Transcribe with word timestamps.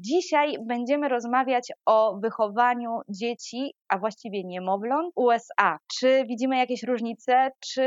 Dzisiaj 0.00 0.56
będziemy 0.66 1.08
rozmawiać 1.08 1.72
o 1.86 2.18
wychowaniu 2.22 3.00
dzieci, 3.08 3.74
a 3.88 3.98
właściwie 3.98 4.44
niemowląt 4.44 5.12
USA. 5.16 5.78
Czy 5.98 6.24
widzimy 6.28 6.56
jakieś 6.56 6.82
różnice, 6.82 7.50
czy 7.60 7.82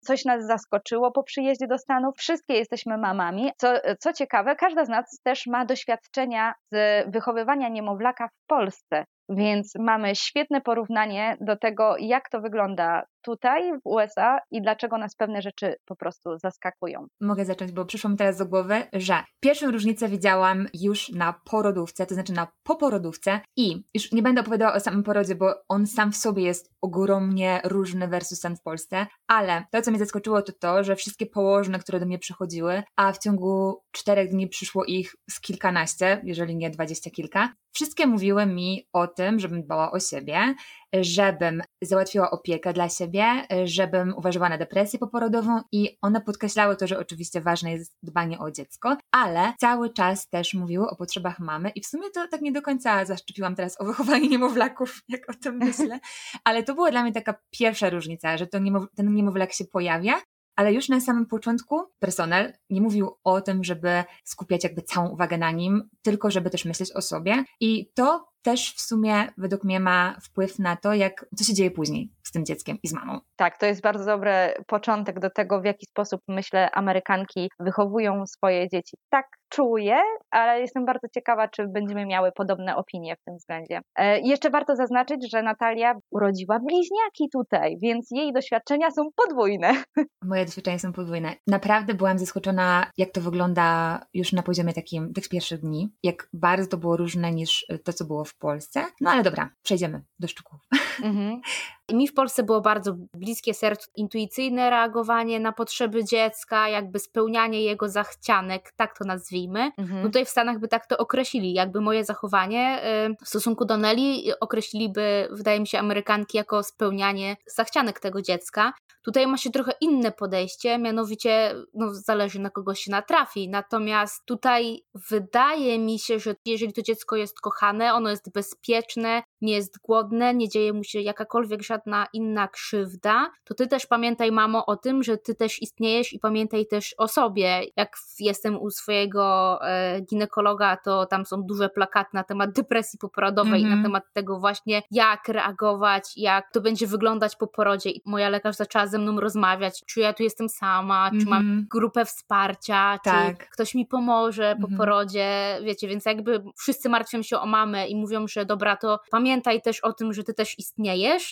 coś 0.00 0.24
nas 0.24 0.46
zaskoczyło 0.46 1.12
po 1.12 1.22
przyjeździe 1.22 1.66
do 1.66 1.78
Stanów? 1.78 2.14
Wszystkie 2.16 2.54
jesteśmy 2.54 2.98
mamami. 2.98 3.50
Co, 3.56 3.68
co 4.00 4.12
ciekawe, 4.12 4.56
każda 4.56 4.84
z 4.84 4.88
nas 4.88 5.20
też 5.22 5.46
ma 5.46 5.64
doświadczenia 5.64 6.54
z 6.72 7.04
wychowywania 7.12 7.68
niemowlaka 7.68 8.28
w 8.28 8.46
Polsce. 8.46 9.04
Więc 9.28 9.72
mamy 9.78 10.16
świetne 10.16 10.60
porównanie 10.60 11.36
do 11.40 11.56
tego, 11.56 11.96
jak 11.98 12.28
to 12.28 12.40
wygląda 12.40 13.06
tutaj 13.26 13.72
w 13.72 13.80
USA 13.84 14.38
i 14.50 14.62
dlaczego 14.62 14.98
nas 14.98 15.16
pewne 15.16 15.42
rzeczy 15.42 15.74
po 15.84 15.96
prostu 15.96 16.38
zaskakują. 16.38 17.06
Mogę 17.20 17.44
zacząć, 17.44 17.72
bo 17.72 17.84
przyszło 17.84 18.10
mi 18.10 18.16
teraz 18.16 18.38
do 18.38 18.46
głowy, 18.46 18.82
że 18.92 19.14
pierwszą 19.40 19.70
różnicę 19.70 20.08
widziałam 20.08 20.66
już 20.74 21.08
na 21.08 21.32
porodówce, 21.32 22.06
to 22.06 22.14
znaczy 22.14 22.32
na 22.32 22.48
poporodówce 22.62 23.40
i 23.56 23.84
już 23.94 24.12
nie 24.12 24.22
będę 24.22 24.40
opowiadała 24.40 24.74
o 24.74 24.80
samym 24.80 25.02
porodzie, 25.02 25.34
bo 25.34 25.54
on 25.68 25.86
sam 25.86 26.12
w 26.12 26.16
sobie 26.16 26.42
jest 26.42 26.70
ogromnie 26.82 27.60
różny 27.64 28.08
versus 28.08 28.40
ten 28.40 28.56
w 28.56 28.62
Polsce, 28.62 29.06
ale 29.28 29.64
to, 29.70 29.82
co 29.82 29.90
mnie 29.90 30.00
zaskoczyło, 30.00 30.42
to 30.42 30.52
to, 30.52 30.84
że 30.84 30.96
wszystkie 30.96 31.26
położne, 31.26 31.78
które 31.78 32.00
do 32.00 32.06
mnie 32.06 32.18
przychodziły, 32.18 32.82
a 32.96 33.12
w 33.12 33.18
ciągu 33.18 33.82
czterech 33.92 34.30
dni 34.30 34.48
przyszło 34.48 34.84
ich 34.84 35.14
z 35.30 35.40
kilkanaście, 35.40 36.20
jeżeli 36.24 36.56
nie 36.56 36.70
dwadzieścia 36.70 37.10
kilka, 37.10 37.52
wszystkie 37.76 38.06
mówiły 38.06 38.46
mi 38.46 38.88
o 38.92 39.06
tym, 39.06 39.40
żebym 39.40 39.62
dbała 39.62 39.92
o 39.92 40.00
siebie, 40.00 40.54
żebym 40.92 41.62
załatwiła 41.82 42.30
opiekę 42.30 42.72
dla 42.72 42.88
siebie, 42.88 43.24
żebym 43.64 44.14
uważała 44.16 44.48
na 44.48 44.58
depresję 44.58 44.98
poporodową 44.98 45.60
i 45.72 45.98
one 46.02 46.20
podkreślały 46.20 46.76
to, 46.76 46.86
że 46.86 46.98
oczywiście 46.98 47.40
ważne 47.40 47.72
jest 47.72 47.96
dbanie 48.02 48.38
o 48.38 48.50
dziecko, 48.50 48.96
ale 49.10 49.52
cały 49.60 49.92
czas 49.92 50.28
też 50.28 50.54
mówiły 50.54 50.90
o 50.90 50.96
potrzebach 50.96 51.38
mamy 51.38 51.70
i 51.70 51.80
w 51.80 51.86
sumie 51.86 52.10
to 52.10 52.28
tak 52.28 52.40
nie 52.40 52.52
do 52.52 52.62
końca 52.62 53.04
zaszczepiłam 53.04 53.54
teraz 53.54 53.80
o 53.80 53.84
wychowaniu 53.84 54.30
niemowlaków, 54.30 55.00
jak 55.08 55.30
o 55.30 55.32
tym 55.42 55.56
myślę, 55.56 56.00
ale 56.44 56.62
to 56.62 56.74
była 56.74 56.90
dla 56.90 57.02
mnie 57.02 57.12
taka 57.12 57.34
pierwsza 57.50 57.90
różnica, 57.90 58.36
że 58.36 58.46
to 58.46 58.58
niemow- 58.58 58.86
ten 58.96 59.14
niemowlak 59.14 59.52
się 59.52 59.64
pojawia, 59.64 60.20
ale 60.56 60.72
już 60.72 60.88
na 60.88 61.00
samym 61.00 61.26
początku 61.26 61.80
personel 61.98 62.52
nie 62.70 62.80
mówił 62.80 63.10
o 63.24 63.40
tym, 63.40 63.64
żeby 63.64 64.04
skupiać 64.24 64.64
jakby 64.64 64.82
całą 64.82 65.08
uwagę 65.08 65.38
na 65.38 65.50
nim, 65.50 65.88
tylko 66.02 66.30
żeby 66.30 66.50
też 66.50 66.64
myśleć 66.64 66.92
o 66.92 67.02
sobie. 67.02 67.44
I 67.60 67.90
to 67.94 68.28
też 68.46 68.74
w 68.74 68.80
sumie 68.80 69.14
według 69.38 69.64
mnie 69.64 69.80
ma 69.80 70.16
wpływ 70.22 70.58
na 70.58 70.76
to, 70.76 70.94
jak, 70.94 71.26
co 71.36 71.44
się 71.44 71.54
dzieje 71.54 71.70
później 71.70 72.12
z 72.22 72.32
tym 72.32 72.44
dzieckiem 72.44 72.78
i 72.82 72.88
z 72.88 72.92
mamą. 72.92 73.20
Tak, 73.36 73.58
to 73.58 73.66
jest 73.66 73.82
bardzo 73.82 74.04
dobry 74.04 74.30
początek 74.66 75.20
do 75.20 75.30
tego, 75.30 75.60
w 75.60 75.64
jaki 75.64 75.86
sposób, 75.86 76.20
myślę, 76.28 76.70
Amerykanki 76.70 77.50
wychowują 77.60 78.26
swoje 78.26 78.68
dzieci. 78.68 78.96
Tak 79.10 79.26
czuję, 79.48 79.96
ale 80.30 80.60
jestem 80.60 80.84
bardzo 80.84 81.08
ciekawa, 81.14 81.48
czy 81.48 81.68
będziemy 81.68 82.06
miały 82.06 82.32
podobne 82.32 82.76
opinie 82.76 83.16
w 83.16 83.24
tym 83.24 83.36
względzie. 83.36 83.80
E, 83.96 84.20
jeszcze 84.20 84.50
warto 84.50 84.76
zaznaczyć, 84.76 85.30
że 85.30 85.42
Natalia 85.42 85.94
urodziła 86.10 86.58
bliźniaki 86.58 87.28
tutaj, 87.32 87.76
więc 87.82 88.08
jej 88.10 88.32
doświadczenia 88.32 88.90
są 88.90 89.02
podwójne. 89.16 89.72
Moje 90.24 90.44
doświadczenia 90.44 90.78
są 90.78 90.92
podwójne. 90.92 91.34
Naprawdę 91.46 91.94
byłam 91.94 92.18
zaskoczona, 92.18 92.90
jak 92.96 93.10
to 93.10 93.20
wygląda 93.20 94.00
już 94.14 94.32
na 94.32 94.42
poziomie 94.42 94.72
takim 94.72 95.12
tych 95.12 95.28
pierwszych 95.28 95.60
dni, 95.60 95.88
jak 96.02 96.28
bardzo 96.32 96.68
to 96.68 96.76
było 96.76 96.96
różne 96.96 97.32
niż 97.32 97.66
to, 97.84 97.92
co 97.92 98.04
było 98.04 98.24
w 98.24 98.35
Polsce. 98.36 98.86
No 99.00 99.10
ale 99.10 99.22
dobra, 99.22 99.50
przejdziemy 99.62 100.02
do 100.18 100.28
szczegółów. 100.28 100.62
Mhm. 101.02 101.40
Mi 101.92 102.08
w 102.08 102.14
Polsce 102.14 102.42
było 102.42 102.60
bardzo 102.60 102.96
bliskie 103.14 103.54
sercu 103.54 103.90
intuicyjne 103.96 104.70
reagowanie 104.70 105.40
na 105.40 105.52
potrzeby 105.52 106.04
dziecka, 106.04 106.68
jakby 106.68 106.98
spełnianie 106.98 107.62
jego 107.62 107.88
zachcianek, 107.88 108.72
tak 108.76 108.98
to 108.98 109.04
nazwijmy. 109.04 109.70
Mhm. 109.78 110.02
No 110.02 110.06
tutaj 110.06 110.24
w 110.24 110.28
Stanach 110.28 110.58
by 110.58 110.68
tak 110.68 110.86
to 110.86 110.98
określili, 110.98 111.52
jakby 111.52 111.80
moje 111.80 112.04
zachowanie 112.04 112.80
w 113.24 113.28
stosunku 113.28 113.64
do 113.64 113.76
Nelly 113.76 114.38
określiliby, 114.40 115.28
wydaje 115.30 115.60
mi 115.60 115.66
się, 115.66 115.78
Amerykanki 115.78 116.36
jako 116.38 116.62
spełnianie 116.62 117.36
zachcianek 117.46 118.00
tego 118.00 118.22
dziecka. 118.22 118.72
Tutaj 119.06 119.26
ma 119.26 119.36
się 119.36 119.50
trochę 119.50 119.72
inne 119.80 120.12
podejście, 120.12 120.78
mianowicie 120.78 121.54
no, 121.74 121.94
zależy 121.94 122.40
na 122.40 122.50
kogo 122.50 122.74
się 122.74 122.90
natrafi. 122.90 123.48
Natomiast 123.48 124.24
tutaj 124.24 124.82
wydaje 125.10 125.78
mi 125.78 125.98
się, 125.98 126.18
że 126.18 126.34
jeżeli 126.44 126.72
to 126.72 126.82
dziecko 126.82 127.16
jest 127.16 127.40
kochane, 127.40 127.94
ono 127.94 128.10
jest 128.10 128.32
bezpieczne, 128.32 129.22
nie 129.40 129.54
jest 129.54 129.78
głodne, 129.82 130.34
nie 130.34 130.48
dzieje 130.48 130.72
mu 130.72 130.84
się 130.86 131.00
jakakolwiek 131.00 131.62
żadna 131.62 132.06
inna 132.12 132.48
krzywda, 132.48 133.30
to 133.44 133.54
ty 133.54 133.66
też 133.66 133.86
pamiętaj, 133.86 134.32
mamo, 134.32 134.66
o 134.66 134.76
tym, 134.76 135.02
że 135.02 135.18
ty 135.18 135.34
też 135.34 135.62
istniejesz 135.62 136.12
i 136.12 136.18
pamiętaj 136.18 136.66
też 136.66 136.94
o 136.98 137.08
sobie. 137.08 137.62
Jak 137.76 137.96
jestem 138.20 138.62
u 138.62 138.70
swojego 138.70 139.58
e, 139.62 140.00
ginekologa, 140.00 140.76
to 140.76 141.06
tam 141.06 141.26
są 141.26 141.42
duże 141.42 141.68
plakaty 141.68 142.10
na 142.12 142.24
temat 142.24 142.52
depresji 142.52 142.98
poporodowej 142.98 143.60
mm 143.60 143.62
-hmm. 143.62 143.66
i 143.66 143.70
na 143.70 143.76
mhm. 143.76 143.82
temat 143.82 144.04
tego 144.12 144.38
właśnie, 144.38 144.82
jak 144.90 145.28
reagować, 145.28 146.12
jak 146.16 146.50
to 146.52 146.60
będzie 146.60 146.86
wyglądać 146.86 147.36
po 147.36 147.46
porodzie. 147.46 147.90
I 147.90 148.02
moja 148.04 148.28
lekarz 148.28 148.56
zaczęła 148.56 148.86
ze 148.86 148.98
mną 148.98 149.20
rozmawiać, 149.20 149.82
czy 149.86 150.00
ja 150.00 150.12
tu 150.12 150.22
jestem 150.22 150.48
sama, 150.48 151.10
czy 151.20 151.26
mam 151.26 151.40
mhm. 151.40 151.66
grupę 151.70 152.04
wsparcia, 152.04 152.98
tak. 153.04 153.38
czy 153.38 153.50
ktoś 153.50 153.74
mi 153.74 153.86
pomoże 153.86 154.56
po 154.60 154.68
mhm. 154.68 154.78
porodzie, 154.78 155.58
wiecie, 155.62 155.88
więc 155.88 156.04
jakby 156.04 156.42
wszyscy 156.58 156.88
martwią 156.88 157.22
się 157.22 157.38
o 157.38 157.46
mamę 157.46 157.88
i 157.88 157.96
mówią, 157.96 158.28
że 158.28 158.46
dobra, 158.46 158.76
to 158.76 159.00
pamiętaj 159.10 159.62
też 159.62 159.80
o 159.80 159.92
tym, 159.92 160.12
że 160.12 160.24
ty 160.24 160.34
też 160.34 160.58
istniejesz. 160.58 160.75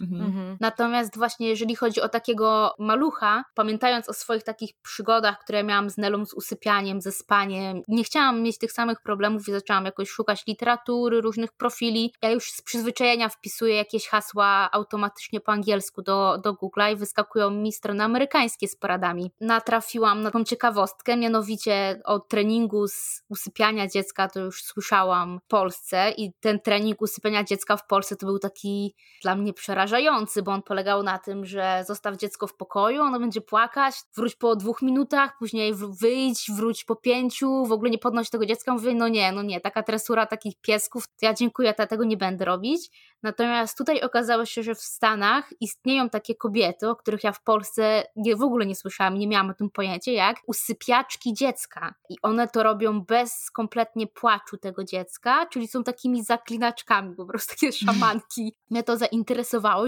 Mhm. 0.00 0.26
mhm. 0.26 0.56
Natomiast 0.60 1.16
właśnie 1.16 1.48
jeżeli 1.48 1.76
chodzi 1.76 2.00
o 2.00 2.08
takiego 2.08 2.74
malucha, 2.78 3.44
pamiętając 3.54 4.08
o 4.08 4.12
swoich 4.12 4.42
takich 4.42 4.70
przygodach, 4.82 5.38
które 5.38 5.64
miałam 5.64 5.90
z 5.90 5.96
Nelą, 5.96 6.26
z 6.26 6.34
usypianiem, 6.34 7.00
ze 7.00 7.12
spaniem, 7.12 7.82
nie 7.88 8.04
chciałam 8.04 8.42
mieć 8.42 8.58
tych 8.58 8.72
samych 8.72 9.00
problemów 9.00 9.48
i 9.48 9.52
zaczęłam 9.52 9.84
jakoś 9.84 10.08
szukać 10.08 10.46
literatury, 10.46 11.20
różnych 11.20 11.52
profili. 11.52 12.12
Ja 12.22 12.30
już 12.30 12.50
z 12.50 12.62
przyzwyczajenia 12.62 13.28
wpisuję 13.28 13.76
jakieś 13.76 14.08
hasła 14.08 14.68
automatycznie 14.72 15.40
po 15.40 15.52
angielsku 15.52 16.02
do, 16.02 16.38
do 16.38 16.52
Google'a 16.52 16.92
i 16.92 16.96
wyskakują 16.96 17.50
mi 17.50 17.72
strony 17.72 18.04
amerykańskie 18.04 18.68
z 18.68 18.76
poradami. 18.76 19.30
Natrafiłam 19.40 20.22
na 20.22 20.30
tą 20.30 20.44
ciekawostkę, 20.44 21.16
mianowicie 21.16 22.00
o 22.04 22.18
treningu 22.18 22.88
z 22.88 23.22
usypiania 23.28 23.88
dziecka 23.88 24.28
to 24.28 24.40
już 24.40 24.62
słyszałam 24.62 25.38
w 25.44 25.48
Polsce 25.48 26.10
i 26.16 26.32
ten 26.40 26.60
trening 26.60 27.02
usypiania 27.02 27.44
dziecka 27.44 27.76
w 27.76 27.86
Polsce 27.86 28.16
to 28.16 28.26
był 28.26 28.38
taki 28.38 28.94
dla 29.22 29.33
mnie 29.34 29.52
przerażający, 29.52 30.42
bo 30.42 30.52
on 30.52 30.62
polegał 30.62 31.02
na 31.02 31.18
tym, 31.18 31.46
że 31.46 31.84
zostaw 31.86 32.16
dziecko 32.16 32.46
w 32.46 32.54
pokoju, 32.54 33.02
ono 33.02 33.20
będzie 33.20 33.40
płakać, 33.40 33.94
wróć 34.16 34.34
po 34.34 34.56
dwóch 34.56 34.82
minutach, 34.82 35.38
później 35.38 35.74
wyjdź, 36.00 36.50
wróć 36.56 36.84
po 36.84 36.96
pięciu, 36.96 37.64
w 37.64 37.72
ogóle 37.72 37.90
nie 37.90 37.98
podnoś 37.98 38.30
tego 38.30 38.46
dziecka. 38.46 38.72
Mówię, 38.72 38.94
no 38.94 39.08
nie, 39.08 39.32
no 39.32 39.42
nie, 39.42 39.60
taka 39.60 39.82
tresura 39.82 40.26
takich 40.26 40.54
piesków, 40.60 41.04
ja 41.22 41.34
dziękuję, 41.34 41.74
ja 41.78 41.86
tego 41.86 42.04
nie 42.04 42.16
będę 42.16 42.44
robić. 42.44 42.90
Natomiast 43.24 43.78
tutaj 43.78 44.00
okazało 44.00 44.44
się, 44.44 44.62
że 44.62 44.74
w 44.74 44.80
Stanach 44.80 45.50
istnieją 45.60 46.10
takie 46.10 46.34
kobiety, 46.34 46.88
o 46.88 46.96
których 46.96 47.24
ja 47.24 47.32
w 47.32 47.42
Polsce 47.42 48.02
nie, 48.16 48.36
w 48.36 48.42
ogóle 48.42 48.66
nie 48.66 48.74
słyszałam, 48.74 49.18
nie 49.18 49.28
miałam 49.28 49.50
o 49.50 49.54
tym 49.54 49.70
pojęcia, 49.70 50.12
jak 50.12 50.36
usypiaczki 50.46 51.34
dziecka. 51.34 51.94
I 52.08 52.16
one 52.22 52.48
to 52.48 52.62
robią 52.62 53.00
bez 53.00 53.50
kompletnie 53.50 54.06
płaczu 54.06 54.56
tego 54.56 54.84
dziecka, 54.84 55.46
czyli 55.46 55.68
są 55.68 55.84
takimi 55.84 56.24
zaklinaczkami, 56.24 57.16
po 57.16 57.26
prostu 57.26 57.54
takie 57.54 57.72
szamanki. 57.86 58.54
Mnie 58.70 58.82
to 58.82 58.96
zainteresowało 58.96 59.23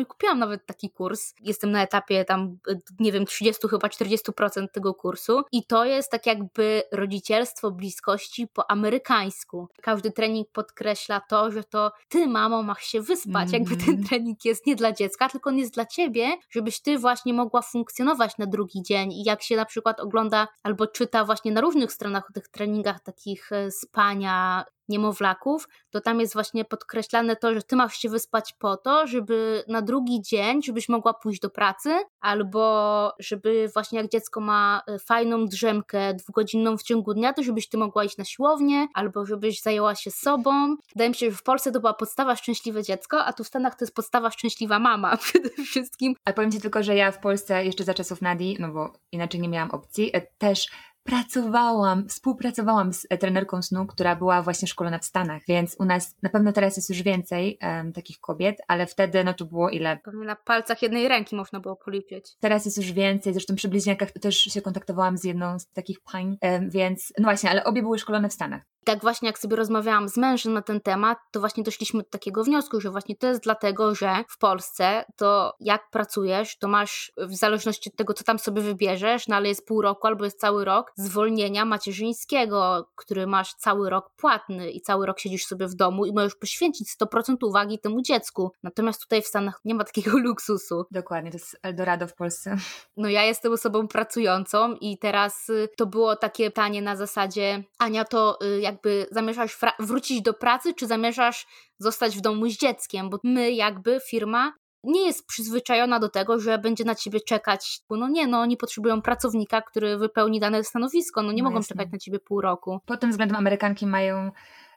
i 0.00 0.06
kupiłam 0.06 0.38
nawet 0.38 0.66
taki 0.66 0.90
kurs. 0.90 1.34
Jestem 1.40 1.70
na 1.70 1.82
etapie 1.82 2.24
tam, 2.24 2.58
nie 3.00 3.12
wiem, 3.12 3.26
30 3.26 3.68
chyba 3.68 3.88
40% 3.88 4.68
tego 4.72 4.94
kursu. 4.94 5.42
I 5.52 5.66
to 5.66 5.84
jest 5.84 6.10
tak 6.10 6.26
jakby 6.26 6.82
rodzicielstwo 6.92 7.70
bliskości 7.70 8.46
po 8.46 8.70
amerykańsku. 8.70 9.68
Każdy 9.82 10.10
trening 10.10 10.48
podkreśla 10.52 11.20
to, 11.20 11.50
że 11.50 11.64
to 11.64 11.92
ty, 12.08 12.28
mamo, 12.28 12.62
masz 12.62 12.82
się 12.84 13.00
wyspać. 13.00 13.48
Mm. 13.48 13.52
Jakby 13.52 13.76
ten 13.76 13.94
mhm. 13.94 14.04
trening 14.04 14.44
jest 14.44 14.66
nie 14.66 14.76
dla 14.76 14.92
dziecka, 14.92 15.28
tylko 15.28 15.50
on 15.50 15.58
jest 15.58 15.74
dla 15.74 15.86
ciebie, 15.86 16.36
żebyś 16.50 16.80
ty 16.80 16.98
właśnie 16.98 17.34
mogła 17.34 17.62
funkcjonować 17.62 18.38
na 18.38 18.46
drugi 18.46 18.82
dzień. 18.82 19.12
I 19.12 19.24
jak 19.24 19.42
się 19.42 19.56
na 19.56 19.64
przykład 19.64 20.00
ogląda 20.00 20.48
albo 20.62 20.86
czyta 20.86 21.24
właśnie 21.24 21.52
na 21.52 21.60
różnych 21.60 21.92
stronach 21.92 22.30
o 22.30 22.32
tych 22.32 22.48
treningach 22.48 23.00
takich 23.00 23.52
e, 23.52 23.70
spania, 23.70 24.64
niemowlaków, 24.88 25.68
to 25.90 26.00
tam 26.00 26.20
jest 26.20 26.32
właśnie 26.32 26.64
podkreślane 26.64 27.36
to, 27.36 27.54
że 27.54 27.62
ty 27.62 27.76
masz 27.76 27.96
się 27.96 28.08
wyspać 28.08 28.54
po 28.58 28.76
to, 28.76 29.06
żeby 29.06 29.64
na 29.68 29.82
drugi 29.82 30.22
dzień, 30.22 30.62
żebyś 30.62 30.88
mogła 30.88 31.14
pójść 31.14 31.40
do 31.40 31.50
pracy, 31.50 31.90
albo 32.20 33.12
żeby 33.18 33.70
właśnie 33.74 34.00
jak 34.00 34.10
dziecko 34.10 34.40
ma 34.40 34.82
e, 34.86 34.98
fajną 34.98 35.46
drzemkę 35.46 36.14
dwugodzinną 36.14 36.78
w 36.78 36.82
ciągu 36.82 37.14
dnia, 37.14 37.32
to 37.32 37.42
żebyś 37.42 37.68
ty 37.68 37.78
mogła 37.78 38.04
iść 38.04 38.16
na 38.16 38.24
siłownię, 38.24 38.86
albo 38.94 39.26
żebyś 39.26 39.60
zajęła 39.62 39.94
się 39.94 40.10
sobą. 40.10 40.76
Wydaje 40.94 41.10
mi 41.10 41.16
się, 41.16 41.30
że 41.30 41.36
w 41.36 41.42
Polsce 41.42 41.72
to 41.72 41.80
była 41.80 41.94
podstawa 41.94 42.36
szczęśliwe 42.36 42.82
dziecko, 42.82 43.24
a 43.24 43.32
tu 43.32 43.44
w 43.44 43.46
Stanach 43.46 43.74
to 43.74 43.84
jest 43.84 43.94
podstawa 43.94 44.30
szczęśliwa 44.30 44.78
mama 44.78 45.16
przede 45.26 45.50
wszystkim. 45.50 46.14
Ale 46.24 46.34
powiem 46.34 46.52
Ci 46.52 46.60
tylko, 46.60 46.82
że 46.82 46.96
ja 46.96 47.12
w 47.12 47.20
Polsce 47.20 47.64
jeszcze 47.64 47.84
za 47.84 47.94
czasów 47.94 48.22
Nadi, 48.22 48.56
no 48.60 48.68
bo 48.68 48.92
inaczej 49.12 49.40
nie 49.40 49.48
miałam 49.48 49.70
opcji, 49.70 50.10
e, 50.16 50.20
też 50.38 50.68
pracowałam, 51.06 52.08
współpracowałam 52.08 52.92
z 52.92 53.06
trenerką 53.20 53.62
snu, 53.62 53.86
która 53.86 54.16
była 54.16 54.42
właśnie 54.42 54.68
szkolona 54.68 54.98
w 54.98 55.04
Stanach, 55.04 55.42
więc 55.48 55.76
u 55.78 55.84
nas 55.84 56.16
na 56.22 56.30
pewno 56.30 56.52
teraz 56.52 56.76
jest 56.76 56.88
już 56.88 57.02
więcej 57.02 57.58
um, 57.62 57.92
takich 57.92 58.20
kobiet, 58.20 58.56
ale 58.68 58.86
wtedy 58.86 59.24
no 59.24 59.34
to 59.34 59.44
było 59.44 59.70
ile? 59.70 59.96
Pewnie 59.96 60.24
na 60.24 60.36
palcach 60.36 60.82
jednej 60.82 61.08
ręki 61.08 61.36
można 61.36 61.60
było 61.60 61.76
policzyć. 61.76 62.36
Teraz 62.40 62.64
jest 62.64 62.76
już 62.76 62.92
więcej, 62.92 63.32
zresztą 63.32 63.54
przy 63.54 63.68
bliźniakach 63.68 64.10
też 64.10 64.36
się 64.36 64.62
kontaktowałam 64.62 65.18
z 65.18 65.24
jedną 65.24 65.58
z 65.58 65.66
takich 65.66 66.00
pań, 66.00 66.38
um, 66.42 66.70
więc 66.70 67.12
no 67.18 67.24
właśnie, 67.24 67.50
ale 67.50 67.64
obie 67.64 67.82
były 67.82 67.98
szkolone 67.98 68.28
w 68.28 68.32
Stanach. 68.32 68.62
Tak 68.86 69.02
właśnie 69.02 69.26
jak 69.26 69.38
sobie 69.38 69.56
rozmawiałam 69.56 70.08
z 70.08 70.16
mężem 70.16 70.52
na 70.52 70.62
ten 70.62 70.80
temat, 70.80 71.18
to 71.30 71.40
właśnie 71.40 71.62
doszliśmy 71.62 72.02
do 72.02 72.08
takiego 72.08 72.44
wniosku, 72.44 72.80
że 72.80 72.90
właśnie 72.90 73.16
to 73.16 73.26
jest 73.26 73.42
dlatego, 73.42 73.94
że 73.94 74.24
w 74.28 74.38
Polsce 74.38 75.04
to 75.16 75.54
jak 75.60 75.90
pracujesz, 75.90 76.58
to 76.58 76.68
masz 76.68 77.12
w 77.16 77.34
zależności 77.34 77.90
od 77.90 77.96
tego, 77.96 78.14
co 78.14 78.24
tam 78.24 78.38
sobie 78.38 78.62
wybierzesz, 78.62 79.28
no 79.28 79.36
ale 79.36 79.48
jest 79.48 79.66
pół 79.66 79.82
roku 79.82 80.06
albo 80.06 80.24
jest 80.24 80.40
cały 80.40 80.64
rok 80.64 80.92
zwolnienia 80.96 81.64
macierzyńskiego, 81.64 82.88
który 82.96 83.26
masz 83.26 83.54
cały 83.54 83.90
rok 83.90 84.10
płatny 84.16 84.70
i 84.70 84.80
cały 84.80 85.06
rok 85.06 85.20
siedzisz 85.20 85.46
sobie 85.46 85.66
w 85.68 85.74
domu 85.74 86.06
i 86.06 86.12
możesz 86.12 86.34
poświęcić 86.34 86.88
100% 87.00 87.36
uwagi 87.42 87.78
temu 87.78 88.02
dziecku. 88.02 88.52
Natomiast 88.62 89.02
tutaj 89.02 89.22
w 89.22 89.26
Stanach 89.26 89.60
nie 89.64 89.74
ma 89.74 89.84
takiego 89.84 90.18
luksusu. 90.28 90.84
Dokładnie, 90.90 91.30
to 91.30 91.36
jest 91.36 91.58
Eldorado 91.62 92.06
w 92.06 92.14
Polsce. 92.14 92.56
No 92.96 93.08
ja 93.08 93.24
jestem 93.24 93.52
osobą 93.52 93.88
pracującą 93.88 94.74
i 94.74 94.98
teraz 94.98 95.48
y, 95.48 95.68
to 95.76 95.86
było 95.86 96.16
takie 96.16 96.50
pytanie 96.56 96.82
na 96.82 96.96
zasadzie 96.96 97.64
Ania, 97.78 98.04
to 98.04 98.38
y, 98.42 98.60
jakby 98.76 99.06
zamierzasz 99.10 99.58
wrócić 99.78 100.22
do 100.22 100.34
pracy, 100.34 100.74
czy 100.74 100.86
zamierzasz 100.86 101.46
zostać 101.78 102.16
w 102.16 102.20
domu 102.20 102.48
z 102.48 102.56
dzieckiem? 102.56 103.10
Bo 103.10 103.18
my 103.24 103.52
jakby, 103.52 104.00
firma, 104.08 104.52
nie 104.84 105.06
jest 105.06 105.26
przyzwyczajona 105.26 106.00
do 106.00 106.08
tego, 106.08 106.40
że 106.40 106.58
będzie 106.58 106.84
na 106.84 106.94
ciebie 106.94 107.20
czekać. 107.20 107.80
No 107.90 108.08
nie, 108.08 108.26
no 108.26 108.40
oni 108.40 108.56
potrzebują 108.56 109.02
pracownika, 109.02 109.62
który 109.62 109.98
wypełni 109.98 110.40
dane 110.40 110.64
stanowisko, 110.64 111.22
no 111.22 111.32
nie 111.32 111.42
no 111.42 111.48
mogą 111.48 111.56
jasne. 111.56 111.76
czekać 111.76 111.92
na 111.92 111.98
ciebie 111.98 112.18
pół 112.18 112.40
roku. 112.40 112.80
Pod 112.86 113.00
tym 113.00 113.10
względem 113.10 113.36
Amerykanki 113.36 113.86
mają 113.86 114.30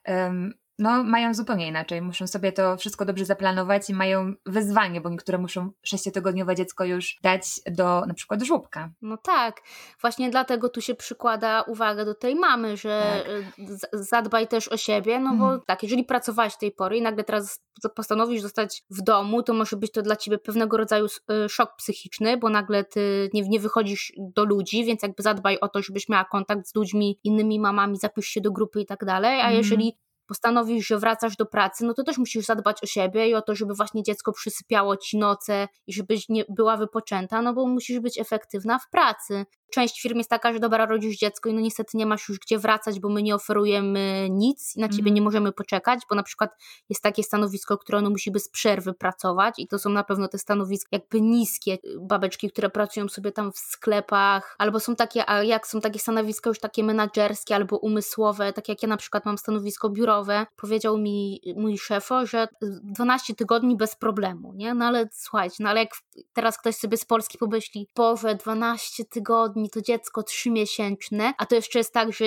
um, 0.07 0.53
no, 0.79 1.03
mają 1.03 1.33
zupełnie 1.33 1.67
inaczej. 1.67 2.01
Muszą 2.01 2.27
sobie 2.27 2.51
to 2.51 2.77
wszystko 2.77 3.05
dobrze 3.05 3.25
zaplanować 3.25 3.89
i 3.89 3.93
mają 3.93 4.33
wyzwanie, 4.45 5.01
bo 5.01 5.09
niektóre 5.09 5.37
muszą 5.37 5.71
sześciotygodniowe 5.83 6.55
dziecko 6.55 6.85
już 6.85 7.17
dać 7.23 7.43
do 7.71 8.03
na 8.07 8.13
przykład 8.13 8.43
żłobka. 8.43 8.89
No 9.01 9.17
tak, 9.17 9.61
właśnie 10.01 10.29
dlatego 10.29 10.69
tu 10.69 10.81
się 10.81 10.95
przykłada 10.95 11.61
uwagę 11.61 12.05
do 12.05 12.15
tej 12.15 12.35
mamy, 12.35 12.77
że 12.77 13.23
tak. 13.57 13.67
zadbaj 13.93 14.47
też 14.47 14.67
o 14.67 14.77
siebie, 14.77 15.19
no 15.19 15.29
bo 15.29 15.43
mhm. 15.43 15.61
tak, 15.67 15.83
jeżeli 15.83 16.03
pracowałeś 16.03 16.57
tej 16.57 16.71
pory 16.71 16.97
i 16.97 17.01
nagle 17.01 17.23
teraz 17.23 17.61
postanowisz 17.95 18.41
zostać 18.41 18.83
w 18.89 19.01
domu, 19.01 19.43
to 19.43 19.53
może 19.53 19.77
być 19.77 19.91
to 19.91 20.01
dla 20.01 20.15
ciebie 20.15 20.37
pewnego 20.37 20.77
rodzaju 20.77 21.05
y, 21.05 21.49
szok 21.49 21.75
psychiczny, 21.75 22.37
bo 22.37 22.49
nagle 22.49 22.83
ty 22.83 23.29
nie, 23.33 23.41
nie 23.41 23.59
wychodzisz 23.59 24.13
do 24.17 24.45
ludzi, 24.45 24.85
więc 24.85 25.03
jakby 25.03 25.23
zadbaj 25.23 25.59
o 25.59 25.67
to, 25.67 25.81
żebyś 25.81 26.09
miała 26.09 26.25
kontakt 26.25 26.67
z 26.67 26.75
ludźmi, 26.75 27.19
innymi 27.23 27.59
mamami, 27.59 27.97
zapisz 27.97 28.27
się 28.27 28.41
do 28.41 28.51
grupy 28.51 28.81
i 28.81 28.85
tak 28.85 29.05
dalej, 29.05 29.41
a 29.41 29.43
mhm. 29.43 29.57
jeżeli 29.57 29.97
postanowisz, 30.29 30.87
że 30.87 30.97
wracasz 30.97 31.35
do 31.35 31.45
pracy, 31.45 31.85
no 31.85 31.93
to 31.93 32.03
też 32.03 32.17
musisz 32.17 32.45
zadbać 32.45 32.83
o 32.83 32.85
siebie 32.85 33.29
i 33.29 33.35
o 33.35 33.41
to, 33.41 33.55
żeby 33.55 33.73
właśnie 33.73 34.03
dziecko 34.03 34.31
przysypiało 34.33 34.97
ci 34.97 35.17
noce 35.17 35.67
i 35.87 35.93
żebyś 35.93 36.29
nie 36.29 36.45
była 36.49 36.77
wypoczęta, 36.77 37.41
no 37.41 37.53
bo 37.53 37.67
musisz 37.67 37.99
być 37.99 38.19
efektywna 38.19 38.79
w 38.79 38.89
pracy. 38.89 39.45
Część 39.73 40.01
firm 40.01 40.17
jest 40.17 40.29
taka, 40.29 40.53
że 40.53 40.59
dobra, 40.59 40.85
rodzisz 40.85 41.17
dziecko 41.17 41.49
i 41.49 41.53
no 41.53 41.59
niestety 41.59 41.97
nie 41.97 42.05
masz 42.05 42.29
już 42.29 42.39
gdzie 42.39 42.59
wracać, 42.59 42.99
bo 42.99 43.09
my 43.09 43.23
nie 43.23 43.35
oferujemy 43.35 44.27
nic 44.31 44.75
i 44.75 44.79
na 44.79 44.89
ciebie 44.89 45.01
mm. 45.01 45.13
nie 45.13 45.21
możemy 45.21 45.51
poczekać, 45.51 45.99
bo 46.09 46.15
na 46.15 46.23
przykład 46.23 46.51
jest 46.89 47.03
takie 47.03 47.23
stanowisko, 47.23 47.77
które 47.77 47.97
ono 47.97 48.09
musi 48.09 48.31
bez 48.31 48.49
przerwy 48.49 48.93
pracować 48.93 49.55
i 49.57 49.67
to 49.67 49.79
są 49.79 49.89
na 49.89 50.03
pewno 50.03 50.27
te 50.27 50.37
stanowiska 50.37 50.89
jakby 50.91 51.21
niskie, 51.21 51.77
babeczki, 52.01 52.51
które 52.51 52.69
pracują 52.69 53.09
sobie 53.09 53.31
tam 53.31 53.51
w 53.51 53.57
sklepach, 53.57 54.55
albo 54.57 54.79
są 54.79 54.95
takie, 54.95 55.29
a 55.29 55.43
jak 55.43 55.67
są 55.67 55.81
takie 55.81 55.99
stanowiska 55.99 56.49
już 56.49 56.59
takie 56.59 56.83
menadżerskie 56.83 57.55
albo 57.55 57.77
umysłowe, 57.77 58.53
tak 58.53 58.69
jak 58.69 58.83
ja 58.83 58.89
na 58.89 58.97
przykład 58.97 59.25
mam 59.25 59.37
stanowisko 59.37 59.89
biurowe, 59.89 60.45
powiedział 60.55 60.97
mi 60.97 61.41
mój 61.55 61.77
szefo, 61.77 62.25
że 62.25 62.47
12 62.83 63.35
tygodni 63.35 63.77
bez 63.77 63.95
problemu, 63.95 64.53
nie? 64.53 64.73
No 64.73 64.85
ale 64.85 65.09
słuchajcie, 65.11 65.55
no 65.59 65.69
ale 65.69 65.79
jak 65.79 65.89
teraz 66.33 66.57
ktoś 66.57 66.75
sobie 66.75 66.97
z 66.97 67.05
Polski 67.05 67.37
pomyśli, 67.37 67.87
Boże, 67.95 68.35
12 68.35 69.05
tygodni 69.05 69.58
tygodni 69.59 69.69
to 69.69 69.81
dziecko 69.81 70.23
trzymiesięczne, 70.23 71.33
a 71.37 71.45
to 71.45 71.55
jeszcze 71.55 71.79
jest 71.79 71.93
tak, 71.93 72.13
że, 72.13 72.25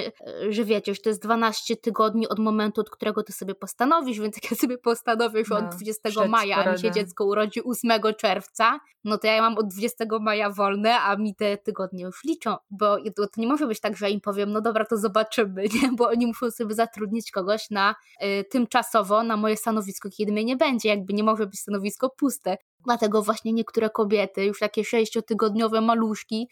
że 0.49 0.65
wiecie, 0.65 0.95
że 0.95 1.01
to 1.01 1.09
jest 1.09 1.23
12 1.23 1.77
tygodni 1.77 2.29
od 2.29 2.39
momentu, 2.39 2.81
od 2.81 2.91
którego 2.91 3.23
ty 3.23 3.33
sobie 3.33 3.55
postanowisz, 3.55 4.21
więc 4.21 4.37
jak 4.37 4.51
ja 4.51 4.57
sobie 4.57 4.79
postanowię, 4.79 5.45
że 5.45 5.55
no, 5.55 5.61
od 5.61 5.75
20 5.75 6.27
maja, 6.29 6.57
a 6.57 6.73
mi 6.73 6.79
się 6.79 6.91
dziecko 6.91 7.25
urodzi 7.25 7.61
8 7.65 7.91
czerwca, 8.19 8.81
no 9.05 9.19
to 9.19 9.27
ja 9.27 9.43
mam 9.43 9.59
od 9.59 9.69
20 9.69 10.05
maja 10.21 10.51
wolne, 10.51 11.01
a 11.01 11.17
mi 11.17 11.35
te 11.35 11.59
tygodnie 11.59 12.05
już 12.05 12.25
liczą, 12.25 12.57
bo 12.71 12.97
to 13.17 13.27
nie 13.37 13.47
może 13.47 13.67
być 13.67 13.81
tak, 13.81 13.97
że 13.97 14.07
ja 14.07 14.13
im 14.13 14.21
powiem, 14.21 14.53
no 14.53 14.61
dobra, 14.61 14.85
to 14.85 14.97
zobaczymy, 14.97 15.63
nie? 15.83 15.93
bo 15.93 16.09
oni 16.09 16.27
muszą 16.27 16.51
sobie 16.51 16.75
zatrudnić 16.75 17.31
kogoś 17.31 17.71
na 17.71 17.95
y, 18.23 18.45
tymczasowo 18.45 19.23
na 19.23 19.37
moje 19.37 19.57
stanowisko, 19.57 20.09
kiedy 20.11 20.33
mnie 20.33 20.45
nie 20.45 20.57
będzie, 20.57 20.89
jakby 20.89 21.13
nie 21.13 21.25
może 21.25 21.47
być 21.47 21.61
stanowisko 21.61 22.11
puste. 22.11 22.57
Dlatego 22.85 23.23
właśnie 23.23 23.53
niektóre 23.53 23.91
kobiety, 23.91 24.45
już 24.45 24.59
takie 24.59 24.85
sześciotygodniowe 24.85 25.81
maluszki, 25.81 26.49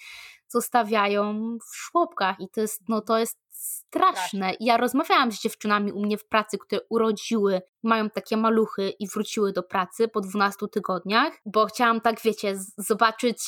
zostawiają 0.48 1.58
w 1.58 1.76
żłobkach. 1.76 2.40
I 2.40 2.48
to 2.48 2.60
jest, 2.60 2.82
no 2.88 3.00
to 3.00 3.18
jest 3.18 3.38
straszne. 3.60 4.54
Ja 4.60 4.76
rozmawiałam 4.76 5.32
z 5.32 5.40
dziewczynami 5.40 5.92
u 5.92 6.00
mnie 6.00 6.18
w 6.18 6.24
pracy, 6.24 6.58
które 6.58 6.80
urodziły, 6.88 7.62
mają 7.82 8.10
takie 8.10 8.36
maluchy 8.36 8.90
i 8.90 9.08
wróciły 9.08 9.52
do 9.52 9.62
pracy 9.62 10.08
po 10.08 10.20
12 10.20 10.68
tygodniach, 10.68 11.32
bo 11.46 11.66
chciałam 11.66 12.00
tak, 12.00 12.20
wiecie, 12.20 12.54
zobaczyć, 12.78 13.38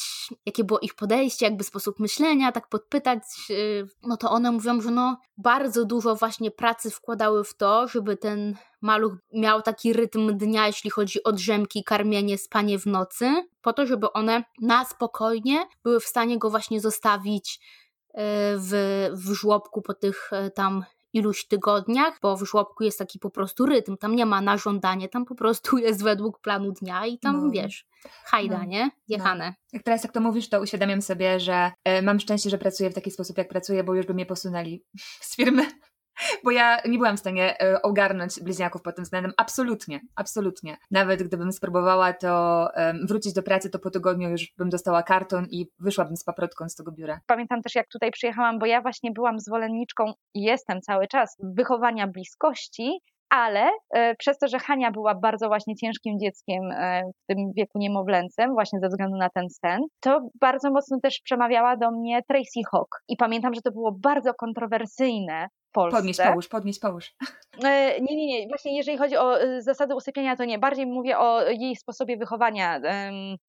jakie 0.47 0.65
było 0.65 0.79
ich 0.81 0.95
podejście, 0.95 1.47
jakby 1.47 1.65
sposób 1.65 2.01
myślenia, 2.01 2.53
tak 2.53 2.69
podpytać. 2.69 3.23
Y, 3.51 3.87
no 4.03 4.17
to 4.17 4.31
one 4.31 4.53
mówią, 4.53 4.81
że 4.81 4.91
no 4.91 5.17
bardzo 5.37 5.85
dużo 5.85 6.17
właśnie 6.17 6.51
pracy 6.51 6.91
wkładały 6.91 7.45
w 7.45 7.55
to, 7.55 7.89
żeby 7.89 8.17
ten 8.17 8.57
maluch 8.81 9.13
miał 9.33 9.63
taki 9.63 9.93
rytm 9.93 10.39
dnia, 10.39 10.67
jeśli 10.67 10.91
chodzi 10.91 11.25
o 11.25 11.33
drzemki, 11.33 11.85
karmienie, 11.85 12.39
spanie 12.39 12.79
w 12.79 12.87
nocy, 12.87 13.49
po 13.63 13.73
to, 13.73 13.87
żeby 13.87 14.13
one 14.13 14.45
na 14.61 14.85
spokojnie 14.85 15.67
były 15.85 16.01
w 16.01 16.07
stanie 16.07 16.39
go 16.39 16.51
właśnie 16.51 16.81
zostawić 16.81 17.61
w, 18.15 19.09
w 19.13 19.33
żłobku 19.33 19.83
po 19.83 19.95
tych 19.95 20.33
e, 20.33 20.51
tam 20.51 20.85
iluś 21.13 21.47
tygodniach, 21.47 22.19
bo 22.23 22.37
w 22.37 22.43
żłobku 22.43 22.85
jest 22.85 22.99
taki 22.99 23.19
po 23.19 23.31
prostu 23.31 23.67
rytm, 23.67 23.97
tam 23.97 24.17
nie 24.17 24.27
ma 24.27 24.41
na 24.41 24.57
żądanie, 24.57 25.09
tam 25.09 25.25
po 25.25 25.35
prostu 25.35 25.79
jest 25.87 26.03
według 26.03 26.41
planu 26.41 26.73
dnia 26.73 27.07
i 27.07 27.19
tam 27.19 27.45
no. 27.45 27.51
wiesz, 27.51 27.87
hajda, 28.25 28.59
no. 28.59 28.65
nie? 28.65 28.91
Jechane. 29.09 29.47
No. 29.47 29.55
Jak 29.73 29.83
teraz 29.83 30.05
jak 30.05 30.13
to 30.13 30.21
mówisz, 30.21 30.49
to 30.49 30.61
uświadamiam 30.61 31.03
sobie, 31.03 31.41
że 31.41 31.73
y, 31.99 32.03
mam 32.03 32.21
szczęście, 32.21 32.51
że 32.51 32.59
pracuję 32.59 32.91
w 32.91 32.95
taki 32.95 33.11
sposób, 33.11 33.39
jak 33.39 33.49
pracuję, 33.49 33.85
bo 33.85 33.95
już 33.95 34.07
by 34.07 34.15
mnie 34.15 34.27
posunęli 34.27 34.85
z 35.29 35.37
firmy 35.37 35.67
bo 36.45 36.51
ja 36.51 36.79
nie 36.89 36.99
byłam 36.99 37.17
w 37.17 37.21
stanie 37.21 37.61
e, 37.61 37.83
ogarnąć 37.83 38.41
bliźniaków 38.41 38.83
pod 38.83 38.97
tym 38.97 39.05
względem. 39.05 39.33
Absolutnie, 39.37 40.01
absolutnie. 40.17 40.77
Nawet 40.91 41.23
gdybym 41.23 41.53
spróbowała 41.53 42.13
to 42.13 42.69
wrócić 43.09 43.33
do 43.33 43.43
pracy, 43.43 43.71
to 43.71 43.79
po 43.79 43.91
tygodniu 43.91 44.31
już 44.31 44.53
bym 44.59 44.71
dostała 44.71 45.03
karton 45.03 45.47
i 45.51 45.67
wyszłabym 45.81 46.17
z 46.17 46.25
paprotką 46.25 46.69
z 46.69 46.75
tego 46.75 46.93
biura. 46.93 47.21
Pamiętam 47.27 47.63
też, 47.63 47.75
jak 47.75 47.89
tutaj 47.89 48.11
przyjechałam, 48.11 48.59
bo 48.59 48.67
ja 48.67 48.81
właśnie 48.83 49.11
byłam 49.11 49.41
zwolenniczką 49.41 50.13
i 50.35 50.43
jestem 50.43 50.81
cały 50.81 51.07
czas 51.07 51.37
wychowania 51.41 52.07
bliskości, 52.07 53.01
ale 53.31 53.71
e, 53.95 54.15
przez 54.15 54.39
to, 54.39 54.49
że 54.49 54.59
Hania 54.59 54.91
była 54.91 55.15
bardzo 55.15 55.49
właśnie 55.49 55.77
ciężkim 55.77 56.19
dzieckiem 56.19 56.63
e, 56.71 57.03
w 57.23 57.27
tym 57.27 57.53
wieku 57.57 57.79
niemowlęcym, 57.79 58.53
właśnie 58.53 58.81
ze 58.81 58.89
względu 58.89 59.17
na 59.17 59.29
ten 59.31 59.51
sen, 59.51 59.81
to 60.01 60.21
bardzo 60.41 60.71
mocno 60.71 60.99
też 61.03 61.21
przemawiała 61.25 61.77
do 61.77 61.91
mnie 61.91 62.21
Tracy 62.29 62.61
Hawk. 62.71 63.03
I 63.09 63.17
pamiętam, 63.17 63.55
że 63.55 63.61
to 63.61 63.71
było 63.71 63.93
bardzo 63.93 64.35
kontrowersyjne 64.35 65.47
Polsce. 65.73 65.99
Podnieś, 65.99 66.17
połóż, 66.17 66.49
podnieś, 66.49 66.79
połóż. 66.79 67.15
E, 67.65 68.01
nie, 68.01 68.17
nie, 68.17 68.27
nie. 68.27 68.49
Właśnie 68.49 68.77
jeżeli 68.77 68.99
chodzi 68.99 69.17
o 69.17 69.41
e, 69.41 69.63
zasady 69.63 69.95
usypiania, 69.95 70.37
to 70.37 70.45
nie. 70.45 70.59
Bardziej 70.59 70.87
mówię 70.87 71.19
o 71.19 71.51
jej 71.51 71.77
sposobie 71.77 72.17
wychowania, 72.17 72.81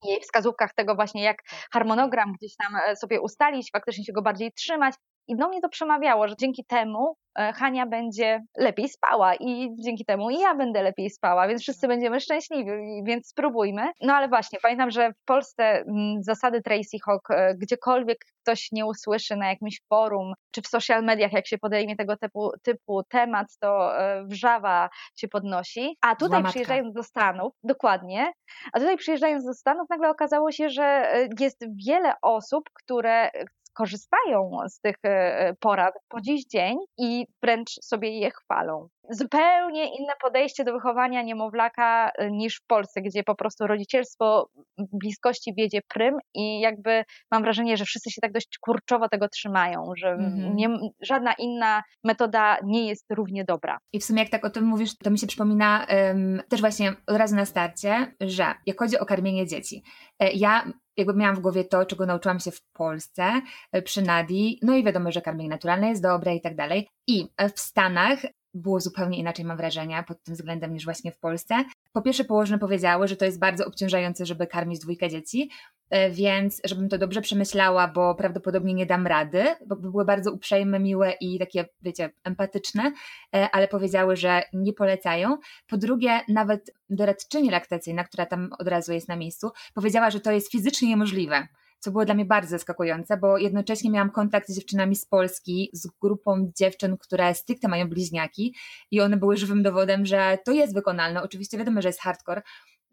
jej 0.03 0.19
wskazówkach 0.21 0.73
tego 0.73 0.95
właśnie, 0.95 1.23
jak 1.23 1.37
harmonogram 1.71 2.33
gdzieś 2.33 2.55
tam 2.55 2.75
e, 2.87 2.95
sobie 2.95 3.21
ustalić, 3.21 3.69
faktycznie 3.71 4.03
się 4.03 4.13
go 4.13 4.21
bardziej 4.21 4.51
trzymać. 4.51 4.95
I 5.27 5.35
do 5.35 5.47
mnie 5.47 5.61
to 5.61 5.69
przemawiało, 5.69 6.27
że 6.27 6.35
dzięki 6.35 6.65
temu 6.65 7.15
E, 7.39 7.53
Hania 7.53 7.85
będzie 7.85 8.43
lepiej 8.57 8.89
spała 8.89 9.35
i 9.35 9.75
dzięki 9.79 10.05
temu 10.05 10.29
i 10.29 10.39
ja 10.39 10.55
będę 10.55 10.81
lepiej 10.81 11.09
spała, 11.09 11.47
więc 11.47 11.61
wszyscy 11.61 11.87
będziemy 11.87 12.19
szczęśliwi, 12.19 12.71
więc 13.05 13.27
spróbujmy. 13.27 13.81
No 14.01 14.13
ale 14.13 14.27
właśnie, 14.27 14.59
pamiętam, 14.61 14.91
że 14.91 15.13
w 15.13 15.25
Polsce 15.25 15.63
mm, 15.63 16.23
zasady 16.23 16.61
Tracy 16.61 16.97
Hawk, 17.05 17.31
e, 17.31 17.55
gdziekolwiek 17.55 18.17
ktoś 18.41 18.71
nie 18.71 18.85
usłyszy 18.85 19.35
na 19.35 19.49
jakimś 19.49 19.81
forum, 19.89 20.33
czy 20.51 20.61
w 20.61 20.67
social 20.67 21.03
mediach, 21.03 21.33
jak 21.33 21.47
się 21.47 21.57
podejmie 21.57 21.95
tego 21.95 22.17
typu, 22.17 22.51
typu 22.63 23.03
temat, 23.03 23.47
to 23.59 23.99
e, 23.99 24.23
wrzawa 24.25 24.89
się 25.15 25.27
podnosi. 25.27 25.97
A 26.01 26.15
tutaj 26.15 26.43
przyjeżdżając 26.43 26.93
do 26.93 27.03
Stanów, 27.03 27.53
dokładnie, 27.63 28.31
a 28.73 28.79
tutaj 28.79 28.97
przyjeżdżając 28.97 29.45
do 29.45 29.53
Stanów, 29.53 29.89
nagle 29.89 30.09
okazało 30.09 30.51
się, 30.51 30.69
że 30.69 31.05
jest 31.39 31.65
wiele 31.87 32.13
osób, 32.21 32.69
które 32.73 33.29
korzystają 33.73 34.51
z 34.69 34.79
tych 34.79 34.95
e, 35.03 35.53
porad 35.59 35.93
po 36.07 36.21
dziś 36.21 36.45
dzień 36.45 36.77
i 36.97 37.25
wręcz 37.41 37.69
sobie 37.69 38.19
je 38.19 38.31
chwalą. 38.31 38.87
Zupełnie 39.09 39.95
inne 39.95 40.13
podejście 40.21 40.63
do 40.63 40.73
wychowania 40.73 41.21
niemowlaka 41.21 42.09
e, 42.09 42.31
niż 42.31 42.55
w 42.55 42.65
Polsce, 42.67 43.01
gdzie 43.01 43.23
po 43.23 43.35
prostu 43.35 43.67
rodzicielstwo 43.67 44.49
bliskości 44.77 45.53
wiedzie 45.57 45.81
prym 45.87 46.17
i 46.33 46.59
jakby 46.59 47.03
mam 47.31 47.43
wrażenie, 47.43 47.77
że 47.77 47.85
wszyscy 47.85 48.11
się 48.11 48.21
tak 48.21 48.31
dość 48.31 48.57
kurczowo 48.61 49.09
tego 49.09 49.29
trzymają, 49.29 49.91
że 49.97 50.07
mm-hmm. 50.07 50.55
nie, 50.55 50.69
żadna 51.01 51.33
inna 51.33 51.83
metoda 52.03 52.57
nie 52.63 52.87
jest 52.87 53.05
równie 53.09 53.45
dobra. 53.45 53.77
I 53.93 53.99
w 53.99 54.05
sumie 54.05 54.21
jak 54.21 54.31
tak 54.31 54.45
o 54.45 54.49
tym 54.49 54.63
mówisz, 54.63 54.97
to 54.97 55.11
mi 55.11 55.19
się 55.19 55.27
przypomina 55.27 55.87
um, 55.89 56.41
też 56.49 56.61
właśnie 56.61 56.93
od 57.07 57.17
razu 57.17 57.35
na 57.35 57.45
starcie, 57.45 58.15
że 58.21 58.45
jak 58.65 58.79
chodzi 58.79 58.99
o 58.99 59.05
karmienie 59.05 59.47
dzieci, 59.47 59.83
e, 60.19 60.31
ja 60.31 60.65
jakby 60.97 61.13
miałam 61.13 61.35
w 61.35 61.39
głowie 61.39 61.63
to, 61.63 61.85
czego 61.85 62.05
nauczyłam 62.05 62.39
się 62.39 62.51
w 62.51 62.61
Polsce 62.73 63.41
e, 63.71 63.81
przy 63.81 64.01
Nadi, 64.01 64.59
no 64.61 64.75
i 64.75 64.83
wiadomo, 64.83 65.11
że 65.11 65.21
karmienie 65.21 65.49
naturalne 65.49 65.89
jest 65.89 66.03
dobre 66.03 66.35
i 66.35 66.41
tak 66.41 66.55
dalej. 66.55 66.89
I 67.07 67.27
w 67.55 67.59
Stanach 67.59 68.19
było 68.53 68.79
zupełnie 68.79 69.17
inaczej, 69.17 69.45
mam 69.45 69.57
wrażenie, 69.57 70.03
pod 70.07 70.23
tym 70.23 70.33
względem 70.33 70.73
niż 70.73 70.85
właśnie 70.85 71.11
w 71.11 71.19
Polsce. 71.19 71.63
Po 71.93 72.01
pierwsze, 72.01 72.23
położne 72.23 72.59
powiedziały, 72.59 73.07
że 73.07 73.15
to 73.15 73.25
jest 73.25 73.39
bardzo 73.39 73.65
obciążające, 73.65 74.25
żeby 74.25 74.47
karmić 74.47 74.79
dwójkę 74.79 75.09
dzieci, 75.09 75.49
e, 75.89 76.09
więc 76.09 76.61
żebym 76.65 76.89
to 76.89 76.97
dobrze 76.97 77.21
przemyślała, 77.21 77.87
bo 77.87 78.15
prawdopodobnie 78.15 78.73
nie 78.73 78.85
dam 78.85 79.07
rady, 79.07 79.43
bo 79.67 79.75
były 79.75 80.05
bardzo 80.05 80.31
uprzejme, 80.31 80.79
miłe 80.79 81.13
i 81.21 81.39
takie, 81.39 81.65
wiecie, 81.81 82.09
empatyczne, 82.23 82.91
e, 83.35 83.49
ale 83.51 83.67
powiedziały, 83.67 84.15
że 84.15 84.43
nie 84.53 84.73
polecają. 84.73 85.37
Po 85.67 85.77
drugie, 85.77 86.19
nawet 86.27 86.73
doradczyni 86.89 87.49
laktacyjna, 87.49 88.03
która 88.03 88.25
tam 88.25 88.49
od 88.59 88.67
razu 88.67 88.93
jest 88.93 89.07
na 89.07 89.15
miejscu, 89.15 89.51
powiedziała, 89.73 90.11
że 90.11 90.19
to 90.19 90.31
jest 90.31 90.51
fizycznie 90.51 90.89
niemożliwe 90.89 91.47
co 91.83 91.91
było 91.91 92.05
dla 92.05 92.13
mnie 92.13 92.25
bardzo 92.25 92.49
zaskakujące, 92.49 93.17
bo 93.17 93.37
jednocześnie 93.37 93.91
miałam 93.91 94.11
kontakt 94.11 94.49
z 94.49 94.55
dziewczynami 94.55 94.95
z 94.95 95.05
Polski, 95.05 95.69
z 95.73 95.87
grupą 96.01 96.51
dziewczyn, 96.57 96.97
które 96.97 97.35
stricte 97.35 97.67
mają 97.67 97.89
bliźniaki 97.89 98.55
i 98.91 99.01
one 99.01 99.17
były 99.17 99.37
żywym 99.37 99.63
dowodem, 99.63 100.05
że 100.05 100.37
to 100.45 100.51
jest 100.51 100.73
wykonalne. 100.73 101.23
Oczywiście 101.23 101.57
wiadomo, 101.57 101.81
że 101.81 101.89
jest 101.89 102.01
hardcore, 102.01 102.41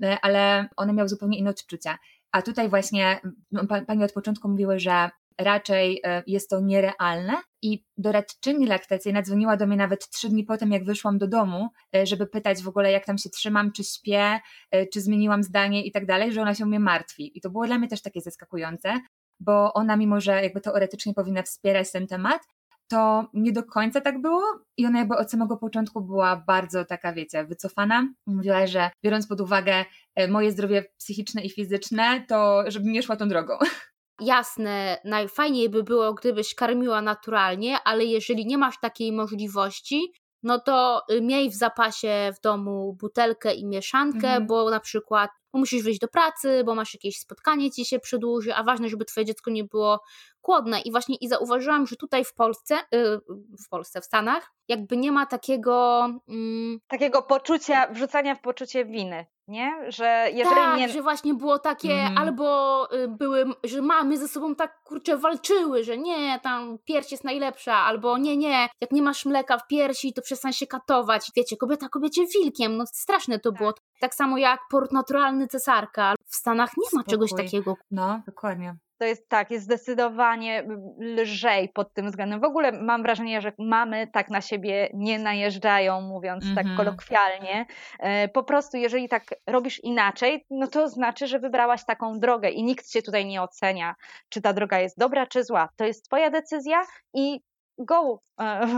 e, 0.03 0.19
ale 0.23 0.69
one 0.77 0.93
miały 0.93 1.09
zupełnie 1.09 1.39
inne 1.39 1.51
odczucia. 1.51 1.99
A 2.33 2.43
tutaj 2.43 2.69
właśnie 2.69 3.21
no, 3.53 3.67
pani 3.87 4.05
od 4.05 4.13
początku 4.13 4.49
mówiły, 4.49 4.79
że 4.79 5.11
raczej 5.41 6.01
e, 6.05 6.23
jest 6.27 6.51
to 6.51 6.61
nierealne 6.61 7.33
i 7.63 7.85
doradczyni 7.97 8.67
laktacyjna 8.67 9.23
dzwoniła 9.23 9.57
do 9.57 9.67
mnie 9.67 9.77
nawet 9.77 10.09
trzy 10.09 10.29
dni 10.29 10.45
potem, 10.45 10.73
jak 10.73 10.85
wyszłam 10.85 11.19
do 11.19 11.29
domu, 11.29 11.69
e, 11.97 12.07
żeby 12.07 12.27
pytać 12.27 12.63
w 12.63 12.69
ogóle, 12.69 12.93
jak 12.93 13.07
tam 13.07 13.19
się 13.19 13.31
trzymam, 13.31 13.73
czy 13.73 13.85
śpię, 13.85 14.41
e, 14.71 14.87
czy 14.87 15.01
zmieniłam 15.01 15.43
zdanie 15.43 15.87
i 15.87 15.93
tak 15.93 16.07
dalej, 16.07 16.33
że 16.33 16.43
ona 16.43 16.55
się 16.55 16.67
mnie 16.67 16.81
martwi. 16.81 17.39
I 17.39 17.41
to 17.41 17.51
było 17.51 17.67
dla 17.67 17.79
mnie 17.79 17.89
też 17.89 18.03
takie 18.03 18.21
zaskakujące, 18.21 19.01
bo 19.41 19.73
ona, 19.73 19.97
mimo 19.97 20.21
że 20.21 20.43
jakby 20.43 20.61
teoretycznie 20.61 21.15
powinna 21.15 21.43
wspierać 21.43 21.93
ten 21.93 22.07
temat, 22.07 22.43
to 22.89 23.31
nie 23.35 23.53
do 23.53 23.63
końca 23.63 24.01
tak 24.01 24.21
było 24.21 24.43
i 24.77 24.87
ona 24.87 24.99
jakby 24.99 25.17
od 25.17 25.31
samego 25.31 25.57
początku 25.57 26.01
była 26.01 26.37
bardzo 26.47 26.85
taka, 26.85 27.13
wiecie, 27.13 27.45
wycofana. 27.45 28.09
Mówiła, 28.27 28.67
że 28.67 28.91
biorąc 29.05 29.27
pod 29.27 29.41
uwagę 29.41 29.85
moje 30.29 30.53
zdrowie 30.53 30.85
psychiczne 30.99 31.43
i 31.43 31.51
fizyczne, 31.51 32.25
to 32.29 32.65
żebym 32.69 32.93
nie 32.93 33.03
szła 33.03 33.17
tą 33.17 33.29
drogą. 33.29 33.55
jasne, 34.21 35.01
najfajniej 35.05 35.71
by 35.71 35.83
było, 35.83 36.15
gdybyś 36.15 36.55
karmiła 36.55 37.03
naturalnie, 37.03 37.79
ale 37.85 38.05
jeżeli 38.05 38.47
nie 38.47 38.59
masz 38.59 38.81
takiej 38.81 39.13
możliwości, 39.13 40.13
no 40.43 40.59
to 40.59 41.03
y, 41.13 41.21
miej 41.21 41.51
w 41.51 41.55
zapasie 41.55 42.33
w 42.37 42.41
domu 42.41 42.97
butelkę 43.01 43.55
i 43.55 43.67
mieszankę, 43.67 44.29
mhm. 44.29 44.47
bo 44.47 44.71
na 44.71 44.81
przykład 44.81 45.31
bo 45.53 45.59
musisz 45.59 45.83
wyjść 45.83 46.01
do 46.01 46.09
pracy, 46.09 46.63
bo 46.65 46.75
masz 46.75 46.95
jakieś 46.95 47.19
spotkanie 47.19 47.71
ci 47.71 47.85
się 47.85 47.99
przedłuży, 47.99 48.55
a 48.55 48.63
ważne, 48.63 48.89
żeby 48.89 49.05
twoje 49.05 49.27
dziecko 49.27 49.51
nie 49.51 49.65
było 49.65 50.01
głodne. 50.43 50.81
I 50.81 50.91
właśnie 50.91 51.17
i 51.21 51.29
zauważyłam, 51.29 51.87
że 51.87 51.97
tutaj 51.97 52.25
w 52.25 52.35
Polsce, 52.35 52.79
yy, 52.93 53.21
w 53.67 53.69
Polsce, 53.71 54.01
w 54.01 54.05
Stanach, 54.05 54.53
jakby 54.69 54.97
nie 54.97 55.13
ma 55.13 55.27
takiego... 55.27 56.07
Yy... 56.29 56.79
Takiego 56.89 57.23
poczucia, 57.23 57.93
wrzucania 57.93 58.35
w 58.35 58.41
poczucie 58.41 58.85
winy 58.85 59.27
nie? 59.51 59.77
Że 59.89 60.27
jeżeli 60.33 60.57
tak, 60.57 60.79
nie... 60.79 60.89
że 60.89 61.03
właśnie 61.03 61.35
było 61.35 61.59
takie, 61.59 61.93
mm. 61.93 62.19
albo 62.19 62.89
y, 62.95 63.09
były, 63.09 63.45
że 63.65 63.83
mamy 63.83 64.19
ze 64.19 64.29
sobą 64.29 64.55
tak 64.55 64.83
kurczę 64.83 65.17
walczyły, 65.17 65.85
że 65.85 65.99
nie, 65.99 66.41
tam 66.43 66.79
pierś 66.85 67.13
jest 67.13 67.25
najlepsza, 67.25 67.75
albo 67.75 68.19
nie, 68.19 68.37
nie, 68.37 68.69
jak 68.81 68.93
nie 68.93 69.03
masz 69.03 69.27
mleka 69.27 69.59
w 69.59 69.67
piersi, 69.67 70.13
to 70.13 70.23
przestań 70.23 70.53
się 70.53 70.67
katować. 70.67 71.33
Wiecie, 71.37 71.57
kobieta 71.57 71.89
kobiecie 71.89 72.27
wilkiem, 72.27 72.77
no 72.77 72.85
straszne 72.87 73.39
to 73.39 73.51
tak. 73.51 73.59
było. 73.59 73.75
Tak 74.01 74.15
samo 74.15 74.39
jak 74.39 74.61
port 74.71 74.93
naturalny 74.93 75.47
cesarka. 75.47 76.15
W 76.27 76.37
Stanach 76.37 76.71
nie 76.77 76.85
ma 76.85 77.03
Spokój. 77.03 77.11
czegoś 77.11 77.31
takiego. 77.35 77.77
No, 77.91 78.23
dokładnie 78.27 78.77
to 79.01 79.05
jest 79.05 79.29
tak, 79.29 79.51
jest 79.51 79.65
zdecydowanie 79.65 80.65
lżej 80.99 81.69
pod 81.69 81.95
tym 81.95 82.07
względem. 82.07 82.41
W 82.41 82.45
ogóle 82.45 82.73
mam 82.73 83.03
wrażenie, 83.03 83.41
że 83.41 83.53
mamy 83.59 84.07
tak 84.07 84.31
na 84.31 84.41
siebie 84.41 84.91
nie 84.95 85.19
najeżdżają, 85.19 86.01
mówiąc 86.01 86.45
mm 86.45 86.53
-hmm. 86.53 86.57
tak 86.57 86.67
mhm. 86.67 86.77
kolokwialnie. 86.77 87.67
E, 87.99 88.29
po 88.29 88.43
prostu, 88.43 88.77
jeżeli 88.77 89.09
tak 89.09 89.25
robisz 89.47 89.85
inaczej, 89.85 90.47
no 90.51 90.67
to 90.67 90.89
znaczy, 90.89 91.27
że 91.27 91.39
wybrałaś 91.39 91.85
taką 91.85 92.19
drogę 92.19 92.51
i 92.51 92.63
nikt 92.63 92.89
cię 92.89 93.03
tutaj 93.03 93.27
nie 93.27 93.43
ocenia, 93.43 93.95
czy 94.29 94.41
ta 94.41 94.53
droga 94.53 94.81
jest 94.81 94.99
dobra, 94.99 95.27
czy 95.27 95.45
zła. 95.45 95.69
To 95.77 95.85
jest 95.85 96.05
twoja 96.05 96.31
decyzja 96.31 96.83
i 97.15 97.41
go, 97.79 98.23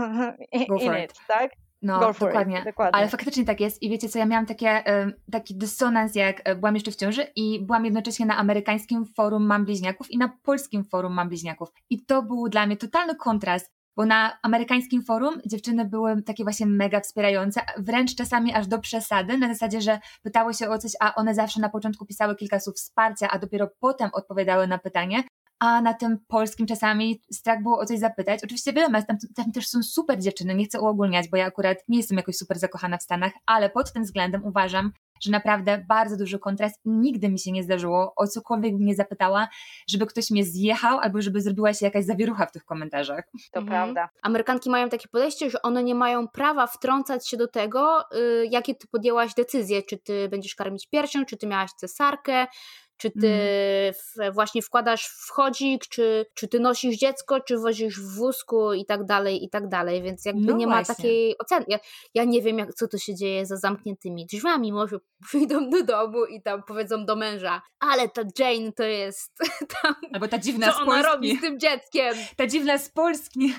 go 0.69 0.77
in 0.77 0.93
it, 1.03 1.13
tak? 1.27 1.51
No, 1.83 1.99
dokładnie. 1.99 2.57
It, 2.59 2.65
dokładnie. 2.65 2.95
Ale 2.95 3.07
faktycznie 3.07 3.45
tak 3.45 3.59
jest. 3.59 3.81
I 3.81 3.89
wiecie 3.89 4.09
co, 4.09 4.19
ja 4.19 4.25
miałam 4.25 4.45
takie, 4.45 4.83
taki 5.31 5.57
dysonans, 5.57 6.15
jak 6.15 6.41
e, 6.43 6.55
byłam 6.55 6.75
jeszcze 6.75 6.91
w 6.91 6.95
ciąży 6.95 7.23
i 7.35 7.65
byłam 7.65 7.85
jednocześnie 7.85 8.25
na 8.25 8.37
amerykańskim 8.37 9.05
forum 9.05 9.45
Mam 9.45 9.65
Bliźniaków 9.65 10.11
i 10.11 10.17
na 10.17 10.37
polskim 10.43 10.83
forum 10.83 11.13
Mam 11.13 11.29
Bliźniaków. 11.29 11.69
I 11.89 12.05
to 12.05 12.23
był 12.23 12.49
dla 12.49 12.65
mnie 12.65 12.77
totalny 12.77 13.15
kontrast, 13.15 13.71
bo 13.95 14.05
na 14.05 14.37
amerykańskim 14.43 15.03
forum 15.03 15.41
dziewczyny 15.45 15.85
były 15.85 16.23
takie 16.23 16.43
właśnie 16.43 16.65
mega 16.65 17.01
wspierające, 17.01 17.61
wręcz 17.77 18.15
czasami 18.15 18.53
aż 18.53 18.67
do 18.67 18.79
przesady, 18.79 19.37
na 19.37 19.47
zasadzie, 19.47 19.81
że 19.81 19.99
pytały 20.23 20.53
się 20.53 20.69
o 20.69 20.77
coś, 20.77 20.91
a 20.99 21.15
one 21.15 21.35
zawsze 21.35 21.61
na 21.61 21.69
początku 21.69 22.05
pisały 22.05 22.35
kilka 22.35 22.59
słów 22.59 22.75
wsparcia, 22.75 23.27
a 23.31 23.39
dopiero 23.39 23.67
potem 23.79 24.09
odpowiadały 24.13 24.67
na 24.67 24.77
pytanie, 24.77 25.23
a 25.59 25.81
na 25.81 25.93
tym 25.93 26.17
polskim 26.27 26.67
czasami 26.67 27.21
strach 27.31 27.63
było 27.63 27.79
o 27.79 27.85
coś 27.85 27.99
zapytać. 27.99 28.43
Oczywiście 28.43 28.73
wiadomo, 28.73 29.01
tam, 29.01 29.17
tam 29.35 29.51
też 29.51 29.67
są 29.67 29.83
super 29.83 30.19
dziewczyny, 30.19 30.55
nie 30.55 30.65
chcę 30.65 30.81
uogólniać, 30.81 31.29
bo 31.29 31.37
ja 31.37 31.45
akurat 31.45 31.77
nie 31.87 31.97
jestem 31.97 32.17
jakoś 32.17 32.35
super 32.35 32.59
zakochana 32.59 32.97
w 32.97 33.03
Stanach, 33.03 33.33
ale 33.45 33.69
pod 33.69 33.93
tym 33.93 34.03
względem 34.03 34.45
uważam, 34.45 34.91
że 35.23 35.31
naprawdę 35.31 35.85
bardzo 35.87 36.17
duży 36.17 36.39
kontrast. 36.39 36.81
Nigdy 36.85 37.29
mi 37.29 37.39
się 37.39 37.51
nie 37.51 37.63
zdarzyło, 37.63 38.13
o 38.15 38.27
cokolwiek 38.27 38.73
mnie 38.73 38.95
zapytała, 38.95 39.47
żeby 39.87 40.05
ktoś 40.05 40.31
mnie 40.31 40.45
zjechał 40.45 40.99
albo 40.99 41.21
żeby 41.21 41.41
zrobiła 41.41 41.73
się 41.73 41.85
jakaś 41.85 42.05
zawierucha 42.05 42.45
w 42.45 42.51
tych 42.51 42.65
komentarzach. 42.65 43.25
To 43.51 43.59
mhm. 43.59 43.65
prawda. 43.65 44.09
Amerykanki 44.21 44.69
mają 44.69 44.89
takie 44.89 45.07
podejście, 45.07 45.49
że 45.49 45.61
one 45.61 45.83
nie 45.83 45.95
mają 45.95 46.27
prawa 46.27 46.67
wtrącać 46.67 47.29
się 47.29 47.37
do 47.37 47.47
tego, 47.47 48.03
yy, 48.11 48.47
jakie 48.51 48.75
ty 48.75 48.87
podjęłaś 48.87 49.33
decyzje, 49.33 49.83
czy 49.83 49.97
ty 49.97 50.29
będziesz 50.29 50.55
karmić 50.55 50.87
piersią, 50.87 51.25
czy 51.25 51.37
ty 51.37 51.47
miałaś 51.47 51.71
cesarkę, 51.71 52.47
czy 52.97 53.11
ty 53.11 53.27
mm. 53.27 53.93
w, 53.93 54.35
właśnie 54.35 54.61
wkładasz 54.61 55.07
w 55.07 55.31
chodzik, 55.31 55.87
czy, 55.87 56.25
czy 56.33 56.47
ty 56.47 56.59
nosisz 56.59 56.95
dziecko, 56.95 57.39
czy 57.39 57.57
wozisz 57.57 57.99
w 57.99 58.15
wózku 58.15 58.73
i 58.73 58.85
tak 58.85 59.05
dalej, 59.05 59.43
i 59.43 59.49
tak 59.49 59.67
dalej, 59.67 60.01
więc 60.01 60.25
jakby 60.25 60.51
no 60.51 60.57
nie 60.57 60.65
właśnie. 60.65 60.91
ma 60.91 60.95
takiej 60.95 61.35
oceny. 61.37 61.65
Ja, 61.67 61.79
ja 62.13 62.23
nie 62.23 62.41
wiem, 62.41 62.57
jak, 62.57 62.73
co 62.73 62.87
to 62.87 62.97
się 62.97 63.15
dzieje 63.15 63.45
za 63.45 63.57
zamkniętymi 63.57 64.25
drzwiami, 64.25 64.71
może 64.71 64.97
przyjdą 65.27 65.69
do 65.69 65.83
domu 65.83 66.25
i 66.25 66.41
tam 66.41 66.63
powiedzą 66.63 67.05
do 67.05 67.15
męża, 67.15 67.61
ale 67.79 68.09
ta 68.09 68.21
Jane 68.39 68.71
to 68.71 68.83
jest 68.83 69.31
tam, 69.81 69.95
Albo 70.13 70.27
ta 70.27 70.39
dziwna 70.39 70.73
co 70.73 70.81
ona 70.81 71.01
robi 71.01 71.37
z 71.37 71.41
tym 71.41 71.59
dzieckiem. 71.59 72.15
Ta 72.37 72.47
dziwna 72.47 72.77
z 72.77 72.89
Polski. 72.89 73.53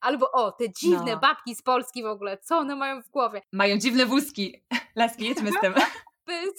Albo 0.00 0.32
o, 0.32 0.52
te 0.52 0.72
dziwne 0.72 1.12
no. 1.12 1.18
babki 1.18 1.54
z 1.54 1.62
Polski 1.62 2.02
w 2.02 2.06
ogóle, 2.06 2.38
co 2.38 2.58
one 2.58 2.76
mają 2.76 3.02
w 3.02 3.10
głowie? 3.10 3.42
Mają 3.52 3.78
dziwne 3.78 4.06
wózki. 4.06 4.64
Laski, 4.96 5.24
jedźmy 5.24 5.50
z 5.52 5.60
tym. 5.60 5.74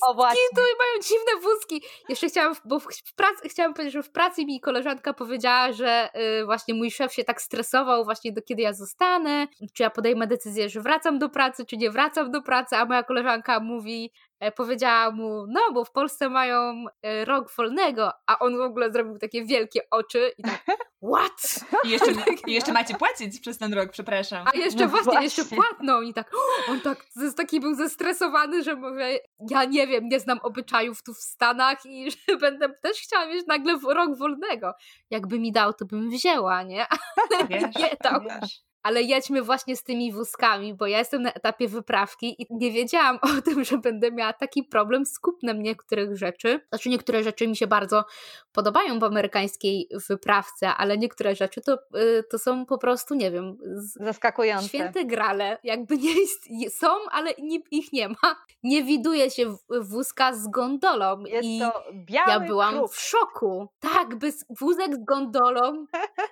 O, 0.07 0.13
właśnie. 0.13 0.41
to 0.55 0.61
mają 0.61 1.01
dziwne 1.01 1.41
wózki. 1.41 1.83
Jeszcze 2.09 2.27
chciałam, 2.27 2.55
bo 2.65 2.79
w 2.79 3.15
pracy, 3.15 3.49
chciałam 3.49 3.73
powiedzieć, 3.73 3.93
że 3.93 4.03
w 4.03 4.11
pracy 4.11 4.45
mi 4.45 4.61
koleżanka 4.61 5.13
powiedziała, 5.13 5.71
że 5.71 6.09
y, 6.41 6.45
właśnie 6.45 6.73
mój 6.73 6.91
szef 6.91 7.13
się 7.13 7.23
tak 7.23 7.41
stresował 7.41 8.05
właśnie 8.05 8.31
do 8.31 8.41
kiedy 8.41 8.61
ja 8.61 8.73
zostanę, 8.73 9.47
czy 9.73 9.83
ja 9.83 9.89
podejmę 9.89 10.27
decyzję, 10.27 10.69
że 10.69 10.81
wracam 10.81 11.19
do 11.19 11.29
pracy, 11.29 11.65
czy 11.65 11.77
nie 11.77 11.91
wracam 11.91 12.31
do 12.31 12.41
pracy, 12.41 12.75
a 12.75 12.85
moja 12.85 13.03
koleżanka 13.03 13.59
mówi, 13.59 14.11
E, 14.39 14.51
powiedziała 14.51 15.11
mu, 15.11 15.45
no 15.47 15.61
bo 15.73 15.85
w 15.85 15.91
Polsce 15.91 16.29
mają 16.29 16.85
e, 17.01 17.25
rok 17.25 17.51
wolnego, 17.57 18.11
a 18.27 18.39
on 18.39 18.57
w 18.57 18.61
ogóle 18.61 18.91
zrobił 18.91 19.17
takie 19.17 19.45
wielkie 19.45 19.81
oczy 19.91 20.31
i 20.37 20.43
tak, 20.43 20.65
what? 21.01 21.65
I 21.83 21.89
jeszcze, 21.89 22.11
i 22.47 22.53
jeszcze 22.53 22.73
macie 22.73 22.95
płacić 22.95 23.39
przez 23.39 23.57
ten 23.57 23.73
rok, 23.73 23.91
przepraszam. 23.91 24.47
A 24.53 24.57
jeszcze 24.57 24.83
no 24.83 24.89
właśnie, 24.89 25.11
właśnie, 25.11 25.23
jeszcze 25.23 25.55
płatną 25.55 26.01
i 26.01 26.13
tak, 26.13 26.31
on 26.69 26.81
tak 26.81 27.05
taki 27.37 27.59
był 27.59 27.75
zestresowany, 27.75 28.63
że 28.63 28.75
mówię, 28.75 29.19
ja 29.49 29.65
nie 29.65 29.87
wiem, 29.87 30.07
nie 30.07 30.19
znam 30.19 30.39
obyczajów 30.43 31.03
tu 31.03 31.13
w 31.13 31.21
Stanach 31.21 31.85
i 31.85 32.11
że 32.29 32.37
będę 32.37 32.69
też 32.69 32.97
chciała 32.97 33.25
mieć 33.25 33.47
nagle 33.47 33.79
rok 33.93 34.17
wolnego. 34.17 34.73
Jakby 35.09 35.39
mi 35.39 35.51
dał, 35.51 35.73
to 35.73 35.85
bym 35.85 36.09
wzięła, 36.09 36.63
nie? 36.63 36.85
Ale 37.31 37.47
wiesz, 37.47 37.75
nie 37.75 37.97
dał. 38.03 38.21
Wiesz 38.21 38.66
ale 38.87 39.01
jedźmy 39.01 39.41
właśnie 39.41 39.75
z 39.75 39.83
tymi 39.83 40.11
wózkami, 40.11 40.73
bo 40.73 40.87
ja 40.87 40.99
jestem 40.99 41.21
na 41.21 41.33
etapie 41.33 41.67
wyprawki 41.67 42.41
i 42.41 42.47
nie 42.49 42.71
wiedziałam 42.71 43.19
o 43.37 43.41
tym, 43.41 43.63
że 43.63 43.77
będę 43.77 44.11
miała 44.11 44.33
taki 44.33 44.63
problem 44.63 45.05
z 45.05 45.19
kupnem 45.19 45.63
niektórych 45.63 46.17
rzeczy. 46.17 46.59
Znaczy 46.69 46.89
niektóre 46.89 47.23
rzeczy 47.23 47.47
mi 47.47 47.55
się 47.55 47.67
bardzo 47.67 48.05
podobają 48.51 48.99
w 48.99 49.03
amerykańskiej 49.03 49.89
wyprawce, 50.09 50.67
ale 50.67 50.97
niektóre 50.97 51.35
rzeczy 51.35 51.61
to, 51.61 51.73
y, 51.73 52.23
to 52.31 52.39
są 52.39 52.65
po 52.65 52.77
prostu, 52.77 53.15
nie 53.15 53.31
wiem, 53.31 53.57
zaskakujące. 53.95 54.67
Święte 54.67 55.05
grale, 55.05 55.57
jakby 55.63 55.97
nie 55.97 56.13
jest, 56.19 56.77
są, 56.79 56.87
ale 57.11 57.31
ich 57.71 57.93
nie 57.93 58.09
ma. 58.09 58.35
Nie 58.63 58.83
widuje 58.83 59.31
się 59.31 59.55
wózka 59.81 60.33
z 60.33 60.47
gondolą. 60.47 61.23
Jest 61.25 61.47
i 61.47 61.59
to 61.59 61.83
biały 61.93 62.31
Ja 62.31 62.39
byłam 62.39 62.75
kruk. 62.75 62.91
w 62.91 62.99
szoku. 62.99 63.67
Tak, 63.79 64.15
bez 64.15 64.45
wózek 64.49 64.95
z 64.95 65.05
gondolą 65.05 65.85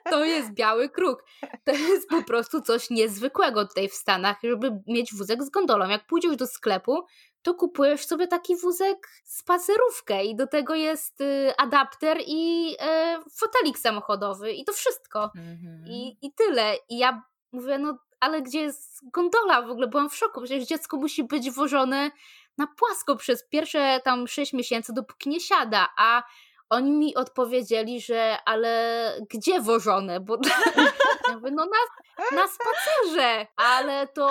to 0.09 0.25
jest 0.25 0.51
biały 0.51 0.89
kruk. 0.89 1.23
To 1.63 1.71
jest 1.71 2.09
po 2.09 2.23
prostu 2.23 2.44
prostu 2.49 2.61
coś 2.61 2.89
niezwykłego 2.89 3.67
tutaj 3.67 3.89
w 3.89 3.93
Stanach, 3.93 4.37
żeby 4.43 4.79
mieć 4.87 5.13
wózek 5.13 5.43
z 5.43 5.49
gondolą. 5.49 5.89
Jak 5.89 6.07
pójdziesz 6.07 6.35
do 6.35 6.47
sklepu, 6.47 7.05
to 7.41 7.53
kupujesz 7.53 8.05
sobie 8.05 8.27
taki 8.27 8.55
wózek 8.57 9.07
spacerówkę 9.23 10.25
i 10.25 10.35
do 10.35 10.47
tego 10.47 10.75
jest 10.75 11.21
y, 11.21 11.53
adapter 11.57 12.17
i 12.27 12.71
y, 12.73 13.29
fotelik 13.39 13.79
samochodowy 13.79 14.53
i 14.53 14.65
to 14.65 14.73
wszystko. 14.73 15.31
Mm-hmm. 15.35 15.89
I, 15.89 16.17
I 16.21 16.33
tyle. 16.33 16.75
I 16.89 16.97
ja 16.97 17.23
mówię, 17.51 17.77
no 17.77 17.97
ale 18.19 18.41
gdzie 18.41 18.61
jest 18.61 19.11
gondola? 19.11 19.61
W 19.61 19.71
ogóle 19.71 19.87
byłam 19.87 20.09
w 20.09 20.15
szoku, 20.15 20.41
przecież 20.41 20.67
dziecko 20.67 20.97
musi 20.97 21.23
być 21.23 21.51
wożone 21.51 22.11
na 22.57 22.67
płasko 22.67 23.15
przez 23.15 23.47
pierwsze 23.49 24.01
tam 24.03 24.27
6 24.27 24.53
miesięcy, 24.53 24.93
dopóki 24.93 25.29
nie 25.29 25.39
siada, 25.39 25.89
a 25.97 26.23
oni 26.69 26.91
mi 26.91 27.15
odpowiedzieli, 27.15 28.01
że 28.01 28.37
ale 28.45 29.11
gdzie 29.29 29.61
wożone? 29.61 30.19
Bo 30.19 30.37
ja 31.27 31.33
mówię, 31.33 31.51
no 31.51 31.65
na, 31.65 32.37
na 32.37 32.47
spacerze, 32.47 33.47
ale 33.55 34.07
to 34.07 34.29